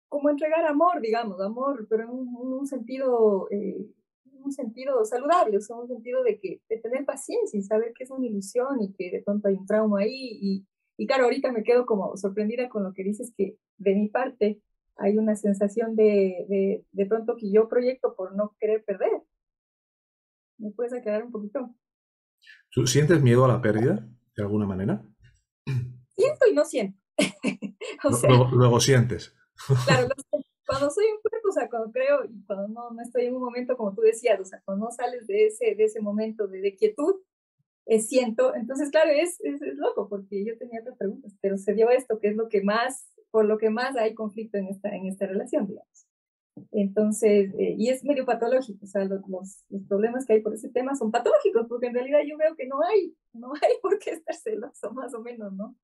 [0.08, 3.86] como entregar amor, digamos, amor, pero en un, sentido, eh,
[4.44, 8.04] un sentido saludable, o sea, un sentido de que de tener paciencia y saber que
[8.04, 10.38] es una ilusión y que de pronto hay un trauma ahí.
[10.40, 10.66] Y,
[11.01, 14.60] y claro, ahorita me quedo como sorprendida con lo que dices que de mi parte
[14.97, 19.22] hay una sensación de, de, de pronto que yo proyecto por no querer perder.
[20.59, 21.74] ¿Me puedes aclarar un poquito?
[22.70, 24.06] ¿Tú sientes miedo a la pérdida?
[24.36, 25.02] de alguna manera?
[26.14, 26.98] Siento y no siento.
[28.52, 29.35] luego, sientes.
[29.86, 30.09] claro,
[30.66, 33.43] cuando soy un cuerpo, o sea, cuando creo y cuando no, no, estoy en un
[33.43, 36.60] momento como tú decías, o sea, cuando no sales de ese, de ese momento de,
[36.60, 37.16] de quietud,
[37.90, 41.74] eh, siento, entonces, claro, es, es, es, loco porque yo tenía otras preguntas, pero se
[41.74, 44.94] dio esto, que es lo que más, por lo que más hay conflicto en esta,
[44.94, 46.06] en esta relación, digamos.
[46.70, 50.68] Entonces, eh, y es medio patológico, o sea, los, los, problemas que hay por ese
[50.68, 54.10] tema son patológicos, porque en realidad yo veo que no hay, no hay por qué
[54.10, 55.74] estar celoso, más o menos, ¿no?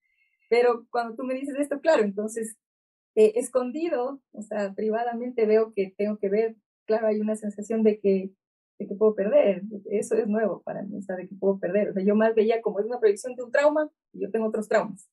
[0.49, 2.57] Pero cuando tú me dices esto, claro, entonces,
[3.17, 6.55] eh, escondido, o sea, privadamente veo que tengo que ver,
[6.85, 8.31] claro, hay una sensación de que,
[8.79, 11.91] de que puedo perder, eso es nuevo para mí, o sea, de que puedo perder,
[11.91, 14.47] o sea, yo más veía como es una proyección de un trauma, y yo tengo
[14.47, 15.09] otros traumas,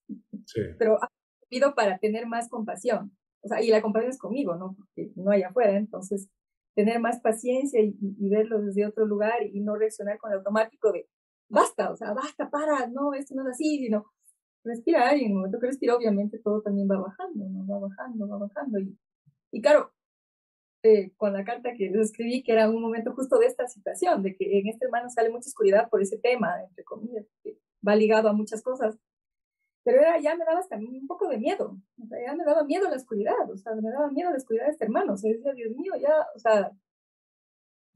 [0.45, 0.61] sí.
[0.77, 0.99] pero
[1.41, 4.75] servido para tener más compasión, o sea, y la compasión es conmigo, ¿no?
[4.77, 6.29] Porque no hay afuera, entonces
[6.75, 7.95] tener más paciencia y,
[8.29, 11.07] verlo desde otro lugar y no reaccionar con el automático de
[11.49, 14.05] basta, o sea, basta, para, no, esto no es así, sino
[14.63, 17.67] respirar y en el momento que respira obviamente todo también va bajando, ¿no?
[17.67, 18.97] va bajando, va bajando y,
[19.51, 19.91] y claro,
[20.83, 24.21] eh, con la carta que les escribí, que era un momento justo de esta situación,
[24.21, 27.57] de que en este hermano sale mucha oscuridad por ese tema, entre comillas, que
[27.87, 28.97] va ligado a muchas cosas,
[29.85, 32.65] pero era, ya me daba hasta un poco de miedo, o sea, ya me daba
[32.65, 35.31] miedo la oscuridad, o sea, me daba miedo la oscuridad de este hermano, o sea,
[35.31, 36.71] decía, Dios mío, ya, o sea,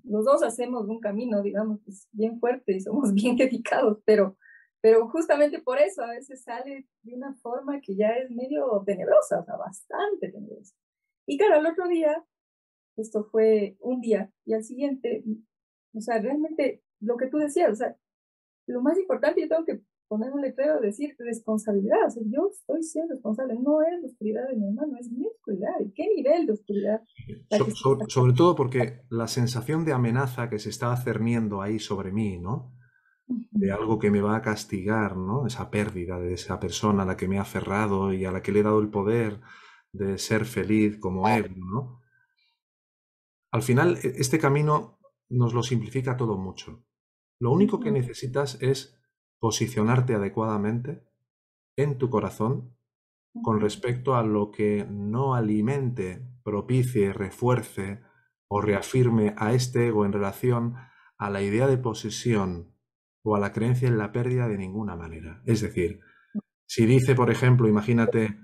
[0.04, 4.38] los dos hacemos un camino, digamos, pues, bien fuerte y somos bien dedicados, pero,
[4.82, 9.42] pero justamente por eso a veces sale de una forma que ya es medio tenebrosa,
[9.42, 10.74] o sea, bastante tenebrosa.
[11.26, 12.24] Y claro, el otro día
[12.98, 15.24] esto fue un día y al siguiente,
[15.94, 17.96] o sea, realmente lo que tú decías, o sea,
[18.68, 22.50] lo más importante yo tengo que poner un letrero de decir responsabilidad, o sea, yo
[22.50, 26.08] estoy siendo responsable, no es la oscuridad de mi hermano, es mi oscuridad, ¿y qué
[26.16, 27.02] nivel de oscuridad?
[28.08, 32.74] sobre todo porque la sensación de amenaza que se está cerniendo ahí sobre mí, ¿no?
[33.52, 35.46] De algo que me va a castigar, ¿no?
[35.46, 38.54] Esa pérdida de esa persona a la que me ha aferrado y a la que
[38.54, 39.42] le he dado el poder
[39.92, 42.00] de ser feliz como él, ¿no?
[43.52, 45.00] Al final, e, este camino
[45.30, 46.84] nos lo simplifica todo mucho.
[47.40, 48.98] Lo único que necesitas es
[49.40, 51.04] posicionarte adecuadamente
[51.78, 52.76] en tu corazón
[53.44, 58.02] con respecto a lo que no alimente, propicie, refuerce
[58.50, 60.76] o reafirme a este ego en relación
[61.18, 62.74] a la idea de posesión
[63.24, 65.42] o a la creencia en la pérdida de ninguna manera.
[65.46, 66.00] Es decir,
[66.66, 68.40] si dice, por ejemplo, imagínate,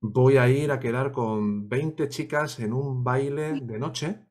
[0.00, 4.26] voy a ir a quedar con 20 chicas en un baile de noche,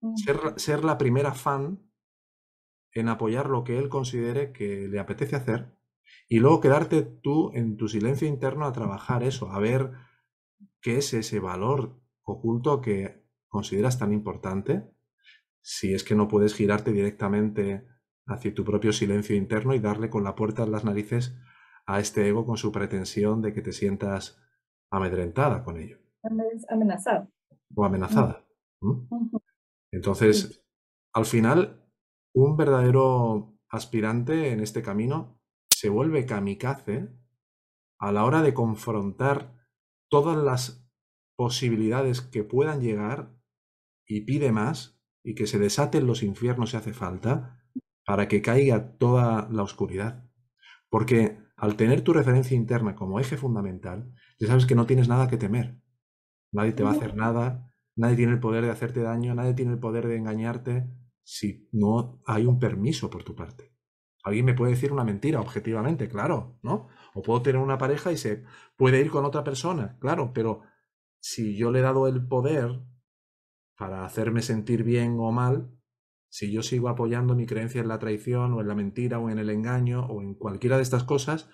[0.00, 0.14] Mm.
[0.56, 1.80] ser, la primera fan
[2.92, 5.76] en apoyar lo que él considere que le apetece hacer
[6.28, 9.92] y luego quedarte tú en tu silencio interno a trabajar eso, a ver
[10.80, 14.90] qué es ese valor oculto que consideras tan importante,
[15.60, 17.86] si es que no puedes girarte directamente
[18.26, 21.36] hacia tu propio silencio interno y darle con la puerta en las narices
[21.86, 24.40] a este ego con su pretensión de que te sientas
[24.90, 25.98] amedrentada con ello.
[26.68, 27.28] Amenazada.
[27.74, 28.44] O amenazada.
[29.92, 30.64] Entonces,
[31.12, 31.84] al final,
[32.34, 35.40] un verdadero aspirante en este camino
[35.70, 37.08] se vuelve kamikaze
[37.98, 39.56] a la hora de confrontar
[40.08, 40.88] todas las
[41.36, 43.34] posibilidades que puedan llegar
[44.06, 47.62] y pide más y que se desaten los infiernos si hace falta
[48.04, 50.28] para que caiga toda la oscuridad.
[50.88, 55.28] Porque al tener tu referencia interna como eje fundamental, ya sabes que no tienes nada
[55.28, 55.80] que temer.
[56.52, 59.72] Nadie te va a hacer nada, Nadie tiene el poder de hacerte daño, nadie tiene
[59.72, 60.88] el poder de engañarte
[61.22, 63.72] si no hay un permiso por tu parte.
[64.22, 66.88] Alguien me puede decir una mentira, objetivamente, claro, ¿no?
[67.14, 68.44] O puedo tener una pareja y se
[68.76, 70.62] puede ir con otra persona, claro, pero
[71.20, 72.82] si yo le he dado el poder
[73.76, 75.70] para hacerme sentir bien o mal,
[76.28, 79.38] si yo sigo apoyando mi creencia en la traición o en la mentira o en
[79.38, 81.48] el engaño o en cualquiera de estas cosas,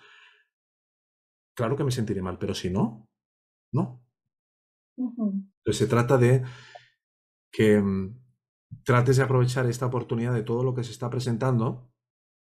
[1.54, 3.08] claro que me sentiré mal, pero si no,
[3.72, 4.02] no.
[5.66, 6.44] Entonces se trata de
[7.50, 8.22] que mm,
[8.84, 11.92] trates de aprovechar esta oportunidad de todo lo que se está presentando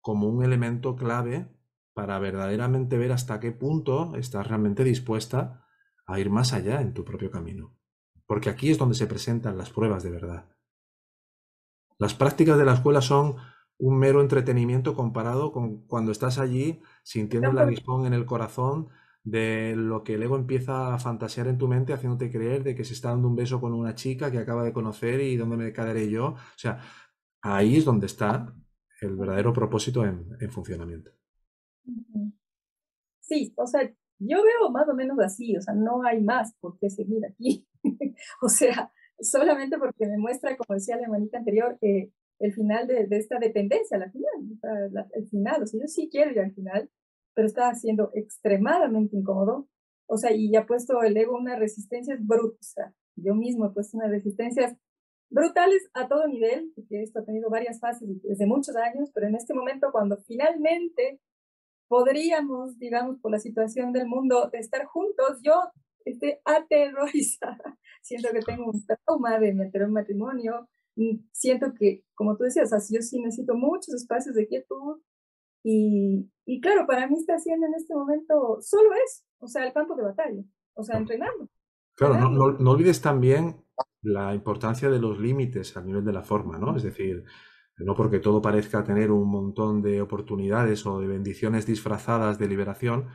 [0.01, 1.53] como un elemento clave
[1.93, 5.66] para verdaderamente ver hasta qué punto estás realmente dispuesta
[6.07, 7.77] a ir más allá en tu propio camino.
[8.27, 10.57] Porque aquí es donde se presentan las pruebas de verdad.
[11.99, 13.39] Las prácticas de la escuela son
[13.77, 18.89] un mero entretenimiento comparado con cuando estás allí sintiendo la aguijón en el corazón
[19.22, 22.84] de lo que el ego empieza a fantasear en tu mente, haciéndote creer de que
[22.84, 25.72] se está dando un beso con una chica que acaba de conocer y dónde me
[25.72, 26.28] quedaré yo.
[26.28, 26.80] O sea,
[27.42, 28.55] ahí es donde está
[29.01, 31.10] el verdadero propósito en, funcionamiento.
[33.20, 36.78] Sí, o sea, yo veo más o menos así, o sea, no hay más por
[36.78, 37.66] qué seguir aquí.
[38.42, 43.06] o sea, solamente porque me muestra, como decía la hermanita anterior, que el final de,
[43.10, 46.90] esta dependencia, la final, el final, o sea, yo sí quiero ir al final,
[47.35, 49.69] pero estaba siendo extremadamente incómodo.
[50.07, 52.59] O sea, y ha puesto el ego una resistencia brutal.
[52.61, 54.77] O sea, yo mismo he puesto unas resistencias
[55.31, 59.36] brutales a todo nivel, porque esto ha tenido varias fases desde muchos años, pero en
[59.36, 61.20] este momento cuando finalmente
[61.89, 65.55] podríamos, digamos, por la situación del mundo, estar juntos, yo
[66.05, 67.78] estoy aterrorizada.
[68.02, 70.69] Siento que tengo un trauma de meter un matrimonio.
[71.32, 75.01] Siento que, como tú decías, yo sí necesito muchos espacios de quietud,
[75.62, 79.73] y, y claro, para mí está haciendo en este momento solo eso, o sea, el
[79.73, 80.43] campo de batalla,
[80.74, 81.49] o sea, entrenando.
[81.95, 83.65] Claro, no, no, no, olvides también
[84.03, 86.77] la importancia de los límites a nivel de la forma, ¿no?
[86.77, 87.24] Es decir,
[87.77, 93.09] no porque todo parezca tener un montón de oportunidades o de bendiciones disfrazadas de liberación,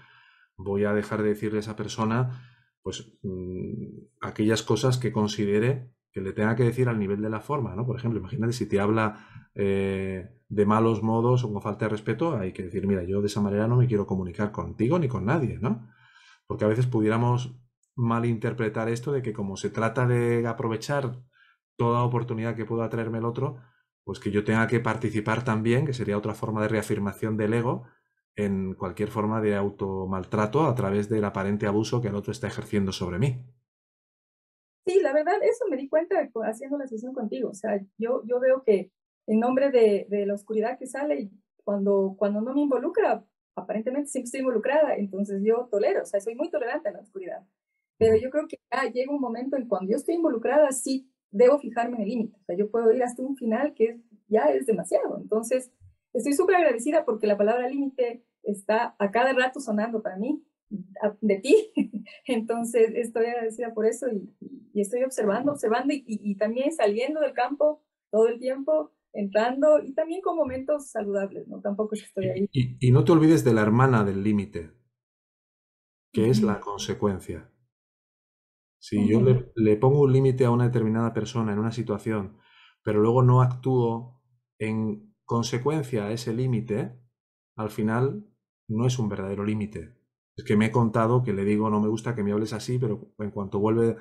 [0.58, 2.42] voy a dejar de decirle a esa persona
[2.82, 7.42] pues mm, aquellas cosas que considere que le tenga que decir al nivel de la
[7.42, 7.86] forma, ¿no?
[7.86, 12.38] Por ejemplo, imagínate si te habla eh, de malos modos o con falta de respeto,
[12.38, 15.26] hay que decir, mira, yo de esa manera no me quiero comunicar contigo ni con
[15.26, 15.90] nadie, ¿no?
[16.48, 17.60] Porque a veces pudiéramos
[17.98, 21.22] malinterpretar esto de que como se trata de aprovechar
[21.76, 23.58] toda oportunidad que pueda traerme el otro,
[24.06, 27.88] pues que yo tenga que participar también, que sería otra forma de reafirmación del ego,
[28.38, 32.94] en cualquier forma de automaltrato a través del aparente abuso que el otro está ejerciendo
[32.94, 33.44] sobre mí.
[34.86, 37.50] Sí, la verdad, eso me di cuenta haciendo la sesión contigo.
[37.50, 38.92] O sea, yo, yo veo que
[39.28, 41.32] en nombre de, de la oscuridad que sale,
[41.64, 43.26] cuando, cuando no me involucra,
[43.56, 47.44] aparentemente siempre estoy involucrada, entonces yo tolero, o sea, soy muy tolerante a la oscuridad.
[47.98, 51.58] Pero yo creo que ya llega un momento en cuando yo estoy involucrada, sí debo
[51.60, 52.38] fijarme en el límite.
[52.42, 55.18] O sea, yo puedo ir hasta un final que ya es demasiado.
[55.18, 55.72] Entonces,
[56.14, 60.44] estoy súper agradecida porque la palabra límite está a cada rato sonando para mí,
[61.22, 61.72] de ti.
[62.26, 68.28] Entonces, estoy agradecida por eso y, estoy observando, observando y, también saliendo del campo todo
[68.28, 71.62] el tiempo, entrando y también con momentos saludables, ¿no?
[71.62, 72.50] Tampoco estoy ahí.
[72.52, 74.72] Y, no te olvides de la hermana del límite,
[76.12, 77.52] que es la consecuencia.
[78.80, 79.20] Si yo
[79.56, 82.38] le, pongo un límite a una determinada persona en una situación,
[82.84, 84.22] pero luego no actúo
[84.60, 86.96] en consecuencia a ese límite,
[87.56, 88.28] al final
[88.68, 89.95] no es un verdadero límite.
[90.38, 92.78] Es que me he contado que le digo no me gusta que me hables así,
[92.78, 93.98] pero en cuanto vuelve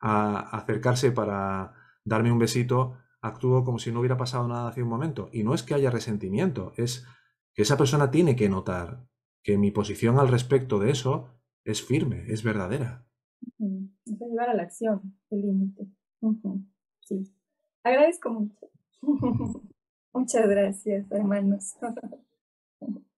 [0.00, 1.74] a acercarse para
[2.04, 5.28] darme un besito, actúo como si no hubiera pasado nada hace un momento.
[5.32, 7.06] Y no es que haya resentimiento, es
[7.54, 9.06] que esa persona tiene que notar
[9.42, 11.28] que mi posición al respecto de eso
[11.64, 13.06] es firme, es verdadera.
[13.58, 15.86] Es llevar a la acción, el límite.
[17.00, 17.24] Sí.
[17.82, 18.70] Agradezco mucho.
[20.12, 21.76] Muchas gracias, hermanos.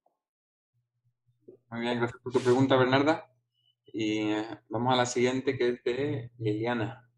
[1.72, 3.32] Muy bien, gracias por tu pregunta, Bernarda.
[3.86, 7.10] Y eh, vamos a la siguiente, que es de Liliana.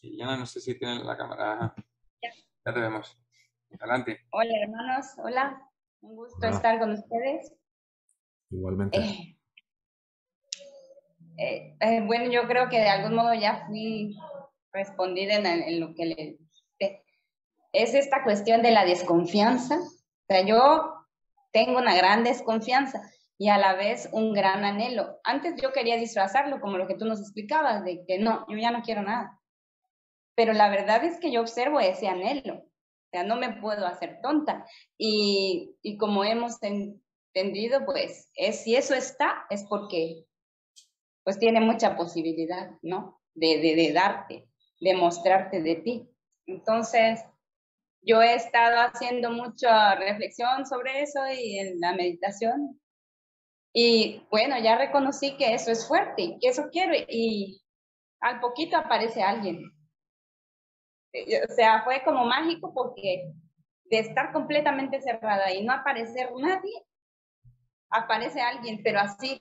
[0.00, 1.74] Liliana, no sé si tiene la cámara.
[2.22, 2.30] Ya.
[2.66, 3.20] ya te vemos.
[3.80, 4.20] Adelante.
[4.30, 5.06] Hola, hermanos.
[5.24, 5.68] Hola.
[6.02, 7.52] Un gusto estar con ustedes.
[8.50, 9.36] Igualmente.
[11.36, 14.16] Eh, eh, bueno, yo creo que de algún modo ya fui
[14.72, 16.38] respondida en, lo que le
[17.72, 19.78] Es esta cuestión de la desconfianza.
[19.78, 20.94] O sea, yo
[21.52, 23.00] tengo una gran desconfianza
[23.38, 25.20] y a la vez un gran anhelo.
[25.24, 28.70] Antes yo quería disfrazarlo como lo que tú nos explicabas, de que no, yo ya
[28.70, 29.40] no quiero nada.
[30.34, 32.54] Pero la verdad es que yo observo ese anhelo.
[32.54, 34.66] O sea, no me puedo hacer tonta.
[34.98, 40.24] Y, y como hemos entendido, pues es, si eso está, es porque
[41.24, 43.20] pues tiene mucha posibilidad, ¿no?
[43.34, 44.48] De, de, de darte,
[44.80, 46.08] de mostrarte de ti.
[46.46, 47.20] Entonces,
[48.02, 52.80] yo he estado haciendo mucha reflexión sobre eso y en la meditación.
[53.72, 57.60] Y bueno, ya reconocí que eso es fuerte que eso quiero y
[58.20, 59.62] al poquito aparece alguien.
[61.14, 63.32] O sea, fue como mágico porque
[63.90, 66.84] de estar completamente cerrada y no aparecer nadie,
[67.90, 69.40] aparece alguien, pero así,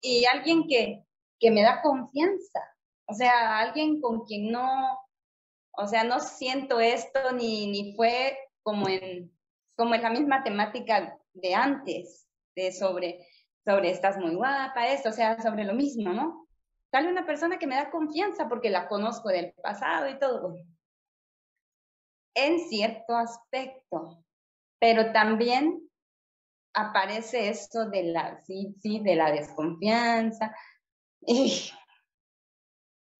[0.00, 1.04] y alguien que,
[1.40, 2.60] que me da confianza,
[3.06, 4.98] o sea, alguien con quien no,
[5.72, 9.32] o sea, no siento esto ni, ni fue como en,
[9.76, 13.26] como en la misma temática de antes, de sobre,
[13.64, 16.48] sobre estás muy guapa, esto, o sea, sobre lo mismo, ¿no?
[16.90, 20.56] Sale una persona que me da confianza porque la conozco del pasado y todo.
[22.34, 24.24] En cierto aspecto,
[24.78, 25.88] pero también
[26.74, 30.54] aparece esto de la, sí, sí, de la desconfianza.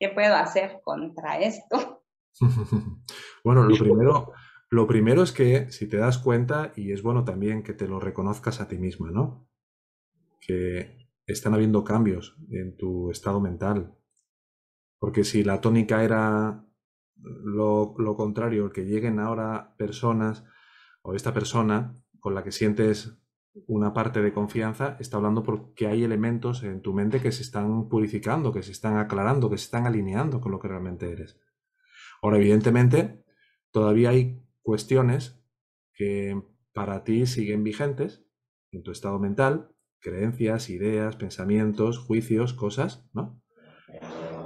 [0.01, 1.98] ¿Qué puedo hacer contra esto?
[3.44, 4.32] bueno, lo primero,
[4.70, 8.01] lo primero es que si te das cuenta, y es bueno también que te lo
[8.01, 9.48] reconozcas a ti misma, ¿no?
[10.40, 13.94] Que están habiendo cambios en tu estado mental.
[14.98, 16.66] Porque si la tónica era
[17.16, 20.44] lo, lo contrario, que lleguen ahora personas
[21.02, 23.19] o esta persona con la que sientes
[23.66, 27.89] una parte de confianza está hablando porque hay elementos en tu mente que se están
[27.89, 31.40] purificando, que se están aclarando, que se están alineando con lo que realmente eres.
[32.23, 33.24] Ahora, evidentemente,
[33.70, 35.43] todavía hay cuestiones
[35.95, 36.40] que
[36.73, 38.24] para ti siguen vigentes
[38.70, 43.43] en tu estado mental, creencias, ideas, pensamientos, juicios, cosas, ¿no?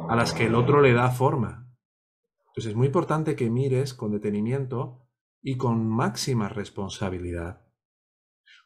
[0.08, 1.70] A las que el otro le da forma.
[2.48, 5.08] Entonces es muy importante que mires con detenimiento
[5.42, 7.62] y con máxima responsabilidad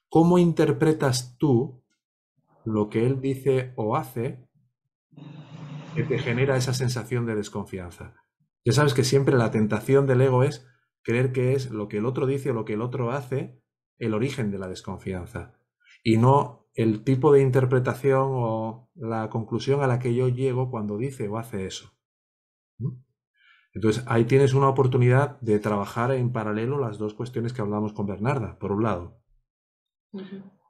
[0.09, 1.85] ¿Cómo interpretas tú
[2.65, 4.49] lo que él dice o hace
[5.95, 8.15] que te genera esa sensación de desconfianza?
[8.67, 10.67] Ya sabes que siempre la tentación del ego es
[11.03, 13.63] creer que es lo que el otro dice o lo que el otro hace
[13.97, 15.55] el origen de la desconfianza
[16.03, 20.99] y no el tipo de interpretación o la conclusión a la que yo llego cuando
[20.99, 21.93] dice o hace eso.
[23.73, 28.07] Entonces, ahí tienes una oportunidad de trabajar en paralelo las dos cuestiones que hablamos con
[28.07, 28.59] Bernarda.
[28.59, 29.23] Por un lado,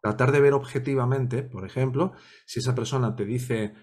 [0.02, 2.12] tratar de ver objetivamente, por ejemplo,
[2.44, 3.74] si esa persona te dice,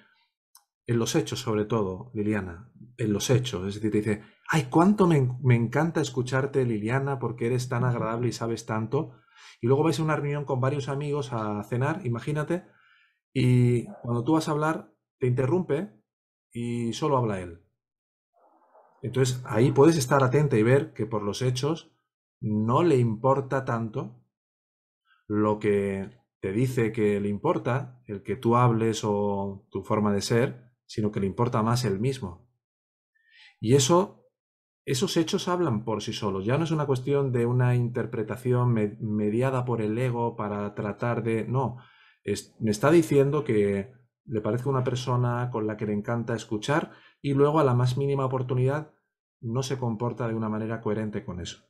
[0.86, 5.08] en los hechos sobre todo, Liliana, en los hechos, es decir, te dice, ay, cuánto
[5.08, 9.14] me, me encanta escucharte, Liliana, porque eres tan agradable y sabes tanto.
[9.62, 12.66] Y luego vais a una reunión con varios amigos a cenar, imagínate,
[13.34, 15.92] y cuando tú vas a hablar, te interrumpe
[16.52, 17.64] y solo habla él.
[19.02, 21.92] Entonces ahí puedes estar atenta y ver que por los hechos
[22.40, 24.24] no le importa tanto
[25.28, 30.22] lo que te dice que le importa, el que tú hables o tu forma de
[30.22, 32.48] ser, sino que le importa más el mismo.
[33.60, 34.30] Y eso,
[34.86, 36.46] esos hechos hablan por sí solos.
[36.46, 41.48] Ya no es una cuestión de una interpretación mediada por el ego para tratar de...
[41.48, 41.78] No,
[42.60, 43.92] me está diciendo que
[44.26, 46.92] le parece una persona con la que le encanta escuchar
[47.24, 48.94] y luego a la más mínima oportunidad
[49.42, 51.64] no se comporta de una manera coherente con eso.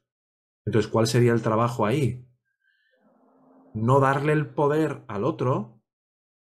[0.65, 2.27] Entonces, ¿cuál sería el trabajo ahí?
[3.73, 5.81] No darle el poder al otro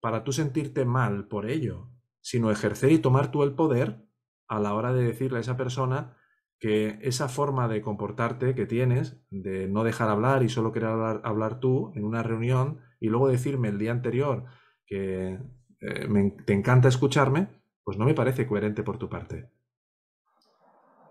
[0.01, 1.92] para tú sentirte mal por ello,
[2.23, 4.07] sino ejercer y tomar tú el poder
[4.47, 6.17] a la hora de decirle a esa persona
[6.57, 11.59] que esa forma de comportarte que tienes, de no dejar hablar y solo querer hablar,
[11.59, 14.45] tú en una reunión y luego decirme el día anterior
[14.85, 15.39] que
[15.81, 17.49] eh, te encanta escucharme,
[17.83, 19.51] pues no me parece coherente por tu parte.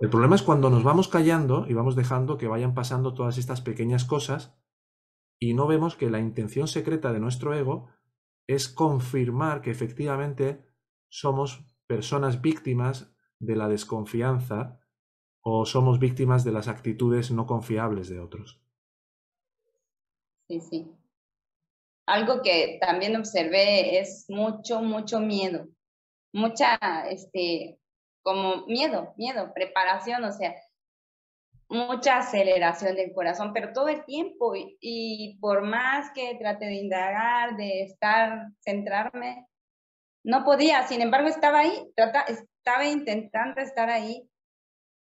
[0.00, 3.60] El problema es cuando nos vamos callando y vamos dejando que vayan pasando todas estas
[3.60, 4.58] pequeñas cosas
[5.38, 7.90] y no vemos que la intención secreta de nuestro ego
[8.46, 10.71] es confirmar que efectivamente
[11.12, 14.80] somos personas víctimas de la desconfianza
[15.42, 18.62] o somos víctimas de las actitudes no confiables de otros.
[20.48, 20.90] Sí, sí.
[22.06, 25.68] Algo que también observé es mucho, mucho miedo,
[26.32, 26.78] mucha
[27.10, 27.78] este,
[28.22, 30.54] como miedo, miedo, preparación, o sea,
[31.68, 37.56] mucha aceleración del corazón, pero todo el tiempo y, por más que trate de indagar,
[37.56, 39.46] de estar, centrarme,
[40.24, 41.92] no podía, sin embargo estaba ahí,
[42.28, 44.28] estaba intentando estar ahí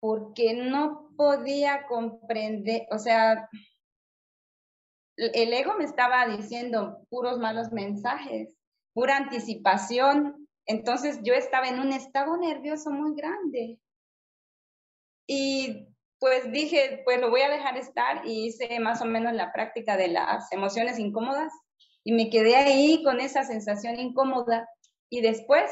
[0.01, 3.49] porque no podía comprender, o sea,
[5.16, 8.57] el ego me estaba diciendo puros malos mensajes,
[8.93, 13.78] pura anticipación, entonces yo estaba en un estado nervioso muy grande.
[15.27, 15.89] Y
[16.19, 19.97] pues dije, pues lo voy a dejar estar y hice más o menos la práctica
[19.97, 21.53] de las emociones incómodas
[22.03, 24.69] y me quedé ahí con esa sensación incómoda
[25.19, 25.70] y después,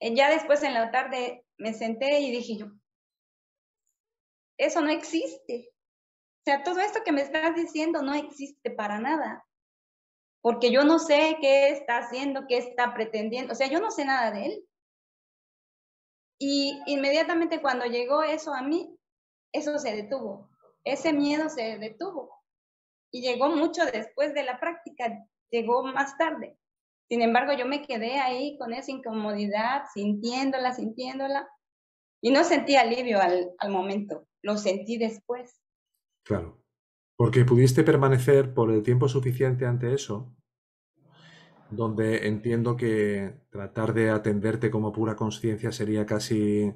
[0.00, 2.66] ya después en la tarde me senté y dije yo,
[4.58, 5.70] eso no existe.
[6.40, 9.44] O sea, todo esto que me estás diciendo no existe para nada
[10.40, 14.04] porque yo no sé qué está haciendo, qué está pretendiendo, o sea, yo no sé
[14.04, 14.68] nada de él.
[16.40, 18.96] Y inmediatamente cuando llegó eso a mí,
[19.52, 20.48] eso se detuvo,
[20.84, 22.34] ese miedo se detuvo.
[23.10, 26.56] Y llegó mucho después de la práctica, llegó más tarde.
[27.08, 31.48] Sin embargo, yo me quedé ahí con esa incomodidad, sintiéndola, sintiéndola,
[32.20, 35.60] y no sentí alivio al, al momento, lo sentí después.
[36.24, 36.62] Claro.
[37.16, 40.34] Porque pudiste permanecer por el tiempo suficiente ante eso,
[41.70, 46.74] donde entiendo que tratar de atenderte como pura conciencia sería casi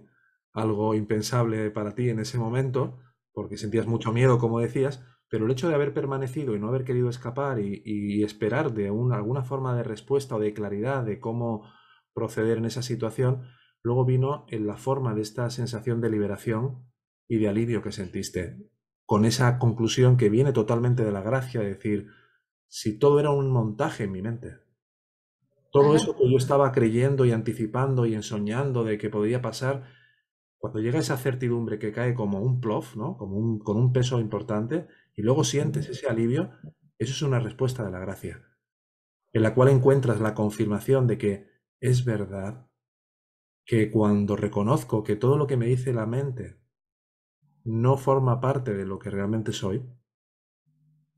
[0.52, 2.98] algo impensable para ti en ese momento,
[3.32, 5.02] porque sentías mucho miedo, como decías,
[5.32, 9.42] pero el hecho de haber permanecido y no haber querido escapar y, esperar de alguna
[9.42, 11.72] forma de respuesta o de claridad de cómo
[12.12, 13.44] proceder en esa situación,
[13.82, 16.84] luego vino en la forma de esta sensación de liberación
[17.28, 18.58] y de alivio que sentiste.
[19.06, 22.08] Con esa conclusión que viene totalmente de la gracia, de decir,
[22.68, 24.58] si todo era un montaje en mi mente,
[25.70, 29.84] todo eso que yo estaba creyendo y anticipando y ensoñando de que podía pasar,
[30.58, 33.16] cuando llega esa certidumbre que cae como un plof, ¿no?
[33.16, 36.50] como un, con un peso importante, y luego sientes ese alivio,
[36.98, 38.44] eso es una respuesta de la gracia,
[39.32, 41.46] en la cual encuentras la confirmación de que
[41.80, 42.68] es verdad
[43.64, 46.60] que cuando reconozco que todo lo que me dice la mente
[47.64, 49.84] no forma parte de lo que realmente soy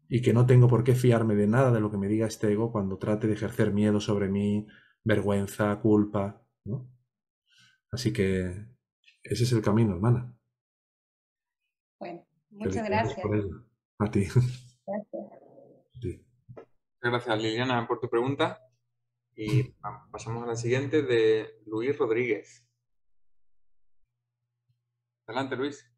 [0.08, 2.52] y que no tengo por qué fiarme de nada de lo que me diga este
[2.52, 4.66] ego cuando trate de ejercer miedo sobre mí,
[5.02, 6.46] vergüenza, culpa.
[6.64, 6.90] ¿no?
[7.90, 8.66] Así que
[9.22, 10.34] ese es el camino, hermana.
[11.98, 13.26] Bueno, muchas gracias.
[14.04, 14.26] A ti.
[14.86, 16.20] Gracias.
[17.00, 18.60] Gracias, Liliana, por tu pregunta.
[19.34, 19.74] Y
[20.12, 22.66] pasamos a la siguiente de Luis Rodríguez.
[25.26, 25.90] Adelante, Luis.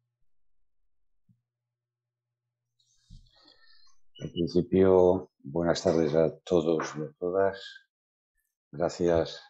[4.19, 7.61] Al principio buenas tardes a todos y a todas.
[8.71, 9.43] Gracias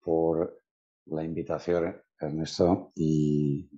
[0.00, 0.60] por
[1.04, 2.90] la invitación, Ernesto.
[2.96, 3.70] Y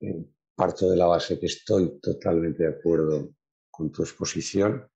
[0.00, 0.26] eh,
[0.60, 3.30] parto de la base que estoy totalmente de acuerdo
[3.70, 4.86] con tu exposición.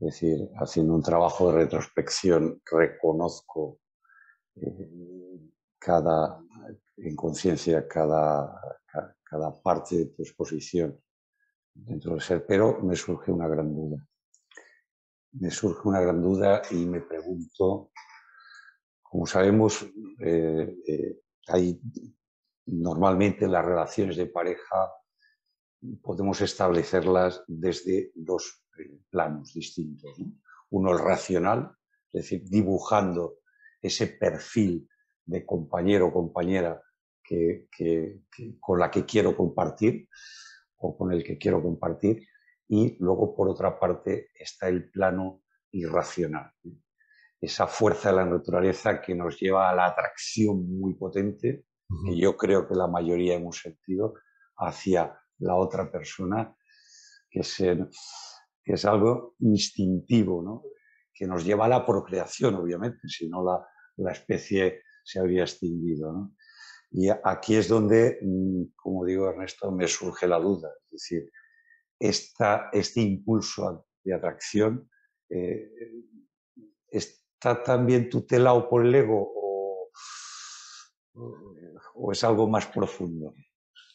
[0.00, 3.78] Es decir, haciendo un trabajo de retrospección, reconozco
[4.56, 4.90] eh,
[5.78, 6.42] cada,
[6.96, 8.60] en conciencia cada,
[9.22, 11.00] cada parte de tu exposición
[11.72, 14.04] dentro del ser, pero me surge una gran duda.
[15.34, 17.92] Me surge una gran duda y me pregunto,
[19.00, 19.86] como sabemos,
[20.18, 21.80] eh, eh, hay
[22.66, 24.92] normalmente las relaciones de pareja
[26.02, 30.16] podemos establecerlas desde dos eh, planos distintos.
[30.70, 31.70] Uno el racional,
[32.12, 33.38] es decir, dibujando
[33.80, 34.88] ese perfil
[35.24, 36.82] de compañero o compañera
[37.22, 37.68] que,
[38.60, 40.08] con la que quiero compartir
[40.76, 42.26] o con el que quiero compartir.
[42.68, 46.50] Y luego, por otra parte, está el plano irracional.
[47.40, 51.64] Esa fuerza de la naturaleza que nos lleva a la atracción muy potente,
[52.04, 54.14] que yo creo que la mayoría hemos sentido,
[54.58, 56.56] hacia la otra persona,
[57.30, 60.62] que es, que es algo instintivo, ¿no?
[61.12, 66.12] que nos lleva a la procreación, obviamente, si no la, la especie se habría extinguido.
[66.12, 66.36] ¿no?
[66.90, 70.70] Y aquí es donde, mm, como digo Ernesto, me surge la duda.
[70.84, 71.30] Es decir,
[71.98, 74.90] esta, este impulso de atracción
[75.30, 75.70] eh,
[76.88, 79.90] está también tutelado por el ego o,
[81.16, 83.34] o, es algo más profundo.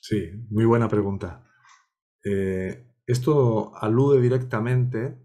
[0.01, 1.47] Sí, muy buena pregunta.
[2.23, 5.17] Eh, esto alude directamente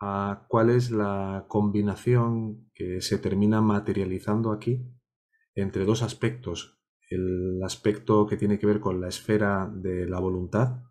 [0.00, 4.84] a cuál es la combinación que se termina materializando aquí
[5.54, 6.82] entre dos aspectos
[7.12, 10.82] el aspecto que tiene que ver con la esfera de la voluntad,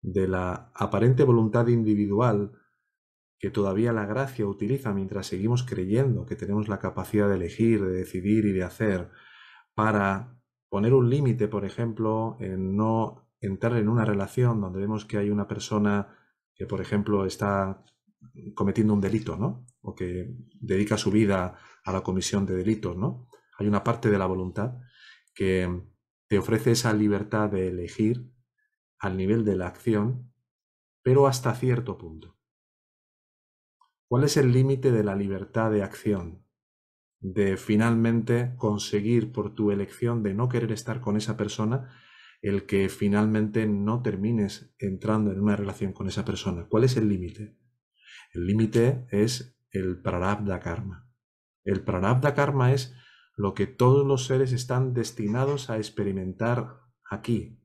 [0.00, 2.52] de la aparente voluntad individual
[3.38, 7.90] que todavía la gracia utiliza mientras seguimos creyendo que tenemos la capacidad de elegir, de
[7.90, 9.10] decidir y de hacer,
[9.82, 10.38] para
[10.68, 15.30] poner un límite, por ejemplo, en no entrar en una relación donde vemos que hay
[15.30, 16.14] una persona
[16.54, 17.82] que, por ejemplo, está
[18.54, 19.64] cometiendo un delito, ¿no?
[19.80, 23.26] O que dedica su vida a la comisión de delitos, ¿no?
[23.58, 24.74] Hay una parte de la voluntad
[25.32, 25.82] que
[26.28, 28.30] te ofrece esa libertad de elegir
[28.98, 30.30] al nivel de la acción,
[31.02, 32.36] pero hasta cierto punto.
[34.08, 36.44] ¿Cuál es el límite de la libertad de acción?
[37.20, 41.94] De finalmente conseguir por tu elección de no querer estar con esa persona,
[42.42, 46.66] el que finalmente no termines entrando en una relación con esa persona.
[46.68, 47.58] ¿Cuál es el límite?
[48.32, 51.10] El límite es el prarabdha karma.
[51.64, 52.94] El prarabdha karma es
[53.36, 57.58] lo que todos los seres están destinados a experimentar aquí.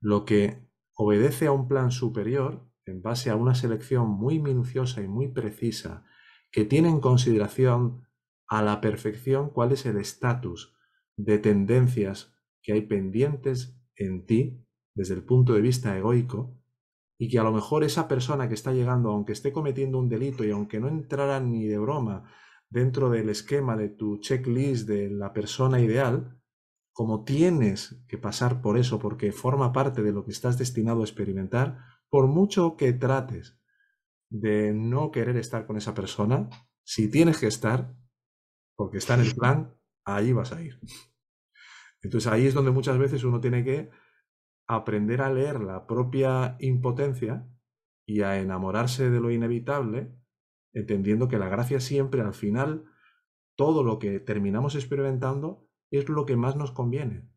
[0.00, 5.08] Lo que obedece a un plan superior en base a una selección muy minuciosa y
[5.08, 6.04] muy precisa
[6.50, 8.06] que tiene en consideración
[8.48, 10.74] a la perfección cuál es el estatus
[11.16, 16.56] de tendencias que hay pendientes en ti desde el punto de vista egoico
[17.18, 20.44] y que a lo mejor esa persona que está llegando, aunque esté cometiendo un delito
[20.44, 22.24] y aunque no entrara ni de broma
[22.70, 26.40] dentro del esquema de tu checklist de la persona ideal,
[26.92, 31.04] como tienes que pasar por eso porque forma parte de lo que estás destinado a
[31.04, 31.78] experimentar,
[32.08, 33.59] por mucho que trates
[34.30, 36.48] de no querer estar con esa persona,
[36.84, 37.94] si tienes que estar,
[38.76, 39.74] porque está en el plan,
[40.04, 40.80] ahí vas a ir.
[42.02, 43.90] Entonces ahí es donde muchas veces uno tiene que
[44.66, 47.46] aprender a leer la propia impotencia
[48.06, 50.16] y a enamorarse de lo inevitable
[50.72, 52.84] entendiendo que la gracia siempre al final,
[53.56, 57.28] todo lo que terminamos experimentando es lo que más nos conviene,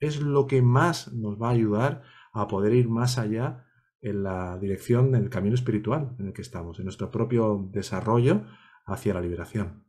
[0.00, 2.02] es lo que más nos va a ayudar
[2.32, 3.66] a poder ir más allá
[4.02, 8.44] en la dirección del camino espiritual en el que estamos, en nuestro propio desarrollo
[8.84, 9.86] hacia la liberación.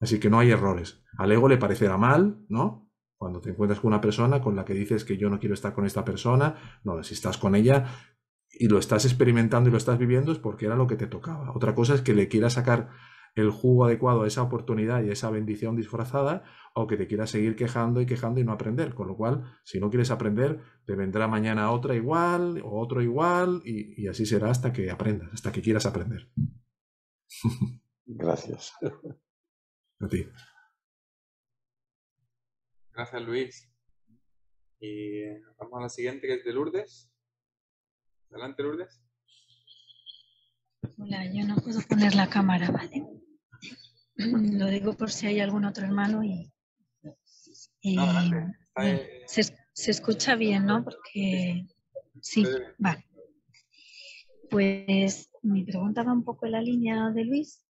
[0.00, 1.02] Así que no hay errores.
[1.16, 2.90] Al ego le parecerá mal, ¿no?
[3.16, 5.72] Cuando te encuentras con una persona con la que dices que yo no quiero estar
[5.72, 7.86] con esta persona, no, si estás con ella,
[8.50, 11.52] y lo estás experimentando y lo estás viviendo es porque era lo que te tocaba.
[11.54, 12.90] Otra cosa es que le quieras sacar
[13.40, 16.44] el jugo adecuado a esa oportunidad y a esa bendición disfrazada
[16.74, 18.94] o que te quieras seguir quejando y quejando y no aprender.
[18.94, 23.62] Con lo cual, si no quieres aprender, te vendrá mañana otra igual o otro igual
[23.64, 26.30] y, y así será hasta que aprendas, hasta que quieras aprender.
[28.06, 28.72] Gracias.
[30.00, 30.26] A ti.
[32.92, 33.72] Gracias, Luis.
[34.80, 35.24] Y
[35.58, 37.12] vamos a la siguiente, que es de Lourdes.
[38.30, 39.02] Adelante, Lourdes.
[40.98, 43.04] Hola, yo no puedo poner la cámara, ¿vale?
[44.18, 46.52] Lo digo por si hay algún otro hermano y,
[49.26, 50.82] se, escucha bien, ¿no?
[50.82, 51.66] Porque
[52.20, 52.44] sí,
[52.78, 53.06] vale.
[54.50, 57.64] Pues mi pregunta va un poco en la línea de Luis,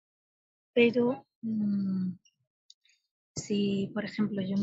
[0.72, 2.12] pero mm,
[3.36, 4.56] si, por ejemplo, yo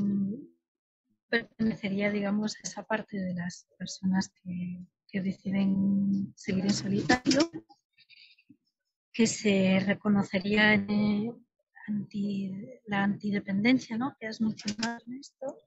[1.29, 4.81] pertenecería, digamos, a esa parte de las personas que,
[5.17, 7.49] deciden seguir en solitario,
[9.13, 11.44] que se reconocería en
[12.87, 14.15] la antidependencia, ¿no?
[14.19, 15.57] que es mucho más esto,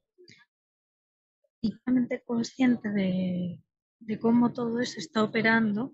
[1.60, 3.60] y realmente consciente de,
[3.98, 5.92] de cómo todo eso está operando,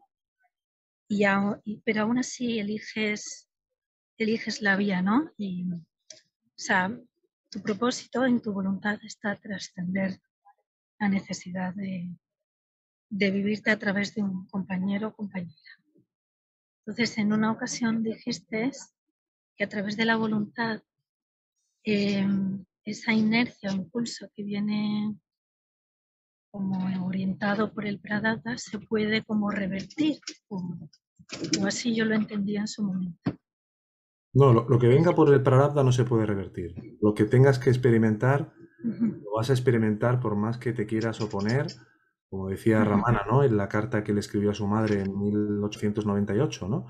[1.08, 3.48] y, pero aún así eliges,
[4.18, 5.30] eliges la vía, ¿no?
[5.36, 5.78] Y, o
[6.56, 6.96] sea,
[7.50, 10.20] tu propósito en tu voluntad está trascender
[10.98, 12.10] la necesidad de,
[13.10, 15.54] de vivirte a través de un compañero o compañera.
[16.80, 18.72] Entonces, en una ocasión dijiste
[19.56, 20.82] que a través de la voluntad,
[21.84, 25.16] em, esa inercia o impulso que viene
[26.50, 30.76] como orientado por el Pradata se puede como revertir, o,
[31.66, 33.18] así yo lo entendía en su momento.
[34.34, 36.74] No, lo, que venga por el Pradata no se puede revertir.
[37.00, 38.52] Lo que tengas que experimentar,
[38.82, 41.66] lo vas a experimentar por más que te quieras oponer,
[42.28, 43.44] como decía Ramana, ¿no?
[43.44, 46.86] En la carta que le escribió a su madre en 1898, ¿no?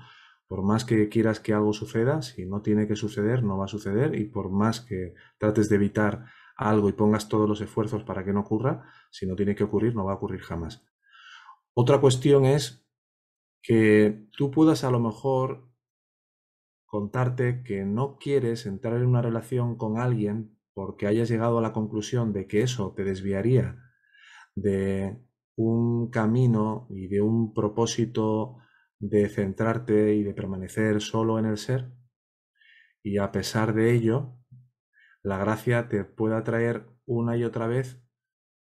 [0.47, 3.69] Por más que quieras que algo suceda, si no tiene que suceder, no va a
[3.69, 8.23] suceder, y por más que trates de evitar algo y pongas todos los esfuerzos para
[8.23, 10.85] que no ocurra, si no tiene que ocurrir, no va a ocurrir jamás.
[11.73, 12.85] Otra cuestión es
[13.61, 15.67] que tú puedas a lo mejor
[16.85, 21.73] contarte que no quieres entrar en una relación con alguien porque hayas llegado a la
[21.73, 23.77] conclusión de que eso te desviaría
[24.55, 25.17] de
[25.55, 28.57] un camino y de un propósito
[29.09, 31.91] de centrarte y de permanecer solo en el ser.
[33.03, 34.39] Y a pesar de ello,
[35.21, 38.01] la gracia te pueda traer una y otra vez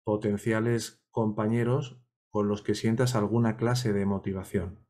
[0.04, 4.86] potenciales compañeros con los que sientas alguna clase de motivación.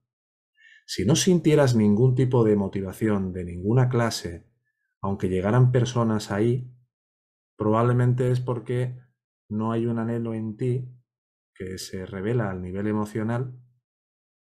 [0.88, 4.49] Si no sintieras ningún tipo de motivación de ninguna clase,
[5.01, 6.73] aunque llegaran personas ahí,
[7.57, 8.99] probablemente es porque
[9.49, 10.89] no hay un anhelo en ti
[11.53, 13.59] que se revela al nivel emocional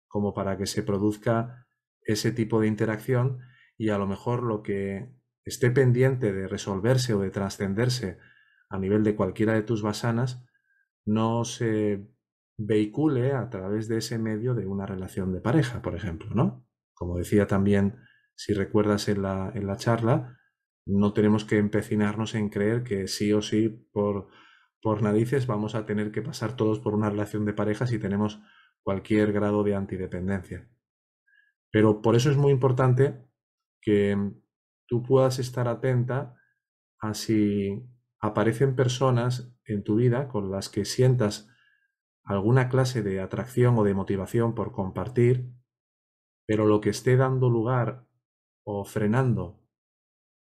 [0.08, 1.66] como para que se produzca
[2.02, 3.40] ese tipo de interacción
[3.76, 5.12] y a lo mejor lo que
[5.44, 8.18] esté pendiente de resolverse o de trascenderse
[8.68, 10.44] a nivel de cualquiera de tus basanas,
[11.04, 12.08] no se
[12.58, 16.66] vehicule a través de ese medio de una relación de pareja, por ejemplo, ¿no?
[16.94, 17.98] Como decía también,
[18.34, 20.38] si recuerdas en la, en la charla,
[20.86, 24.28] no tenemos que empecinarnos en creer que sí o sí por,
[24.80, 28.40] por narices vamos a tener que pasar todos por una relación de pareja si tenemos
[28.86, 30.70] cualquier grado de antidependencia.
[31.72, 33.20] Pero por eso es muy importante
[33.82, 34.16] que
[34.86, 36.36] tú puedas estar atenta
[37.00, 37.84] a si
[38.20, 41.48] aparecen personas en tu vida con las que sientas
[42.22, 45.50] alguna clase de atracción o de motivación por compartir,
[46.46, 48.06] pero lo que esté dando lugar
[48.64, 49.66] o frenando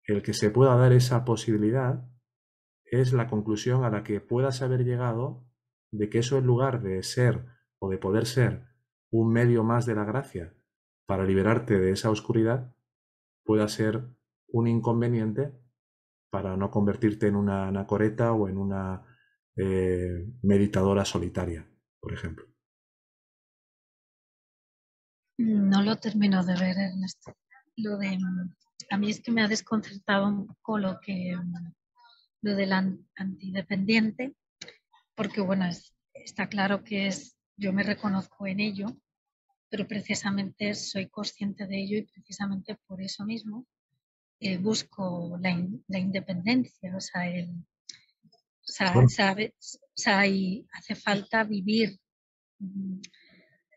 [0.03, 2.07] el que se pueda dar esa posibilidad
[2.85, 5.47] es la conclusión a la que puedas haber llegado
[5.91, 8.67] de que eso en lugar de ser o de poder ser
[9.11, 10.53] un medio más de la gracia
[11.05, 12.75] para liberarte de esa oscuridad,
[13.43, 14.07] pueda ser
[14.47, 15.53] un inconveniente
[16.29, 19.03] para no convertirte en una anacoreta o en una
[19.55, 21.67] eh, meditadora solitaria,
[21.99, 22.45] por ejemplo.
[25.37, 27.33] No lo termino de ver, Ernesto.
[27.77, 28.17] Lo de,
[28.89, 31.35] a mí es que me ha desconcertado un poco lo que
[32.41, 32.71] lo del
[33.15, 34.35] antidependiente,
[35.15, 35.65] porque bueno,
[36.13, 38.87] está claro que es, yo me reconozco en ello,
[39.69, 43.67] pero precisamente soy consciente de ello y precisamente por eso mismo
[44.39, 49.79] eh, busco la, la, independencia, o sea, el, o sea, ¿sabes?
[49.81, 51.99] O sea, y hace falta vivir,
[52.59, 53.01] mm,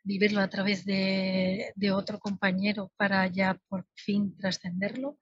[0.05, 5.19] vivirlo a través de, de, otro compañero para ya por fin trascenderlo,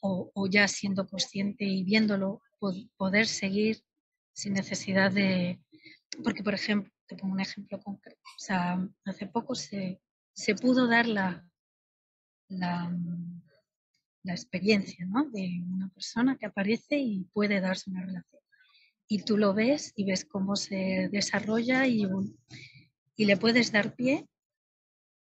[0.00, 2.40] o, o, ya siendo consciente y viéndolo,
[2.96, 3.82] poder seguir
[4.32, 5.60] sin necesidad de...
[6.22, 8.20] Porque, por ejemplo, te pongo un ejemplo concreto.
[8.24, 10.00] O sea, hace poco se,
[10.32, 11.48] se pudo dar la,
[12.48, 12.92] la,
[14.24, 15.30] experiencia ¿no?
[15.30, 18.42] de una persona que aparece y puede darse una relación.
[19.08, 22.08] Y tú lo ves y ves cómo se desarrolla y,
[23.16, 24.26] y le puedes dar pie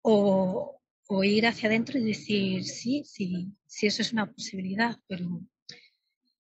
[0.03, 5.41] o, o, ir hacia adentro y decir, sí, sí, sí, eso es una posibilidad, pero,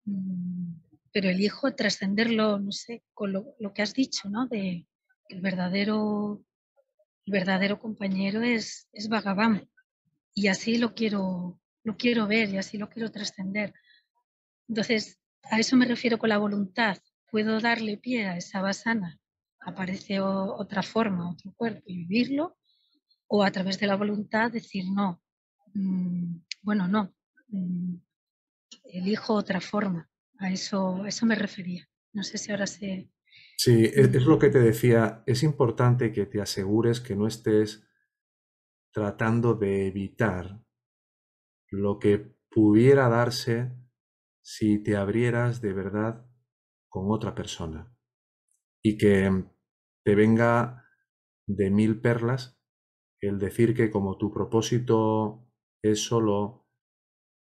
[0.06, 0.74] mm,
[1.12, 4.48] pero elijo trascenderlo, no sé, con lo, lo, que has dicho, ¿no?
[4.48, 4.88] De
[5.30, 6.44] el verdadero,
[7.26, 9.70] el verdadero compañero es, es Bhagavan.
[10.34, 13.74] Y así lo quiero, lo quiero ver y así lo quiero trascender.
[14.68, 16.98] Entonces, a eso me refiero con la voluntad.
[17.32, 19.20] Puedo darle pie a esa basana,
[19.60, 22.58] aparece otra forma, otro cuerpo y vivirlo,
[23.28, 25.22] o a través de la voluntad decir no,
[25.74, 27.14] mm, bueno, no,
[27.49, 27.95] mm,
[28.86, 30.10] elijo otra forma.
[30.40, 31.88] A eso, eso me refería.
[32.14, 33.10] No sé si ahora se...
[33.60, 35.24] Sí, es, es lo que te decía.
[35.26, 37.84] Es importante que te asegures que no estés
[38.94, 40.60] tratando de evitar
[41.72, 43.72] lo que pudiera darse
[44.42, 46.26] si te abrieras de verdad
[46.90, 47.94] con otra persona
[48.84, 49.46] y que
[50.04, 50.86] te venga
[51.48, 52.60] de mil perlas
[53.22, 55.48] el decir que como tu propósito
[55.84, 56.68] es solo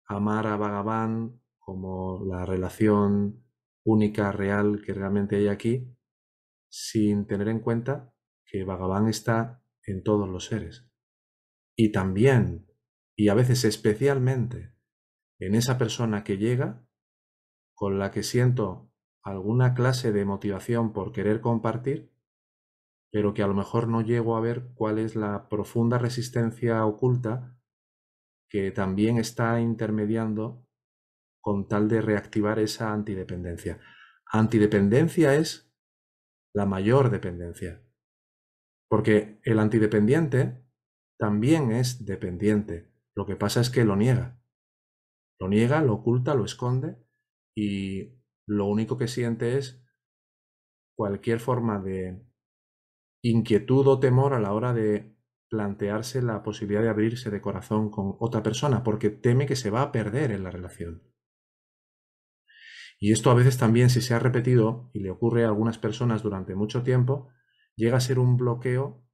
[0.08, 3.46] amar a Bhagavan como la relación
[3.86, 5.88] única, real que realmente hay aquí,
[6.70, 8.14] sin tener en cuenta
[8.46, 10.88] que Bhagavan está en todos los seres.
[11.76, 12.68] Y también,
[13.16, 14.74] y a veces especialmente,
[15.40, 16.86] en esa persona que llega,
[17.74, 18.92] con la que siento
[19.24, 22.14] alguna clase de motivación por querer compartir,
[23.12, 27.58] pero que a lo mejor no llego a ver cuál es la profunda resistencia oculta
[28.50, 30.66] que también está intermediando
[31.40, 33.80] con tal de reactivar esa antidependencia.
[34.26, 35.69] Antidependencia es
[36.60, 37.82] la mayor dependencia,
[38.90, 40.62] porque el antidependiente
[41.18, 42.92] también es dependiente.
[43.16, 44.44] Lo que pasa es que lo niega.
[45.40, 46.98] Lo niega, lo oculta, lo esconde
[47.56, 49.82] y lo único que siente es
[50.98, 52.28] cualquier forma de
[53.24, 55.16] inquietud o temor a la hora de
[55.50, 59.82] plantearse la posibilidad de abrirse de corazón con otra persona porque teme que se va
[59.82, 61.04] a perder en la relación.
[63.00, 66.22] Y esto a veces también, si se ha repetido y le ocurre a algunas personas
[66.22, 67.30] durante mucho tiempo,
[67.76, 69.06] llega a ser un bloqueo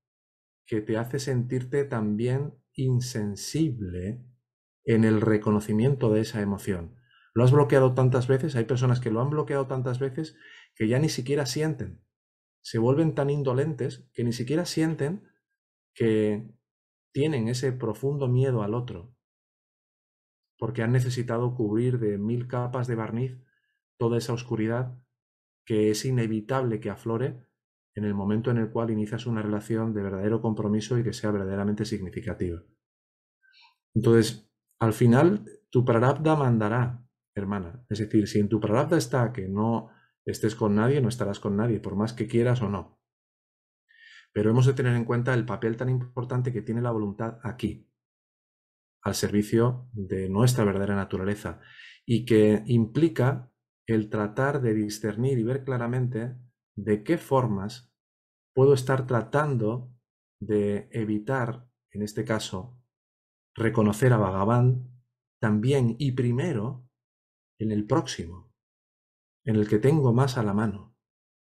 [0.66, 4.26] que te hace sentirte también insensible
[4.84, 6.95] en el reconocimiento de esa emoción.
[7.36, 10.36] Lo has bloqueado tantas veces, hay personas que lo han bloqueado tantas veces
[10.76, 12.02] que ya ni siquiera sienten.
[12.62, 15.30] Se vuelven tan indolentes que ni siquiera sienten
[15.94, 16.49] que
[17.14, 19.16] tienen ese profundo miedo al otro,
[20.57, 23.45] porque han necesitado cubrir de mil capas de barniz
[23.98, 24.98] toda esa oscuridad
[25.66, 27.46] que es inevitable que aflore
[27.96, 31.32] en el momento en el cual inicias una relación de verdadero compromiso y que sea
[31.32, 32.62] verdaderamente significativa.
[33.94, 37.86] Entonces, al final, tu prarabdha mandará hermana.
[37.90, 39.90] Es decir, si en tu prarabdha está que no
[40.26, 43.02] estés con nadie, no estarás con nadie, por más que quieras o no.
[44.34, 47.90] Pero hemos de tener en cuenta el papel tan importante que tiene la voluntad aquí,
[49.02, 51.62] al servicio de nuestra verdadera naturaleza,
[52.06, 53.52] y que implica
[53.88, 56.36] el tratar de discernir y ver claramente
[56.76, 57.94] de qué formas
[58.53, 59.91] puedo estar tratando
[60.41, 62.80] de evitar, en este caso,
[63.56, 64.90] reconocer a Bhagavan
[65.40, 66.88] también y primero
[67.60, 68.52] en el próximo,
[69.45, 70.95] en el que tengo más a la mano,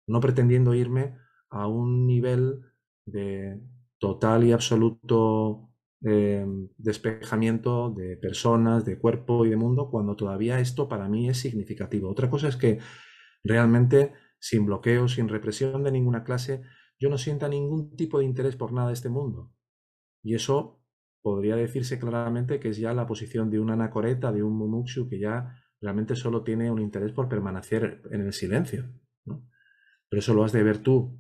[0.08, 1.18] no pretendiendo irme
[1.50, 2.62] a un nivel
[3.06, 3.62] de
[4.00, 5.71] total y absoluto
[6.04, 6.46] eh,
[6.78, 12.10] despejamiento de personas, de cuerpo y de mundo, cuando todavía esto para mí es significativo.
[12.10, 12.80] Otra cosa es que
[13.44, 16.64] realmente, sin bloqueo, sin represión de ninguna clase,
[17.00, 19.52] yo no sienta ningún tipo de interés por nada de este mundo.
[20.24, 20.82] Y eso
[21.22, 25.20] podría decirse claramente que es ya la posición de una anacoreta, de un mumukshu, que
[25.20, 28.90] ya realmente solo tiene un interés por permanecer en el silencio.
[29.26, 31.20] Pero eso lo has de ver tú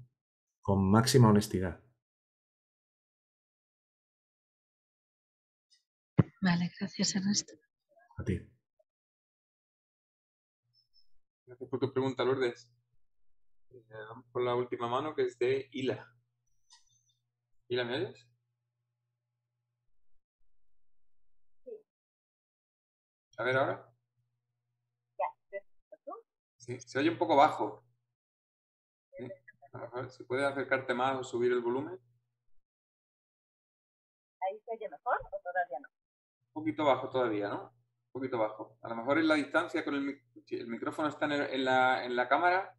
[0.62, 1.82] con máxima honestidad.
[6.42, 7.54] Vale, gracias Ernesto.
[8.18, 8.40] A ti.
[11.46, 12.68] Gracias por tu pregunta, Lourdes.
[13.70, 16.12] Eh, vamos con la última mano que es de Hila.
[17.68, 18.28] ¿Hila me oyes?
[23.38, 23.88] A ver ahora.
[26.58, 27.84] Sí, se oye un poco bajo.
[29.74, 32.00] A mejor, ¿se puede acercarte más o subir el volumen?
[34.42, 35.91] ¿Ahí se oye mejor o todavía no?
[36.54, 37.64] Un poquito bajo todavía, ¿no?
[37.64, 38.78] Un poquito bajo.
[38.82, 41.66] A lo mejor en la distancia con el, si el micrófono está en, el- en
[41.66, 42.76] la, en la cámara,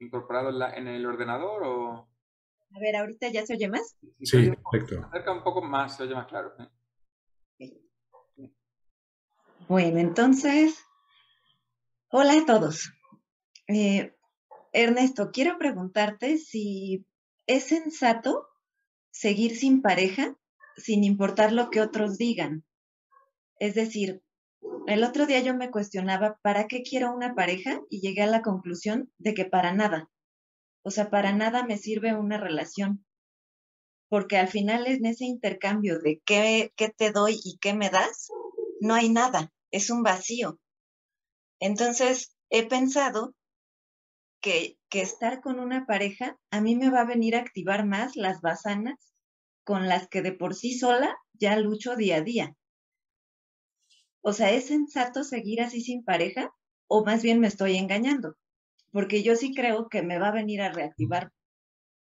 [0.00, 2.08] incorporado en, la- en el ordenador o...
[2.74, 3.96] A ver, ahorita ya se oye más.
[4.22, 5.06] Sí, poco- perfecto.
[5.06, 6.54] Acerca un poco más, se oye más claro.
[6.58, 6.68] ¿eh?
[9.68, 10.84] Bueno, entonces,
[12.10, 12.92] hola a todos.
[13.68, 14.14] Eh,
[14.72, 17.06] Ernesto, quiero preguntarte si
[17.46, 18.48] es sensato
[19.10, 20.36] seguir sin pareja
[20.82, 22.64] sin importar lo que otros digan.
[23.58, 24.22] Es decir,
[24.86, 27.80] el otro día yo me cuestionaba, ¿para qué quiero una pareja?
[27.88, 30.10] Y llegué a la conclusión de que para nada.
[30.82, 33.04] O sea, para nada me sirve una relación.
[34.08, 38.28] Porque al final en ese intercambio de qué, qué te doy y qué me das,
[38.80, 40.58] no hay nada, es un vacío.
[41.60, 43.34] Entonces, he pensado
[44.40, 48.16] que, que estar con una pareja a mí me va a venir a activar más
[48.16, 49.11] las basanas
[49.64, 52.56] con las que de por sí sola ya lucho día a día.
[54.20, 56.54] O sea, ¿es sensato seguir así sin pareja
[56.86, 58.36] o más bien me estoy engañando?
[58.92, 61.32] Porque yo sí creo que me va a venir a reactivar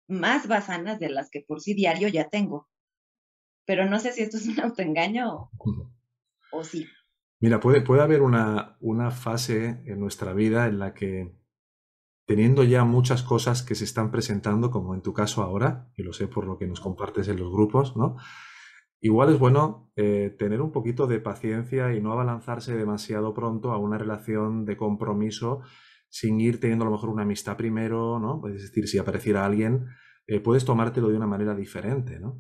[0.07, 2.67] más basanas de las que por sí diario ya tengo.
[3.65, 5.51] Pero no sé si esto es un autoengaño o,
[6.51, 6.87] o sí.
[7.39, 11.33] Mira, puede, puede haber una, una fase en nuestra vida en la que
[12.25, 16.13] teniendo ya muchas cosas que se están presentando, como en tu caso ahora, y lo
[16.13, 18.15] sé por lo que nos compartes en los grupos, ¿no?
[19.01, 23.77] Igual es bueno eh, tener un poquito de paciencia y no abalanzarse demasiado pronto a
[23.77, 25.61] una relación de compromiso
[26.07, 28.41] sin ir teniendo a lo mejor una amistad primero, ¿no?
[28.47, 29.87] Es decir, si apareciera alguien,
[30.25, 32.39] eh, puedes tomártelo de una manera diferente, ¿no?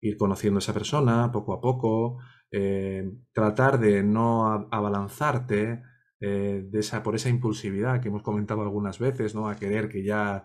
[0.00, 2.18] Ir conociendo a esa persona poco a poco,
[2.50, 5.82] eh, tratar de no abalanzarte
[6.26, 9.48] de esa, por esa impulsividad que hemos comentado algunas veces, ¿no?
[9.48, 10.44] A querer que ya,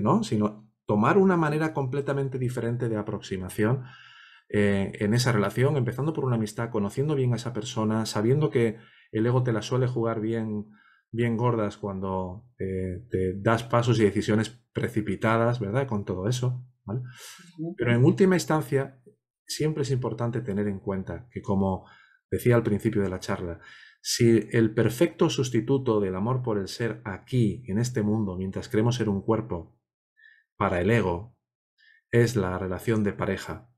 [0.00, 0.22] ¿no?
[0.22, 3.84] Sino tomar una manera completamente diferente de aproximación
[4.54, 8.76] eh, en esa relación, empezando por una amistad, conociendo bien a esa persona, sabiendo que
[9.10, 10.66] el ego te la suele jugar bien,
[11.10, 15.86] bien gordas cuando eh, te das pasos y decisiones precipitadas, ¿verdad?
[15.86, 16.66] Con todo eso,
[17.78, 19.00] Pero en última instancia,
[19.46, 21.86] siempre es importante tener en cuenta que, como
[22.30, 23.60] decía al principio de la charla,
[24.02, 28.96] si el perfecto sustituto del amor por el ser aquí, en este mundo, mientras creemos
[28.96, 29.78] ser un cuerpo,
[30.56, 31.36] para el ego,
[32.10, 33.72] es la relación de pareja,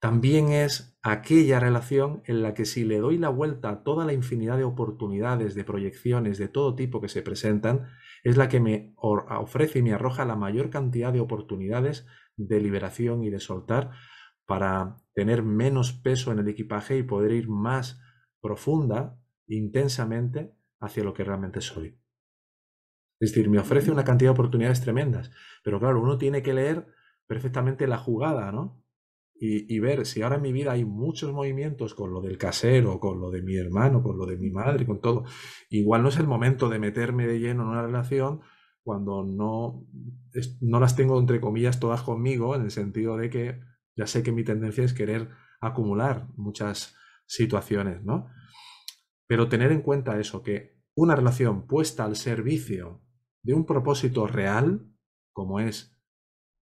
[0.00, 4.12] también es aquella relación en la que si le doy la vuelta a toda la
[4.12, 7.88] infinidad de oportunidades, de proyecciones de todo tipo que se presentan,
[8.22, 12.06] es la que me ofrece y me arroja la mayor cantidad de oportunidades
[12.36, 13.92] de liberación y de soltar
[14.44, 18.00] para tener menos peso en el equipaje y poder ir más
[18.46, 21.98] profunda, intensamente, hacia lo que realmente soy.
[23.18, 25.30] Es decir, me ofrece una cantidad de oportunidades tremendas,
[25.64, 26.86] pero claro, uno tiene que leer
[27.26, 28.86] perfectamente la jugada, ¿no?
[29.38, 33.20] y, ver si ahora en mi vida hay muchos movimientos con lo del casero, con
[33.20, 35.24] lo de mi hermano, con lo de mi madre, con todo.
[35.68, 38.40] Igual no es el momento de meterme de lleno en una relación
[38.82, 39.84] cuando no,
[40.60, 43.60] no las tengo entre comillas todas conmigo, en el sentido de que
[43.96, 45.28] ya sé que mi tendencia es querer
[45.60, 46.94] acumular muchas
[47.26, 48.28] situaciones, ¿no?
[49.26, 53.02] Pero tener en cuenta eso, que una relación puesta al servicio
[53.42, 54.90] de un propósito real,
[55.32, 55.96] como es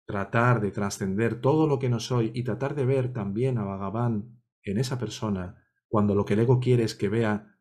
[0.06, 4.40] tratar de trascender todo lo que no soy y tratar de ver también a Bhagavan
[4.62, 7.56] en esa persona, cuando lo que el ego quiere es que vea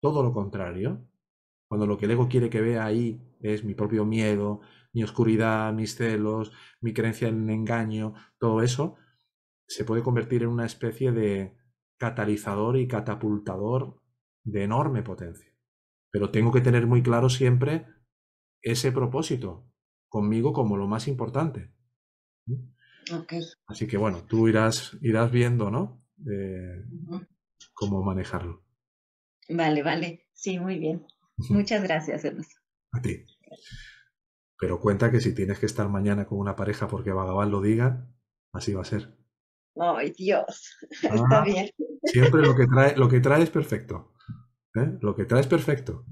[0.00, 1.06] todo lo contrario,
[1.68, 4.60] cuando lo que el ego quiere que vea ahí es mi propio miedo,
[4.92, 8.96] mi oscuridad, mis celos, mi creencia en engaño, todo eso,
[9.66, 11.56] se puede convertir en una especie de
[11.98, 14.01] catalizador y catapultador
[14.44, 15.52] de enorme potencia.
[16.10, 17.86] Pero tengo que tener muy claro siempre
[18.60, 19.66] ese propósito
[20.08, 21.72] conmigo como lo más importante.
[23.66, 26.04] Así que bueno, tú irás, irás viendo, ¿no?
[27.74, 28.64] Cómo manejarlo.
[29.48, 30.26] Vale, vale.
[30.32, 31.06] Sí, muy bien.
[31.48, 32.60] Muchas gracias, Ernesto.
[32.92, 33.26] A ti.
[34.58, 38.06] Pero cuenta que si tienes que estar mañana con una pareja porque Vagabal lo diga,
[38.52, 39.16] así va a ser.
[39.76, 40.76] Ay, Dios.
[41.02, 41.70] Está ah, bien.
[42.04, 44.11] Siempre lo que trae, lo que trae es perfecto.
[44.74, 44.98] ¿Eh?
[45.00, 46.04] Lo que trae es perfecto.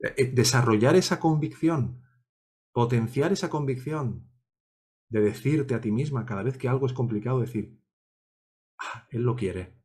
[0.00, 2.02] Eh, eh, desarrollar esa convicción,
[2.72, 4.28] potenciar esa convicción,
[5.10, 7.78] de decirte a ti misma cada vez que algo es complicado, decir,
[8.78, 9.78] ah, Él lo quiere,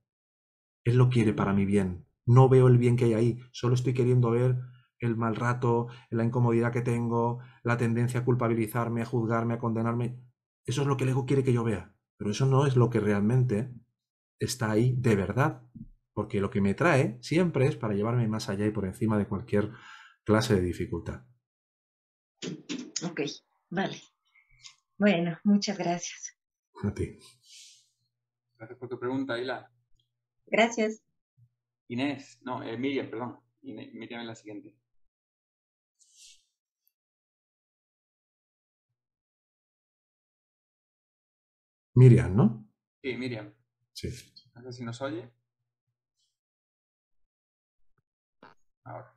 [0.85, 3.93] Él lo quiere para mi bien, no veo el bien que hay ahí, solo estoy
[3.93, 4.57] queriendo ver
[4.99, 10.19] el mal rato, la incomodidad que tengo, la tendencia a culpabilizarme, a juzgarme, a condenarme.
[10.65, 12.89] Eso es lo que el ego quiere que yo vea, pero eso no es lo
[12.89, 13.69] que realmente
[14.39, 15.61] está ahí de verdad,
[16.17, 19.27] porque lo que me trae siempre es para llevarme más allá y por encima de
[19.27, 19.71] cualquier
[20.23, 21.23] clase de dificultad.
[23.03, 23.21] Ok,
[23.69, 24.01] vale.
[24.97, 26.35] Bueno, muchas gracias.
[26.83, 27.19] A ti.
[28.57, 29.71] Gracias por tu pregunta, Aila.
[30.47, 31.03] Gracias.
[31.87, 33.39] Inés, no, eh, Miriam, perdón.
[33.61, 34.75] Miriam es la siguiente.
[41.93, 42.67] Miriam, ¿no?
[43.03, 43.53] Sí, Miriam.
[43.93, 44.09] Sí.
[44.55, 45.36] No sé si nos oye.
[48.87, 49.13] Ahora.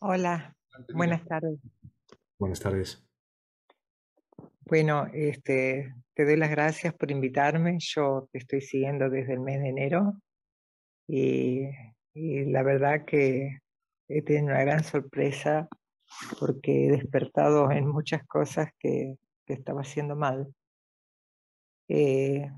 [0.00, 0.56] Hola,
[0.92, 1.60] buenas tardes.
[2.36, 3.06] Buenas tardes.
[4.62, 7.76] Bueno, este, te doy las gracias por invitarme.
[7.78, 10.14] Yo te estoy siguiendo desde el mes de enero
[11.06, 11.68] y,
[12.14, 13.58] la verdad que
[14.08, 15.68] he tenido una gran sorpresa
[16.40, 19.16] porque he despertado en muchas cosas que,
[19.46, 20.52] estaba haciendo mal.
[21.86, 22.50] Eh,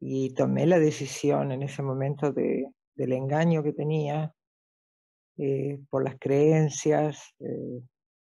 [0.00, 2.66] y tomé la decisión en ese momento de,
[2.96, 4.34] del engaño que tenía
[5.40, 7.80] eh, por las creencias, eh,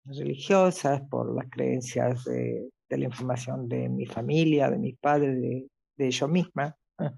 [0.05, 6.11] religiosas, por las creencias de, la información de mi familia, de mis padres, de, de
[6.11, 6.75] yo misma,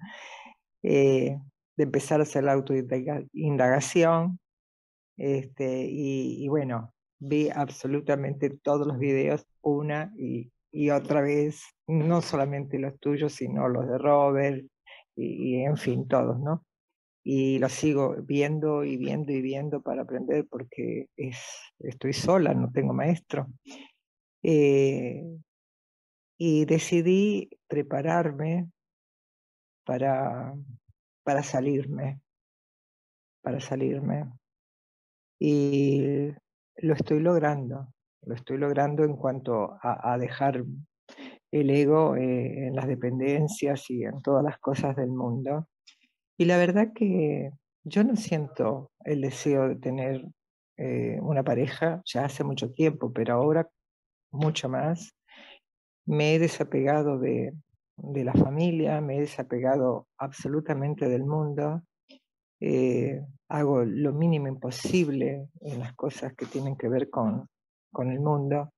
[0.84, 1.38] eh,
[1.78, 4.38] de empezar a hacer la autoindagación.
[5.18, 12.80] Este, y, bueno, vi absolutamente todos los videos una y, y, otra vez, no solamente
[12.80, 14.66] los tuyos, sino los de Robert
[15.16, 16.66] y en fin, todos, ¿no?
[17.28, 21.40] Y lo sigo viendo y viendo y viendo para aprender porque es,
[21.80, 23.48] estoy sola, no tengo maestro.
[24.44, 25.24] Eh,
[26.38, 28.70] y decidí prepararme
[29.84, 30.54] para,
[31.24, 32.22] para salirme,
[33.42, 34.32] para salirme.
[35.40, 36.30] Y
[36.76, 37.92] lo estoy logrando,
[38.22, 40.64] lo estoy logrando en cuanto a, dejar
[41.52, 45.68] el ego eh, en las dependencias y en todas las cosas del mundo
[46.38, 47.52] y la verdad que
[47.84, 50.26] yo no siento el deseo de tener
[50.78, 53.70] eh, una pareja ya hace mucho tiempo, pero ahora
[54.32, 55.14] mucho más.
[56.06, 57.54] Me he desapegado de,
[57.98, 61.82] de la familia, me he desapegado absolutamente del mundo.
[62.60, 67.48] Eh, hago lo mínimo imposible en las cosas que tienen que ver con,
[67.92, 68.72] con el mundo.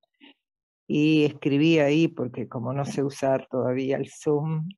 [0.88, 4.70] Y escribí ahí, porque como no sé usar todavía el Zoom,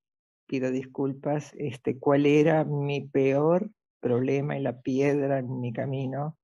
[0.50, 3.70] pido disculpas, este, cuál era mi peor
[4.02, 6.38] problema y la piedra en mi camino,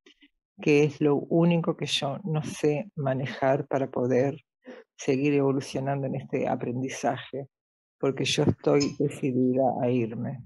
[0.62, 4.36] que es lo único que yo no sé manejar para poder
[4.96, 7.48] seguir evolucionando en este aprendizaje,
[7.98, 10.38] porque yo estoy decidida a irme.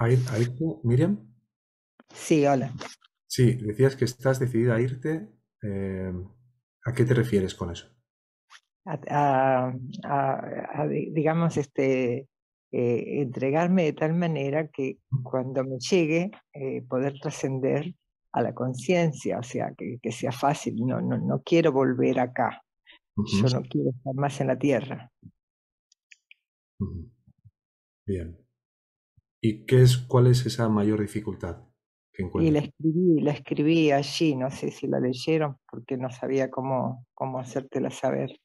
[0.00, 0.06] ¿A,
[0.82, 1.18] Miriam?
[2.12, 2.72] Sí, hola.
[3.26, 5.28] Sí, decías que estás decidida a irte.
[5.62, 6.12] Eh,
[6.88, 7.86] ¿A qué te refieres con eso?
[8.86, 9.70] A,
[11.12, 12.28] digamos, este,
[12.72, 17.94] eh, entregarme de tal manera que cuando me llegue eh, poder trascender
[18.32, 22.64] a la conciencia, o sea, que, que, sea fácil, no, no, no quiero volver acá,
[23.14, 25.12] yo no quiero estar más en la tierra.
[28.06, 28.38] Bien.
[29.42, 31.67] ¿Y qué es, cuál es esa mayor dificultad?
[32.18, 37.06] Y la escribí, la escribí allí, no sé si la leyeron porque no sabía cómo,
[37.14, 38.40] cómo hacértela saber.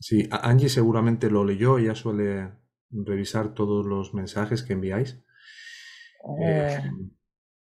[0.00, 2.52] Sí, Angie seguramente lo leyó, ella suele
[2.90, 5.22] revisar todos los mensajes que enviáis.
[6.40, 6.90] Eh, eh.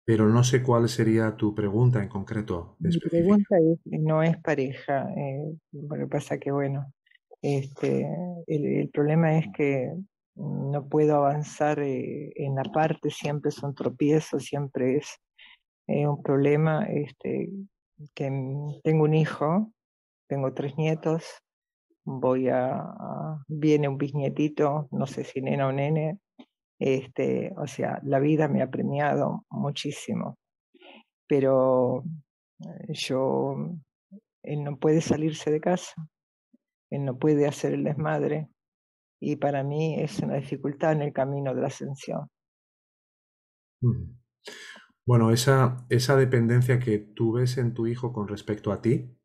[0.05, 2.76] pero no sé cuál sería tu pregunta en concreto.
[2.78, 6.93] Mi pregunta no es pareja, eh, lo que pasa que bueno,
[7.43, 8.06] este,
[8.47, 9.93] el problema es que
[10.36, 15.20] no puedo avanzar eh, en la parte, siempre es un tropiezo, siempre es
[15.86, 16.85] eh, un problema.
[16.86, 17.51] Este,
[18.15, 18.24] que
[18.82, 19.73] tengo un hijo,
[20.28, 21.24] tengo tres nietos,
[22.05, 22.85] voy a,
[23.48, 26.19] viene un bisnietito, no sé si nena o nene,
[26.78, 30.36] este, o sea, la vida me ha premiado muchísimo,
[31.27, 32.05] pero
[32.61, 33.56] eh, yo,
[34.43, 35.94] él no puede salirse de casa,
[36.90, 38.48] él no puede hacer el desmadre,
[39.24, 42.28] y para mí es una dificultad en el camino de la ascensión.
[45.06, 49.18] Bueno, esa, esa dependencia que tú ves en tu hijo con respecto a ti,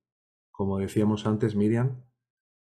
[0.51, 2.03] como decíamos antes, Miriam,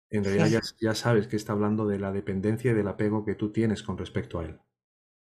[0.09, 3.35] en realidad ya, ya, sabes que está hablando de la dependencia y del apego que
[3.35, 4.59] tú tienes con respecto a él.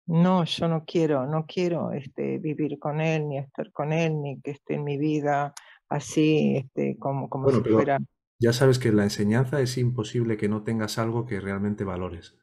[0.07, 4.41] No, yo no quiero, no quiero este, vivir con él, ni estar con él, ni
[4.41, 5.53] que esté en mi vida
[5.89, 7.99] así, este, como, como si fuera
[8.41, 12.39] ya sabes que en la enseñanza es imposible que no tengas algo que realmente valores.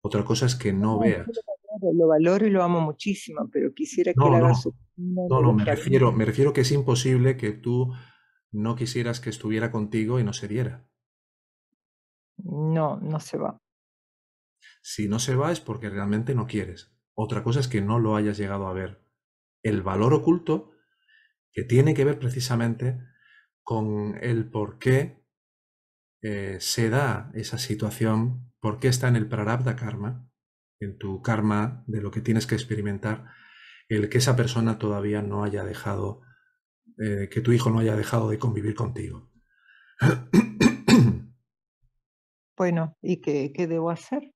[0.00, 1.28] Otra cosa es que no, veas.
[1.94, 4.74] Lo valoro y lo amo muchísimo, pero quisiera que no, haga su...
[4.96, 7.92] No, no, me refiero, me refiero que es imposible que tú
[8.50, 10.88] no quisieras que estuviera contigo y no se diera.
[12.38, 13.60] No, no se va.
[14.80, 16.96] Si no se va es porque realmente no quieres.
[17.14, 19.06] Otra cosa es que no lo hayas llegado a ver.
[19.62, 20.70] El valor oculto
[21.52, 22.98] que tiene que ver precisamente
[23.62, 25.21] con el por qué
[26.22, 30.30] eh, se da esa situación, porque está en el prarabdha karma,
[30.80, 33.26] en tu karma de lo que tienes que experimentar,
[33.88, 36.22] el que esa persona todavía no haya dejado,
[36.98, 39.30] eh, que tu hijo no haya dejado de convivir contigo.
[42.54, 44.30] Bueno, ¿y qué, qué debo hacer?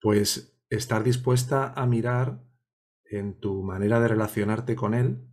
[0.00, 2.42] Pues estar dispuesta a mirar
[3.04, 5.28] en tu manera de relacionarte con él,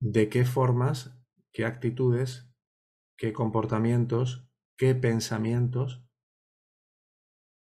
[0.00, 1.20] de qué formas,
[1.52, 2.53] qué actitudes
[3.16, 6.04] qué comportamientos, qué pensamientos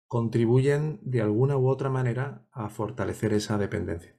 [0.08, 4.16] contribuyen de alguna u otra manera a fortalecer esa dependencia.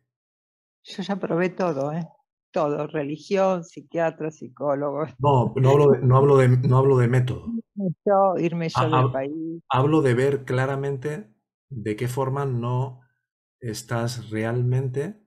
[0.83, 2.07] Yo ya probé todo, ¿eh?
[2.51, 5.11] Todo, religión, psiquiatra, psicólogos.
[5.19, 7.47] No, no hablo de, no hablo de, no hablo de método.
[8.05, 9.61] Yo, irme yo del país.
[9.69, 11.31] Hablo de ver claramente
[11.69, 13.01] de qué forma no
[13.59, 15.21] estás realmente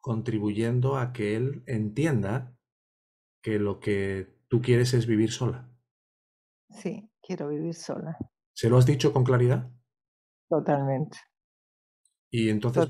[0.00, 2.56] contribuyendo a que él entienda
[3.42, 5.68] que lo que tú quieres es vivir sola.
[6.70, 8.16] Sí, quiero vivir sola.
[8.52, 9.68] ¿Se lo has dicho con claridad?
[10.48, 11.18] Totalmente.
[12.30, 12.88] Y entonces,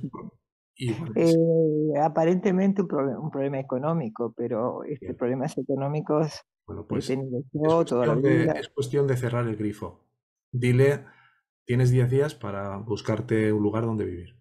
[0.74, 7.16] y, eh, aparentemente un, problema, un problema económico, pero este problemas económicos bueno, pues he
[7.16, 8.53] tenido yo toda la vida.
[8.53, 10.05] De, es cuestión de cerrar el grifo.
[10.53, 11.07] Dile,
[11.65, 14.39] tienes 10 días para buscarte un lugar donde vivir.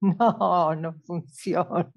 [0.00, 1.92] No, no funciona.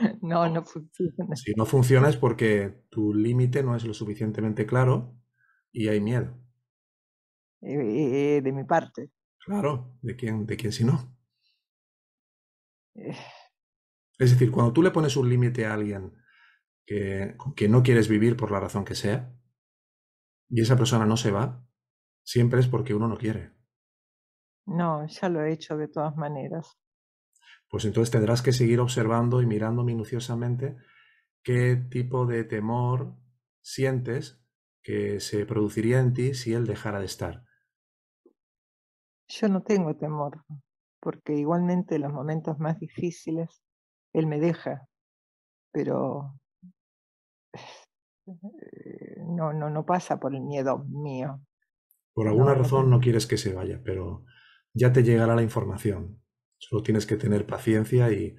[0.22, 1.36] No, no funciona.
[1.36, 5.16] Si no funciona es porque tu límite no es lo suficientemente claro
[5.72, 6.36] y hay miedo.
[7.62, 9.10] Eh, de mi parte.
[9.38, 11.16] Claro, ¿de quién, de quién si no?
[12.94, 16.14] Es decir, cuando tú le pones un límite a alguien
[16.86, 19.34] que, quien no quieres vivir por la razón que sea,
[20.48, 21.66] y esa persona no se va,
[22.22, 23.52] siempre es porque uno no quiere.
[24.66, 26.78] No, ya lo he hecho de todas maneras.
[27.68, 30.76] Pues entonces tendrás que seguir observando y mirando minuciosamente
[31.42, 33.14] qué tipo de temor
[33.62, 34.40] sientes
[34.82, 37.44] que se produciría en ti si él dejara de estar.
[39.28, 40.44] Yo no tengo temor,
[41.00, 43.62] porque igualmente en los momentos más difíciles
[44.12, 44.86] él me deja,
[45.72, 46.34] pero
[48.26, 51.40] eh, no, no, no pasa por el miedo mío.
[52.12, 54.24] Por alguna razón no quieres que se vaya, pero
[54.72, 56.22] ya te llegará la información.
[56.58, 58.36] Solo tienes que tener paciencia y,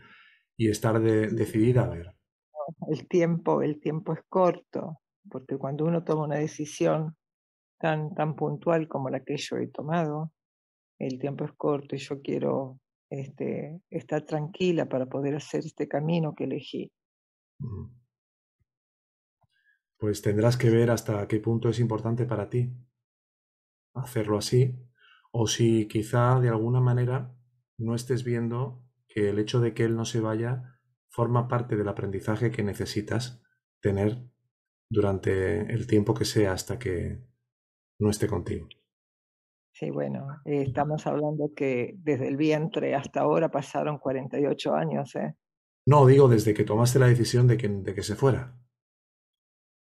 [0.57, 2.15] y estar de, decidida a ver.
[2.89, 7.15] El tiempo, el tiempo es corto, porque cuando uno toma una decisión
[7.79, 10.31] tan, tan puntual como la que yo he tomado,
[10.97, 12.79] el tiempo es corto y yo quiero
[13.09, 16.91] este, estar tranquila para poder hacer este camino que elegí.
[19.97, 22.71] Pues tendrás que ver hasta qué punto es importante para ti
[23.95, 24.77] hacerlo así,
[25.31, 27.33] o si quizá de alguna manera
[27.77, 30.79] no estés viendo que el hecho de que él no se vaya
[31.09, 33.41] forma parte del aprendizaje que necesitas
[33.81, 34.27] tener
[34.89, 37.21] durante el tiempo que sea hasta que
[37.99, 38.67] no esté contigo.
[39.73, 45.35] Sí, bueno, estamos hablando que desde el vientre hasta ahora pasaron 48 años, ¿eh?
[45.85, 48.57] No, digo desde que tomaste la decisión de que, de que se fuera.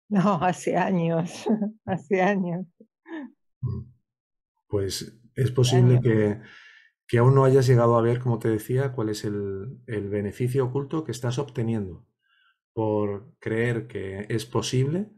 [0.10, 1.45] No, hace años,
[1.86, 2.65] hace años.
[3.61, 3.84] Mm.
[4.68, 6.41] Pues es posible que,
[7.08, 10.66] que, aún no hayas llegado a ver, como te decía, cuál es el, el beneficio
[10.66, 12.08] oculto que estás obteniendo
[12.74, 15.12] por creer que es posible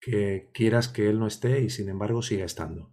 [0.00, 2.92] que quieras que él no esté y sin embargo siga estando.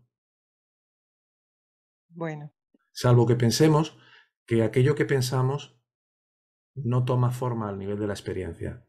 [2.09, 2.53] Bueno.
[2.93, 3.97] Salvo que pensemos
[4.45, 5.77] que aquello que pensamos
[6.73, 8.85] no toma forma al nivel de la experiencia.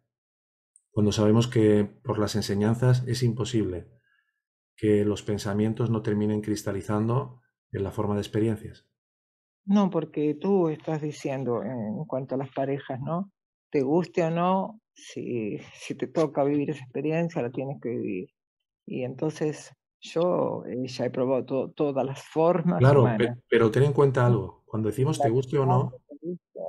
[0.90, 3.90] Cuando sabemos que por las enseñanzas es imposible
[4.76, 7.40] que los pensamientos no terminen cristalizando
[7.72, 8.88] en la forma de experiencias.
[9.64, 13.30] No, porque tú estás diciendo en cuanto a las parejas, ¿no?
[13.70, 18.28] Te guste o no, si, si te toca vivir esa experiencia, la tienes que vivir.
[18.86, 22.78] Y entonces yo eh, ya he probado todas las formas.
[22.78, 23.06] Claro,
[23.48, 24.62] pero ten en cuenta algo.
[24.66, 25.92] Cuando decimos te guste o no.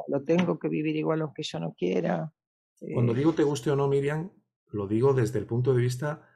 [0.08, 2.32] Lo tengo que vivir igual aunque yo no quiera.
[2.94, 3.16] Cuando eh.
[3.16, 4.30] digo te guste o no, Miriam,
[4.72, 6.28] lo digo desde el punto de vista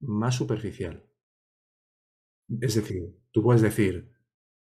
[0.00, 1.02] más superficial.
[2.60, 4.12] Es decir, tú puedes decir,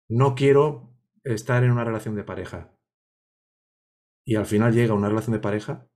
[0.09, 0.90] no quiero
[1.23, 2.77] estar en una relación de pareja.
[4.25, 5.89] Y al final llega una relación de pareja.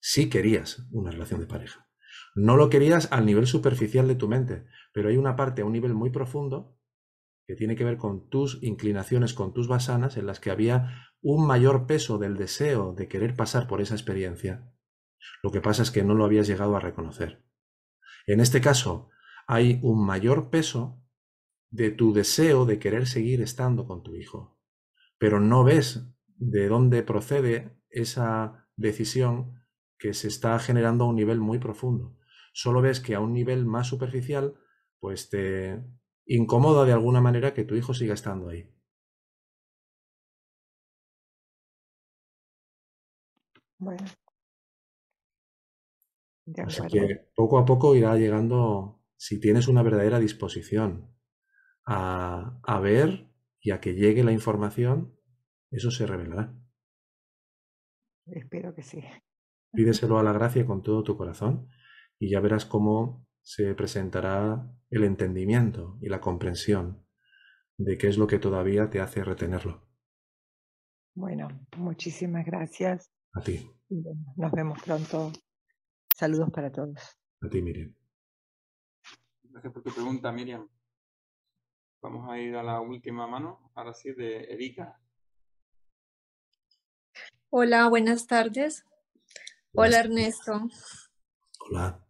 [0.00, 1.88] Sí querías una relación de pareja.
[2.34, 5.72] No lo querías al nivel superficial de tu mente, pero hay una parte a un
[5.72, 6.78] nivel muy profundo
[7.46, 11.46] que tiene que ver con tus inclinaciones, con tus basanas, en las que había un
[11.46, 14.70] mayor peso del deseo de querer pasar por esa experiencia.
[15.42, 17.44] Lo que pasa es que no lo habías llegado a reconocer.
[18.26, 19.08] En este caso,
[19.46, 21.02] hay un mayor peso
[21.70, 24.58] de tu deseo de querer seguir estando con tu hijo,
[25.18, 29.64] pero no ves de dónde procede esa decisión
[29.98, 32.18] que se está generando a un nivel muy profundo
[32.52, 34.54] solo ves que a un nivel más superficial,
[34.98, 35.80] pues te
[36.26, 38.68] incomoda de alguna manera que tu hijo siga estando ahí.
[43.78, 44.06] Bueno.
[46.66, 51.14] Así que poco a poco irá llegando, si tienes una verdadera disposición
[51.90, 55.16] a, a ver y a que llegue la información,
[55.70, 56.54] eso se revelará.
[58.26, 59.02] Espero que sí.
[59.72, 61.68] Pídeselo a la gracia con todo tu corazón
[62.18, 67.06] y ya verás cómo se presentará el entendimiento y la comprensión
[67.78, 69.88] de qué es lo que todavía te hace retenerlo.
[71.14, 73.10] Bueno, muchísimas gracias.
[73.32, 73.70] A ti.
[74.36, 75.32] Nos vemos pronto.
[76.14, 77.16] Saludos para todos.
[77.40, 77.94] A ti, Miriam.
[79.44, 80.68] Gracias por tu pregunta, Miriam.
[82.00, 85.00] Vamos a ir a la última mano, ahora sí, de Erika.
[87.50, 88.84] Hola, buenas tardes.
[89.74, 90.68] Hola Ernesto.
[91.58, 92.06] Hola.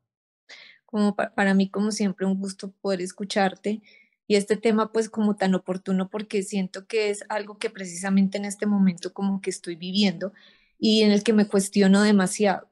[0.85, 3.81] Como para mí, como siempre, un gusto poder escucharte.
[4.27, 8.45] Y este tema, pues, como tan oportuno, porque siento que es algo que precisamente en
[8.45, 10.35] este momento como que estoy viviendo
[10.79, 12.69] y en el que me cuestiono demasiado.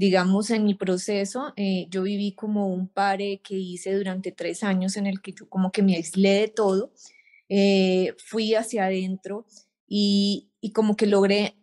[0.00, 4.96] Digamos, en mi proceso, eh, yo viví como un pare que hice durante tres años
[4.96, 6.90] en el que yo como que me aislé de todo,
[7.50, 9.44] eh, fui hacia adentro
[9.86, 11.54] y, y como que logré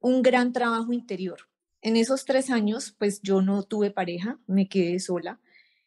[0.00, 1.38] un gran trabajo interior.
[1.80, 5.40] En esos tres años, pues yo no tuve pareja, me quedé sola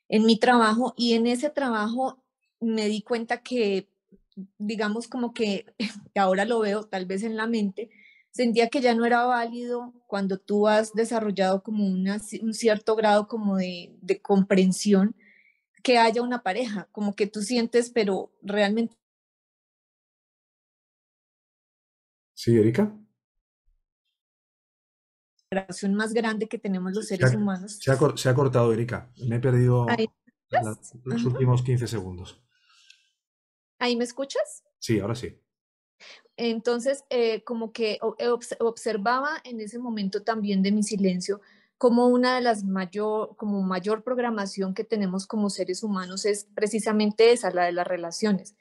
[0.07, 2.23] en mi trabajo y en ese trabajo
[2.59, 3.87] me di cuenta que,
[4.57, 5.67] digamos como que
[6.15, 7.91] ahora lo veo tal vez en la mente,
[8.31, 13.27] sentía que ya no era válido cuando tú has desarrollado como una, un cierto grado
[13.27, 15.15] como de, de comprensión
[15.83, 18.95] que haya una pareja, como que tú sientes, pero realmente...
[22.33, 22.93] Sí, Erika
[25.51, 27.79] relación más grande que tenemos los seres humanos.
[27.81, 29.11] Se ha, cortado, Erika.
[29.27, 29.87] Me he perdido
[31.03, 32.41] los últimos 15 segundos.
[33.79, 34.63] ¿Ahí me escuchas?
[34.77, 35.41] Sí, ahora sí.
[36.41, 37.99] Entonces, eh, como que
[38.61, 41.41] observaba en ese momento también de mi silencio
[41.77, 47.33] como una de las mayor, como mayor programación que tenemos como seres humanos es precisamente
[47.33, 48.55] esa, la de las relaciones.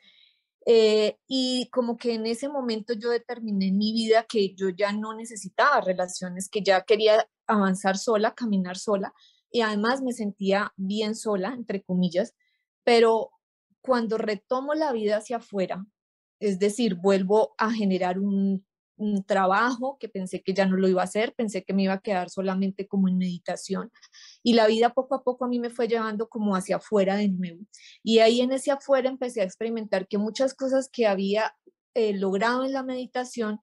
[0.66, 4.92] Eh, y como que en ese momento yo determiné en mi vida que yo ya
[4.92, 9.14] no necesitaba relaciones, que ya quería avanzar sola, caminar sola,
[9.52, 12.34] y además me sentía bien sola, entre comillas,
[12.82, 13.30] pero
[13.80, 15.86] cuando retomo la vida hacia afuera,
[16.40, 18.64] es decir, vuelvo a generar un
[19.26, 22.00] trabajo que pensé que ya no lo iba a hacer, pensé que me iba a
[22.00, 23.92] quedar solamente como en meditación.
[24.42, 27.28] Y la vida poco a poco a mí me fue llevando como hacia afuera de
[27.28, 27.60] nuevo.
[28.02, 31.54] Y ahí en ese afuera empecé a experimentar que muchas cosas que había
[31.94, 33.60] eh, logrado en la meditación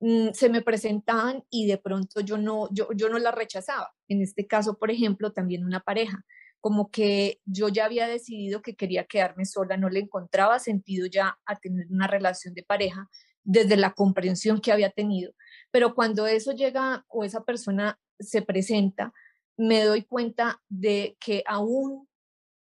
[0.00, 3.92] mm, se me presentaban y de pronto yo no, yo, yo no las rechazaba.
[4.08, 6.24] En este caso, por ejemplo, también una pareja
[6.66, 11.38] como que yo ya había decidido que quería quedarme sola, no le encontraba sentido ya
[11.46, 13.08] a tener una relación de pareja,
[13.44, 15.32] desde la comprensión que había tenido.
[15.70, 19.12] Pero cuando eso llega o esa persona se presenta,
[19.56, 22.08] me doy cuenta de que aún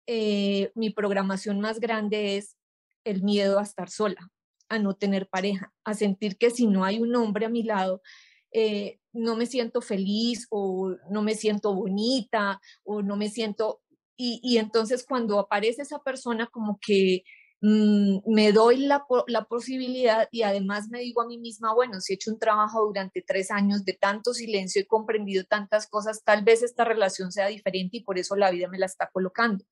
[0.06, 2.58] eh, mi programación más grande es
[3.06, 4.30] el miedo a estar sola,
[4.70, 8.04] a no tener pareja, a sentir que si no hay un hombre a mi lado,
[8.52, 13.82] eh, no me siento feliz o no me siento bonita o no me siento...
[14.18, 17.24] Y, entonces cuando aparece esa persona como que
[17.68, 22.14] Mm, me doy la, la, posibilidad y además me digo a mí misma, bueno, si
[22.14, 26.44] he hecho un trabajo durante tres años de tanto silencio, he comprendido tantas cosas, tal
[26.44, 29.66] vez esta relación sea diferente y por eso la vida me la está colocando.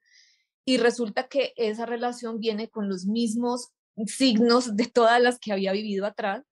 [0.65, 3.73] Y resulta que esa relación viene con los mismos
[4.07, 6.43] signos de todas las que había vivido atrás,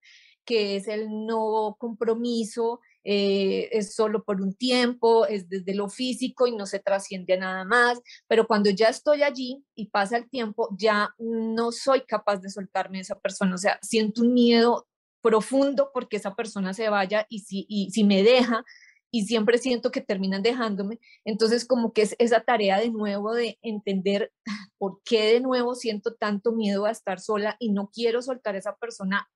[0.46, 6.48] que es el no compromiso, eh, es solo por un tiempo, es desde lo físico
[6.48, 10.30] y no se trasciende a nada más, pero cuando ya estoy allí y pasa el
[10.30, 14.88] tiempo, ya no soy capaz de soltarme esa persona, o sea, siento un miedo
[15.22, 18.64] profundo porque esa persona se vaya y si, y si me deja,
[19.12, 21.00] y siempre siento que terminan dejándome.
[21.26, 24.32] Entonces, como que es esa tarea de nuevo de entender
[24.78, 28.60] por qué de nuevo siento tanto miedo a estar sola y no quiero soltar a
[28.60, 29.30] esa persona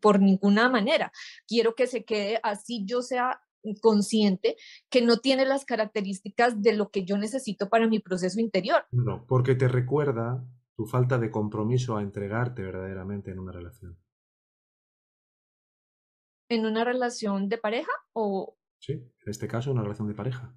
[0.00, 1.12] por ninguna manera.
[1.46, 3.40] Quiero que se quede así, yo sea
[3.80, 4.56] consciente
[4.90, 8.84] que no tiene las características de lo que yo necesito para mi proceso interior.
[8.90, 10.44] No, porque te recuerda
[10.76, 13.98] tu falta de compromiso a entregarte verdaderamente en una relación.
[16.50, 18.58] ¿En una relación de pareja o...?
[18.78, 20.54] Sí, en este caso una relación de pareja.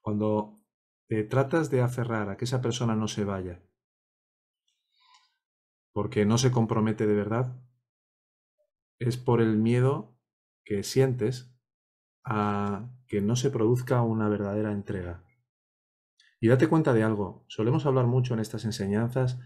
[0.00, 0.56] Cuando
[1.06, 3.62] te tratas de aferrar a que esa persona no se vaya
[5.92, 7.60] porque no se compromete de verdad,
[9.00, 10.16] es por el miedo
[10.64, 11.52] que sientes
[12.24, 15.24] a que no se produzca una verdadera entrega.
[16.38, 19.40] Y date cuenta de algo, solemos hablar mucho en estas enseñanzas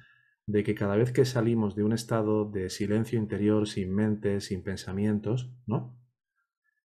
[0.46, 4.62] de que cada vez que salimos de un estado de silencio interior, sin mente, sin
[4.62, 5.98] pensamientos, ¿no?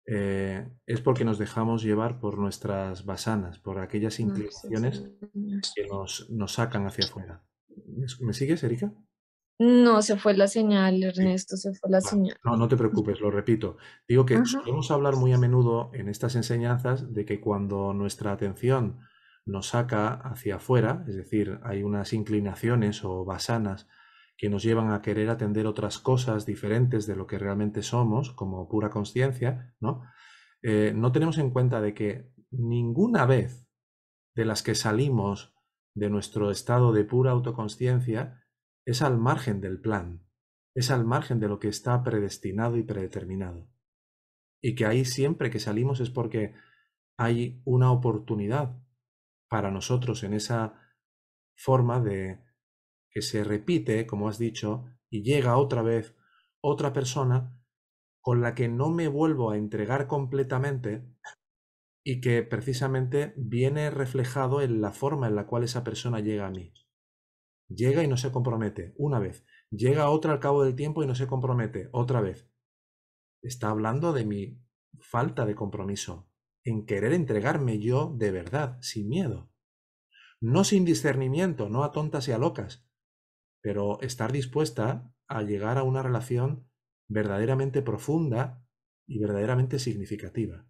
[0.04, 5.10] Eh, es porque nos dejamos llevar por nuestras basanas, por aquellas inclinaciones
[5.74, 7.44] que nos, nos sacan hacia afuera.
[8.20, 8.92] ¿Me sigues, Erika?
[9.58, 12.36] No, se fue la señal, Ernesto, se fue la señal.
[12.44, 13.78] No, no te preocupes, lo repito.
[14.06, 19.00] Digo que solemos hablar muy a menudo en estas enseñanzas de que cuando nuestra atención
[19.46, 23.88] nos saca hacia afuera, es decir, hay unas inclinaciones o basanas
[24.36, 28.68] que nos llevan a querer atender otras cosas diferentes de lo que realmente somos, como
[28.68, 30.02] pura conciencia, ¿no?
[30.62, 33.66] Eh, no tenemos en cuenta de que ninguna vez
[34.34, 35.54] de las que salimos
[35.94, 38.42] de nuestro estado de pura autoconsciencia
[38.86, 40.26] es al margen del plan,
[40.74, 43.68] es al margen de lo que está predestinado y predeterminado.
[44.62, 46.54] y que ahí siempre que salimos es porque
[47.18, 48.82] hay una oportunidad
[49.48, 50.80] para nosotros en esa
[51.56, 52.42] forma de
[53.10, 56.16] que se repite, como has dicho, y llega otra vez
[56.62, 57.56] otra persona
[58.20, 61.06] con la que no me vuelvo a entregar completamente
[62.04, 66.50] y que precisamente viene reflejado en la forma en la cual esa persona llega a
[66.50, 66.72] mí.
[67.68, 69.44] Llega y no se compromete, una vez.
[69.70, 72.48] Llega otra al cabo del tiempo y no se compromete, otra vez.
[73.42, 74.62] Está hablando de mi
[74.98, 76.30] falta de compromiso,
[76.64, 79.50] en querer entregarme yo de verdad, sin miedo.
[80.40, 82.88] No sin discernimiento, no a tontas y a locas,
[83.60, 86.70] pero estar dispuesta a llegar a una relación
[87.08, 88.64] verdaderamente profunda
[89.06, 90.66] y verdaderamente significativa.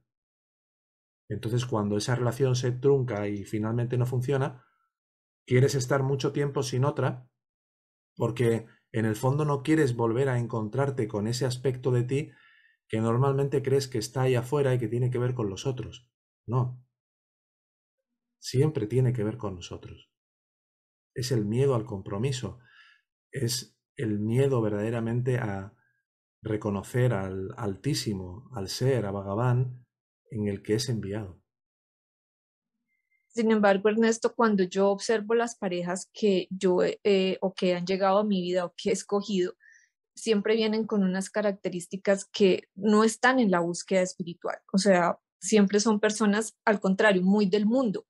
[1.28, 4.64] Entonces, cuando esa relación se trunca y finalmente no funciona,
[5.46, 7.28] quieres estar mucho tiempo sin otra
[8.16, 12.30] porque en el fondo no quieres volver a encontrarte con ese aspecto de ti
[12.88, 16.08] que normalmente crees que está ahí afuera y que tiene que ver con los otros.
[16.46, 16.82] No.
[18.38, 20.10] Siempre tiene que ver con nosotros.
[21.14, 22.60] Es el miedo al compromiso.
[23.30, 25.74] Es el miedo verdaderamente a
[26.42, 29.84] reconocer al Altísimo, al Ser, a Bhagavan,
[30.30, 31.42] en el que es enviado.
[33.36, 38.20] Sin embargo, Ernesto, cuando yo observo las parejas que yo eh, o que han llegado
[38.20, 39.52] a mi vida o que he escogido,
[40.14, 44.56] siempre vienen con unas características que no están en la búsqueda espiritual.
[44.72, 48.06] O sea, siempre son personas, al contrario, muy del mundo.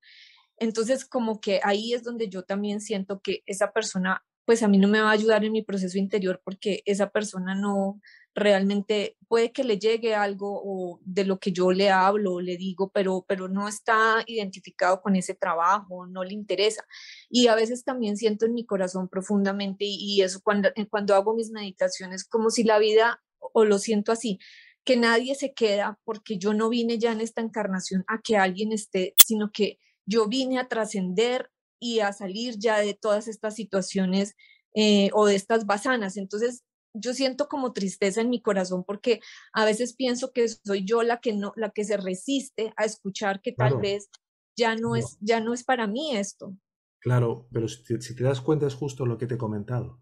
[0.59, 4.79] Entonces, como que ahí es donde yo también siento que esa persona, pues a mí
[4.79, 8.01] no me va a ayudar en mi proceso interior porque esa persona no,
[8.37, 12.91] realmente puede que le llegue algo o de lo que yo le hablo le digo,
[12.93, 16.85] pero, pero no está identificado con ese trabajo, no le interesa.
[17.31, 21.35] Y a veces también siento en mi corazón profundamente, y, eso cuando, eh, cuando hago
[21.35, 24.39] mis meditaciones, como si la vida, o lo siento así,
[24.85, 28.71] que nadie se queda porque yo no vine ya en esta encarnación a que alguien
[28.71, 34.35] esté, sino que yo vine a trascender y a salir ya de todas estas situaciones
[34.75, 36.17] eh, o de estas basanas.
[36.17, 36.65] Entonces,
[36.95, 39.21] yo siento como tristeza en mi corazón porque
[39.53, 43.43] a veces pienso que soy yo la que no, la que se resiste a escuchar
[43.43, 44.09] que tal vez
[44.57, 46.57] ya no, es, ya no es para mí esto.
[47.01, 50.01] Claro, pero si te, si te das cuenta es justo lo que te he comentado.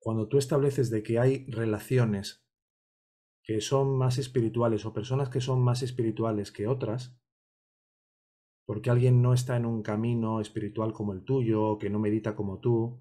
[0.00, 2.44] Cuando tú estableces de que hay relaciones
[3.42, 7.18] que son más espirituales o personas que son más espirituales que otras,
[8.68, 12.60] porque alguien no está en un camino espiritual como el tuyo, que no medita como
[12.60, 13.00] tú,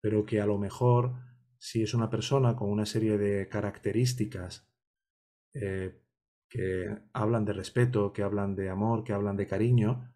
[0.00, 1.16] pero que a lo mejor
[1.58, 4.72] si es una persona con una serie de características
[5.54, 6.00] eh,
[6.48, 10.14] que hablan de respeto, que hablan de amor, que hablan de cariño,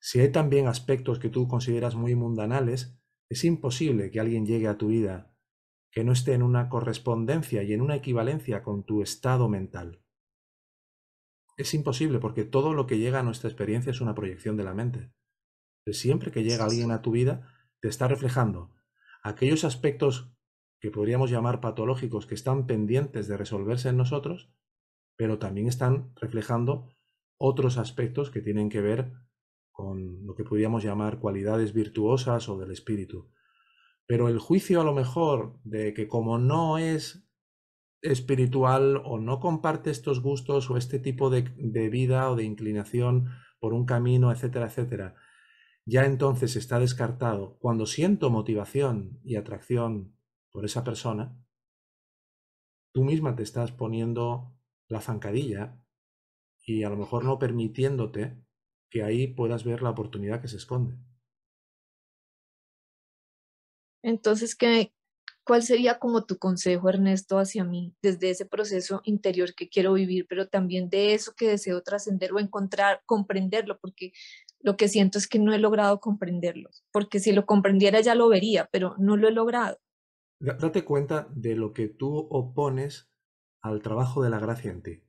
[0.00, 4.78] si hay también aspectos que tú consideras muy mundanales, es imposible que alguien llegue a
[4.78, 5.32] tu vida
[5.92, 10.02] que no esté en una correspondencia y en una equivalencia con tu estado mental.
[11.58, 14.74] Es imposible porque todo lo que llega a nuestra experiencia es una proyección de la
[14.74, 15.12] mente.
[15.90, 18.72] Siempre que llega alguien a tu vida, te está reflejando
[19.24, 20.32] aquellos aspectos
[20.80, 24.52] que podríamos llamar patológicos que están pendientes de resolverse en nosotros,
[25.16, 26.94] pero también están reflejando
[27.36, 29.12] otros aspectos que tienen que ver
[29.72, 33.32] con lo que podríamos llamar cualidades virtuosas o del espíritu.
[34.06, 37.27] Pero el juicio a lo mejor de que como no es
[38.02, 43.30] espiritual o no comparte estos gustos o este tipo de, de vida o de inclinación
[43.58, 45.14] por un camino, etcétera, etcétera,
[45.84, 47.56] ya entonces está descartado.
[47.58, 50.16] Cuando siento motivación y atracción
[50.50, 51.36] por esa persona,
[52.92, 54.54] tú misma te estás poniendo
[54.88, 55.80] la zancadilla
[56.64, 58.38] y a lo mejor no permitiéndote
[58.90, 60.98] que ahí puedas ver la oportunidad que se esconde.
[64.02, 64.92] Entonces, ¿qué,
[65.48, 70.26] ¿cuál sería como tu consejo, Ernesto, hacia mí, desde ese proceso interior que quiero vivir,
[70.28, 73.78] pero también de eso que deseo trascender o encontrar, comprenderlo?
[73.80, 74.12] Porque
[74.60, 78.28] lo que siento es que no he logrado comprenderlo, porque si lo comprendiera ya lo
[78.28, 79.78] vería, pero no lo he logrado.
[80.38, 83.10] Date cuenta de lo que tú opones
[83.62, 85.02] al trabajo de la gracia en ti.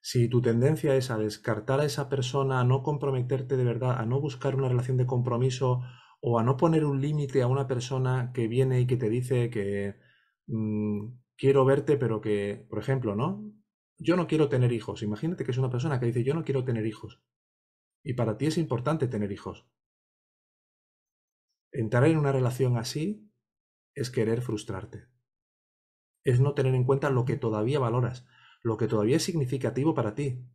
[0.00, 4.06] Si tu tendencia es a descartar a esa persona, a no comprometerte de verdad, a
[4.06, 5.82] no buscar una relación de compromiso
[6.20, 9.50] o a no poner un límite a una persona que viene y que te dice
[9.50, 9.96] que
[10.46, 13.50] mm, quiero verte, pero que, por ejemplo, ¿no?
[13.98, 15.02] Yo no quiero tener hijos.
[15.02, 17.22] Imagínate que es una persona que dice yo no quiero tener hijos.
[18.02, 19.66] Y para ti es importante tener hijos.
[21.72, 23.30] Entrar en una relación así
[23.94, 25.06] es querer frustrarte.
[26.24, 28.26] Es no tener en cuenta lo que todavía valoras,
[28.62, 30.46] lo que todavía es significativo para ti.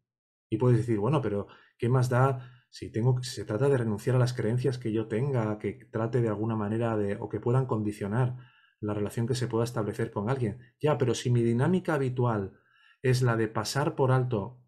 [0.50, 4.18] Y puedes decir, bueno, pero ¿qué más da si tengo si se trata de renunciar
[4.18, 7.68] a las creencias que yo tenga, que trate de alguna manera de o que puedan
[7.68, 8.36] condicionar
[8.82, 10.60] la relación que se pueda establecer con alguien.
[10.82, 12.60] Ya, pero si mi dinámica habitual
[13.02, 14.62] es la de pasar por alto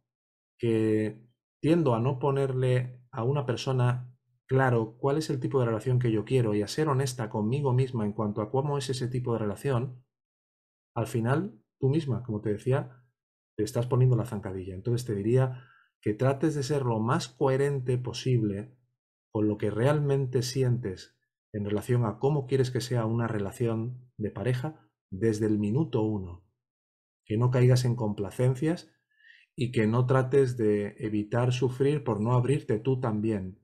[0.58, 1.22] que
[1.60, 6.14] tiendo a no ponerle a una persona claro cuál es el tipo de relación que
[6.14, 9.34] yo quiero y a ser honesta conmigo misma en cuanto a cómo es ese tipo
[9.34, 10.02] de relación,
[10.95, 13.03] al final tú misma, como te decía,
[13.58, 14.76] te estás poniendo la zancadilla.
[14.76, 15.61] Entonces te diría
[16.08, 18.74] que trates de ser lo más coherente posible
[19.30, 21.18] con lo que realmente sientes
[21.52, 26.48] en relación a cómo quieres que sea una relación de pareja desde el minuto uno.
[27.26, 28.90] Que no caigas en complacencias
[29.53, 33.60] y que no trates de evitar sufrir por no abrirte tú también,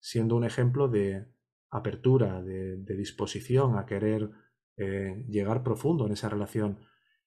[0.00, 1.30] siendo un ejemplo de
[1.70, 4.30] apertura, de, disposición a querer
[4.78, 6.78] eh, llegar profundo en esa relación.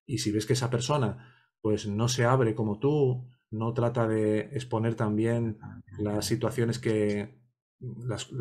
[0.07, 1.29] Y si ves que esa persona
[1.61, 5.59] pues no se abre como tú, no trata de exponer también
[5.99, 7.39] las situaciones que,
[7.79, 8.31] las,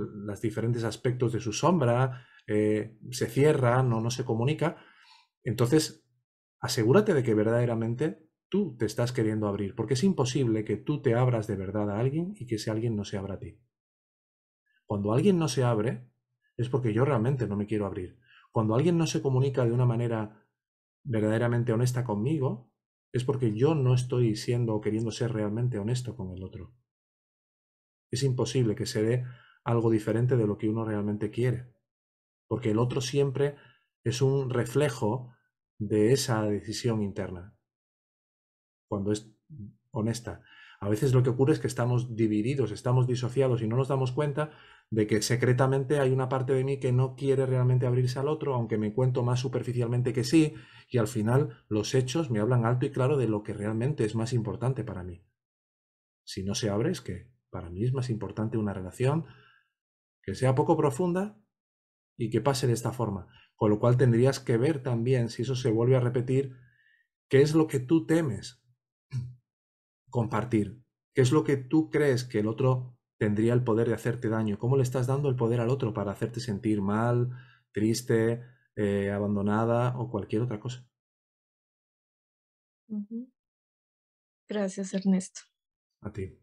[0.40, 4.78] diferentes aspectos de su sombra, eh, se cierra, no, no se comunica,
[5.44, 6.08] entonces
[6.60, 11.14] asegúrate de que verdaderamente tú te estás queriendo abrir, porque es imposible que tú te
[11.14, 13.60] abras de verdad a alguien y que ese alguien no se abra a ti.
[14.86, 16.08] Cuando alguien no se abre,
[16.56, 18.18] es porque yo realmente no me quiero abrir.
[18.50, 20.46] Cuando alguien no se comunica de una manera
[21.04, 22.71] verdaderamente honesta conmigo,
[23.12, 26.72] es porque yo no estoy siendo o queriendo ser realmente honesto con el otro.
[28.10, 29.24] Es imposible que se dé
[29.64, 31.72] algo diferente de lo que uno realmente quiere,
[32.48, 33.56] porque el otro siempre
[34.04, 35.34] es un reflejo
[35.78, 37.56] de esa decisión interna
[38.88, 39.30] cuando es
[39.90, 40.42] honesta.
[40.82, 44.10] A veces lo que ocurre es que estamos divididos, estamos disociados y no nos damos
[44.10, 44.50] cuenta
[44.90, 48.52] de que secretamente hay una parte de mí que no quiere realmente abrirse al otro,
[48.52, 50.54] aunque me cuento más superficialmente que sí,
[50.88, 54.16] y al final los hechos me hablan alto y claro de lo que realmente es
[54.16, 55.24] más importante para mí.
[56.24, 59.26] Si no se abre es que para mí es más importante una relación
[60.20, 61.40] que sea poco profunda
[62.16, 63.28] y que pase de esta forma.
[63.54, 66.56] Con lo cual tendrías que ver también, si eso se vuelve a repetir,
[67.28, 68.61] qué es lo que tú temes
[70.12, 70.80] compartir.
[71.14, 74.58] ¿Qué es lo que tú crees que el otro tendría el poder de hacerte daño?
[74.58, 77.30] ¿Cómo le estás dando el poder al otro para hacerte sentir mal,
[77.72, 78.44] triste,
[78.76, 80.86] eh, abandonada o cualquier otra cosa?
[84.48, 85.40] Gracias, Ernesto.
[86.02, 86.38] A ti.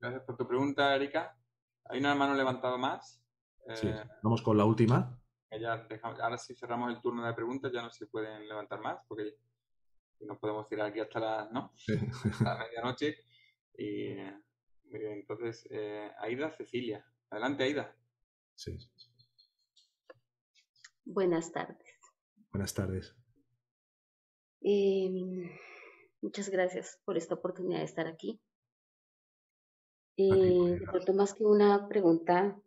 [0.00, 1.36] Gracias por tu pregunta, Erika.
[1.86, 3.20] ¿Hay una mano levantada más?
[3.74, 3.88] Sí.
[3.88, 5.20] Eh, Vamos con la última.
[6.20, 9.34] ahora sí cerramos el turno de preguntas, ya no se pueden levantar más porque
[10.20, 11.72] nos podemos tirar aquí hasta la, ¿no?
[12.44, 13.16] la medianoche.
[13.76, 14.16] Y
[14.90, 17.04] entonces, eh, Aida Cecilia.
[17.30, 17.96] Adelante, Aida.
[18.54, 18.78] Sí.
[21.04, 21.98] Buenas tardes.
[22.50, 23.14] Buenas tardes.
[26.20, 28.40] Muchas gracias por esta oportunidad de estar aquí.
[30.16, 30.80] Eh,
[31.14, 32.60] más que una pregunta,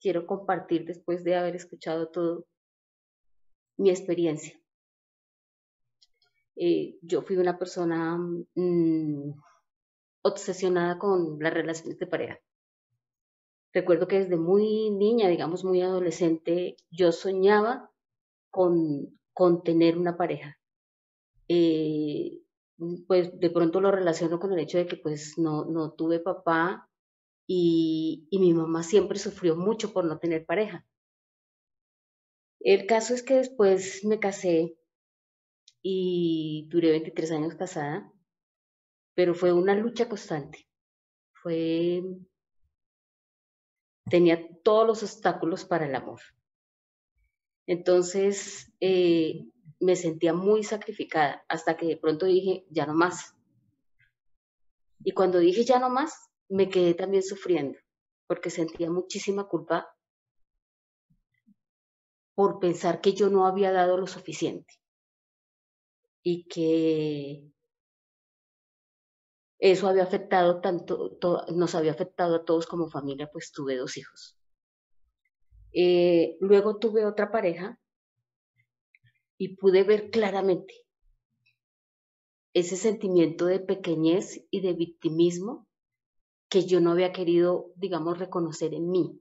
[0.00, 2.46] quiero compartir después de haber escuchado todo
[3.76, 4.58] mi experiencia.
[6.60, 9.32] Eh, yo fui una persona mm,
[10.22, 12.40] obsesionada con las relaciones de pareja.
[13.72, 17.92] Recuerdo que desde muy niña, digamos muy adolescente, yo soñaba
[18.50, 20.58] con, con tener una pareja.
[21.48, 22.40] Eh,
[23.06, 26.88] pues de pronto lo relaciono con el hecho de que pues no, no tuve papá
[27.46, 30.84] y, y mi mamá siempre sufrió mucho por no tener pareja.
[32.60, 34.77] El caso es que después me casé
[35.82, 38.12] y duré 23 años casada,
[39.14, 40.68] pero fue una lucha constante.
[41.32, 42.02] Fue
[44.08, 46.20] tenía todos los obstáculos para el amor.
[47.66, 49.44] Entonces eh,
[49.80, 53.34] me sentía muy sacrificada hasta que de pronto dije, ya no más.
[55.04, 57.78] Y cuando dije ya no más, me quedé también sufriendo,
[58.26, 59.94] porque sentía muchísima culpa
[62.34, 64.74] por pensar que yo no había dado lo suficiente
[66.30, 67.42] y que
[69.58, 71.16] eso había afectado tanto,
[71.54, 74.36] nos había afectado a todos como familia, pues tuve dos hijos.
[75.72, 77.80] Eh, luego tuve otra pareja
[79.38, 80.74] y pude ver claramente
[82.52, 85.66] ese sentimiento de pequeñez y de victimismo
[86.50, 89.18] que yo no había querido, digamos, reconocer en mí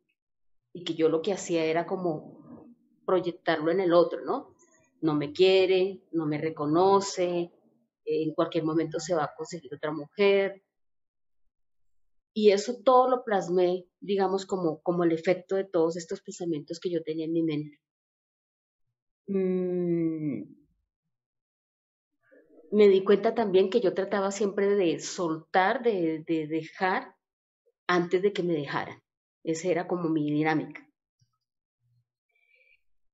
[0.74, 2.68] y que yo lo que hacía era como
[3.06, 4.57] proyectarlo en el otro, ¿no?
[5.02, 7.52] No me quiere, no me reconoce,
[8.06, 10.64] en cualquier momento se va a conseguir otra mujer.
[12.34, 16.92] Y eso todo lo plasmé, digamos, como, como el efecto de todos estos pensamientos que
[16.92, 17.80] yo tenía en mi mente.
[19.28, 20.44] Mm.
[22.72, 27.16] Me di cuenta también que yo trataba siempre de soltar, de, de dejar
[27.88, 29.02] antes de que me dejaran.
[29.44, 30.88] Esa era como mi dinámica.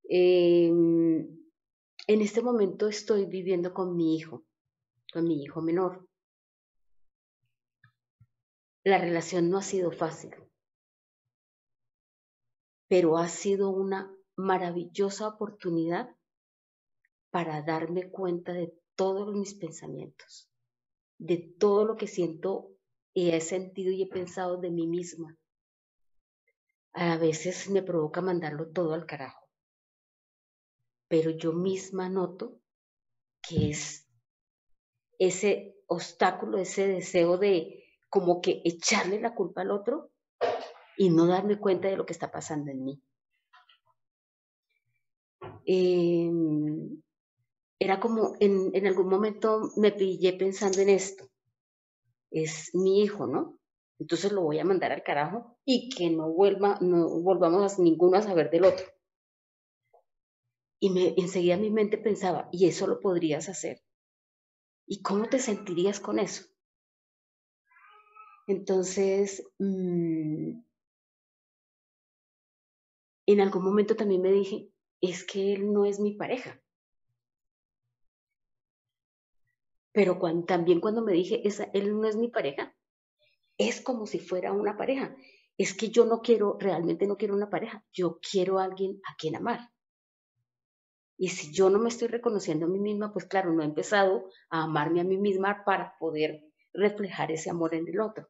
[0.09, 1.42] Em,
[2.07, 4.43] en este momento estoy viviendo con mi hijo,
[5.13, 6.07] con mi hijo menor.
[8.83, 10.35] La relación no ha sido fácil,
[12.89, 16.13] pero ha sido una maravillosa oportunidad
[17.29, 20.49] para darme cuenta de todos mis pensamientos,
[21.17, 22.71] de todo lo que siento
[23.13, 25.37] y he sentido y he pensado de mí misma.
[26.91, 29.42] A veces me provoca mandarlo todo al carajo,
[31.13, 32.59] pero yo misma noto
[33.47, 34.09] que es
[35.19, 40.09] ese obstáculo, ese deseo de como que echarle la culpa al otro
[40.97, 43.03] y no darme cuenta de lo que está pasando en mí.
[45.67, 46.99] Em,
[47.77, 51.29] era como en, en algún momento me pillé pensando en esto.
[52.31, 53.59] Es mi hijo, ¿no?
[53.99, 58.17] Entonces lo voy a mandar al carajo y que no vuelva, no volvamos a ninguno
[58.17, 58.92] a saber del otro.
[60.85, 63.81] Y enseguida mi mente pensaba, ¿y eso lo podrías hacer?
[64.85, 66.43] ¿Y cómo te sentirías con eso?
[68.47, 70.59] Entonces, mm,
[73.27, 76.61] en algún momento también me dije, es que él no es mi pareja.
[79.93, 82.75] Pero también cuando me dije, él no es mi pareja,
[83.57, 85.15] es como si fuera una pareja.
[85.57, 89.15] Es que yo no quiero, realmente no quiero una pareja, yo quiero a alguien a
[89.15, 89.72] quien amar.
[91.23, 94.29] Y si yo no me estoy reconociendo a mí misma, pues claro, no he empezado
[94.49, 96.43] a amarme a mí misma para poder
[96.73, 98.27] reflejar ese amor en el otro.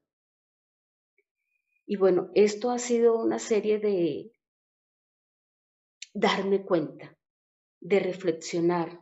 [1.88, 4.32] Y bueno, esto ha sido una serie de
[6.14, 7.18] darme cuenta,
[7.80, 9.00] de reflexionar,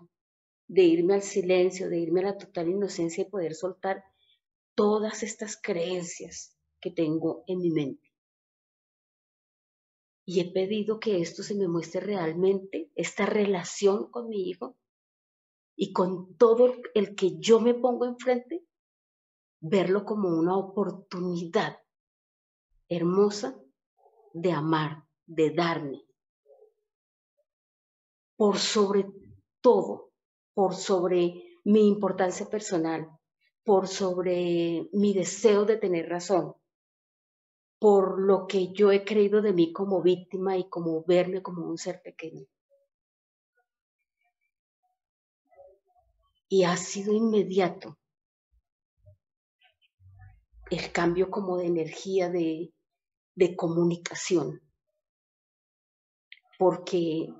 [0.70, 4.06] de irme al silencio, de irme a la total inocencia y poder soltar
[4.74, 8.10] todas estas creencias que tengo en mi mente.
[10.32, 14.77] Y he pedido que esto se me muestre realmente, esta relación con mi hijo
[15.76, 18.66] y con todo el que yo me pongo enfrente,
[19.60, 21.80] verlo como una oportunidad
[22.88, 23.60] hermosa
[24.32, 26.01] de amar, de darme.
[28.38, 29.11] Por sobre
[29.60, 30.14] todo,
[30.53, 33.06] por sobre mi importancia personal,
[33.66, 36.56] por sobre mi deseo de tener razón,
[37.82, 41.80] por lo que yo he creído de mí como víctima y como verme como un
[41.80, 42.45] ser pequeño.
[46.48, 47.98] Y ha sido inmediato
[50.69, 52.72] el cambio como de energía, de,
[53.34, 54.61] de comunicación,
[56.60, 57.34] porque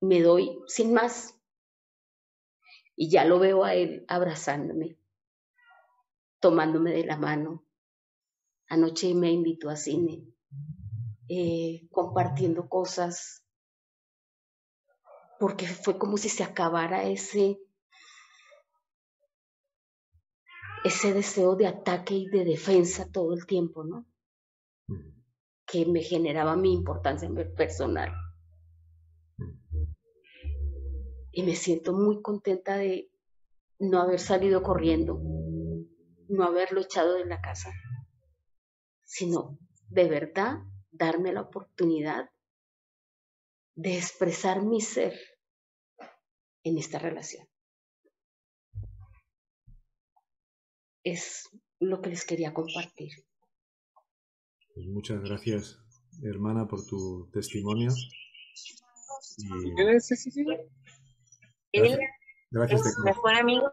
[0.00, 1.38] me doy sin más
[2.96, 4.96] y ya lo veo a él abrazándome,
[6.40, 7.63] tomándome de la mano.
[8.74, 10.24] Anoche me invitó a cine,
[11.28, 13.44] eh, compartiendo cosas,
[15.38, 17.60] porque fue como si se acabara ese,
[20.82, 24.06] ese deseo de ataque y de defensa todo el tiempo, ¿no?
[25.66, 28.12] que me generaba mi importancia personal.
[31.30, 33.08] Y me siento muy contenta de
[33.78, 35.20] no haber salido corriendo,
[36.28, 37.70] no haberlo echado de la casa,
[39.14, 39.56] sino
[39.90, 40.56] de verdad
[40.90, 42.30] darme la oportunidad
[43.76, 45.14] de expresar mi ser
[46.64, 47.46] en esta relación.
[51.04, 53.12] Es lo que les quería compartir.
[54.74, 55.78] Pues muchas gracias,
[56.24, 57.92] hermana, por tu testimonio.
[61.70, 61.98] Gracias,
[62.50, 63.72] gracias de, mejor amigo.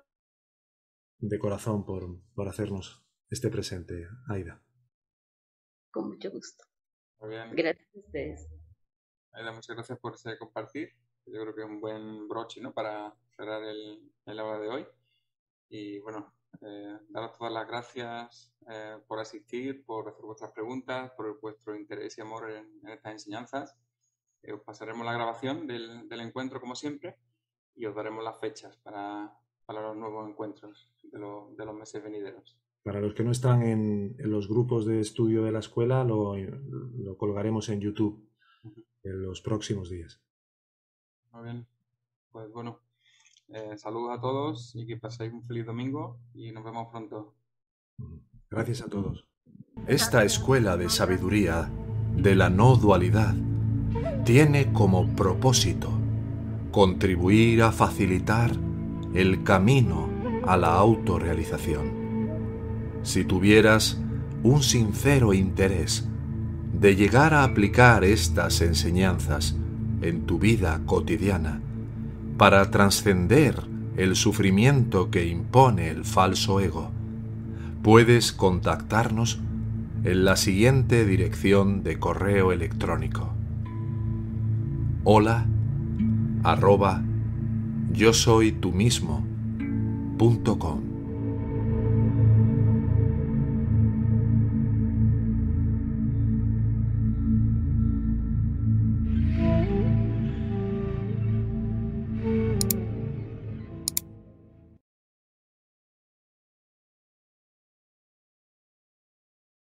[1.17, 4.61] De corazón por, por hacernos este presente, Aida.
[5.91, 6.63] Con mucho gusto.
[7.19, 7.55] Muy bien.
[7.55, 8.49] Gracias a ustedes.
[9.33, 10.89] Aida, muchas gracias por ese compartir.
[11.25, 12.73] Yo creo que es un buen broche ¿no?
[12.73, 14.87] para cerrar el, el hora de hoy.
[15.69, 21.39] Y bueno, eh, daros todas las gracias eh, por asistir, por hacer vuestras preguntas, por
[21.39, 23.77] vuestro interés y amor en, estas enseñanzas.
[24.43, 27.17] Eh, os pasaremos la grabación del, del, encuentro como siempre
[27.75, 29.33] y os daremos las fechas para,
[29.65, 32.59] para los nuevos encuentros de, lo, de, los meses venideros.
[32.83, 36.35] Para los que no están en, en los grupos de estudio de la escuela, lo,
[36.35, 38.27] lo colgaremos en YouTube
[39.03, 40.19] en los próximos días.
[41.31, 41.67] Muy bien.
[42.31, 42.79] Pues bueno,
[43.49, 47.35] eh, saludos a todos y que paséis un feliz domingo y nos vemos pronto.
[48.49, 49.25] Gracias a todos.
[49.87, 51.69] Esta escuela de sabiduría
[52.15, 53.35] de la no dualidad
[54.25, 55.89] tiene como propósito
[56.71, 58.51] contribuir a facilitar
[59.13, 60.09] el camino
[60.45, 62.00] a la autorrealización.
[63.03, 63.99] Si tuvieras
[64.43, 66.07] un sincero interés
[66.73, 69.55] de llegar a aplicar estas enseñanzas
[70.01, 71.61] en tu vida cotidiana
[72.37, 73.55] para trascender
[73.97, 76.91] el sufrimiento que impone el falso ego,
[77.83, 79.41] puedes contactarnos
[80.03, 83.33] en la siguiente dirección de correo electrónico.
[85.03, 85.45] Hola
[87.91, 89.25] yo soy mismo
[90.57, 90.90] com.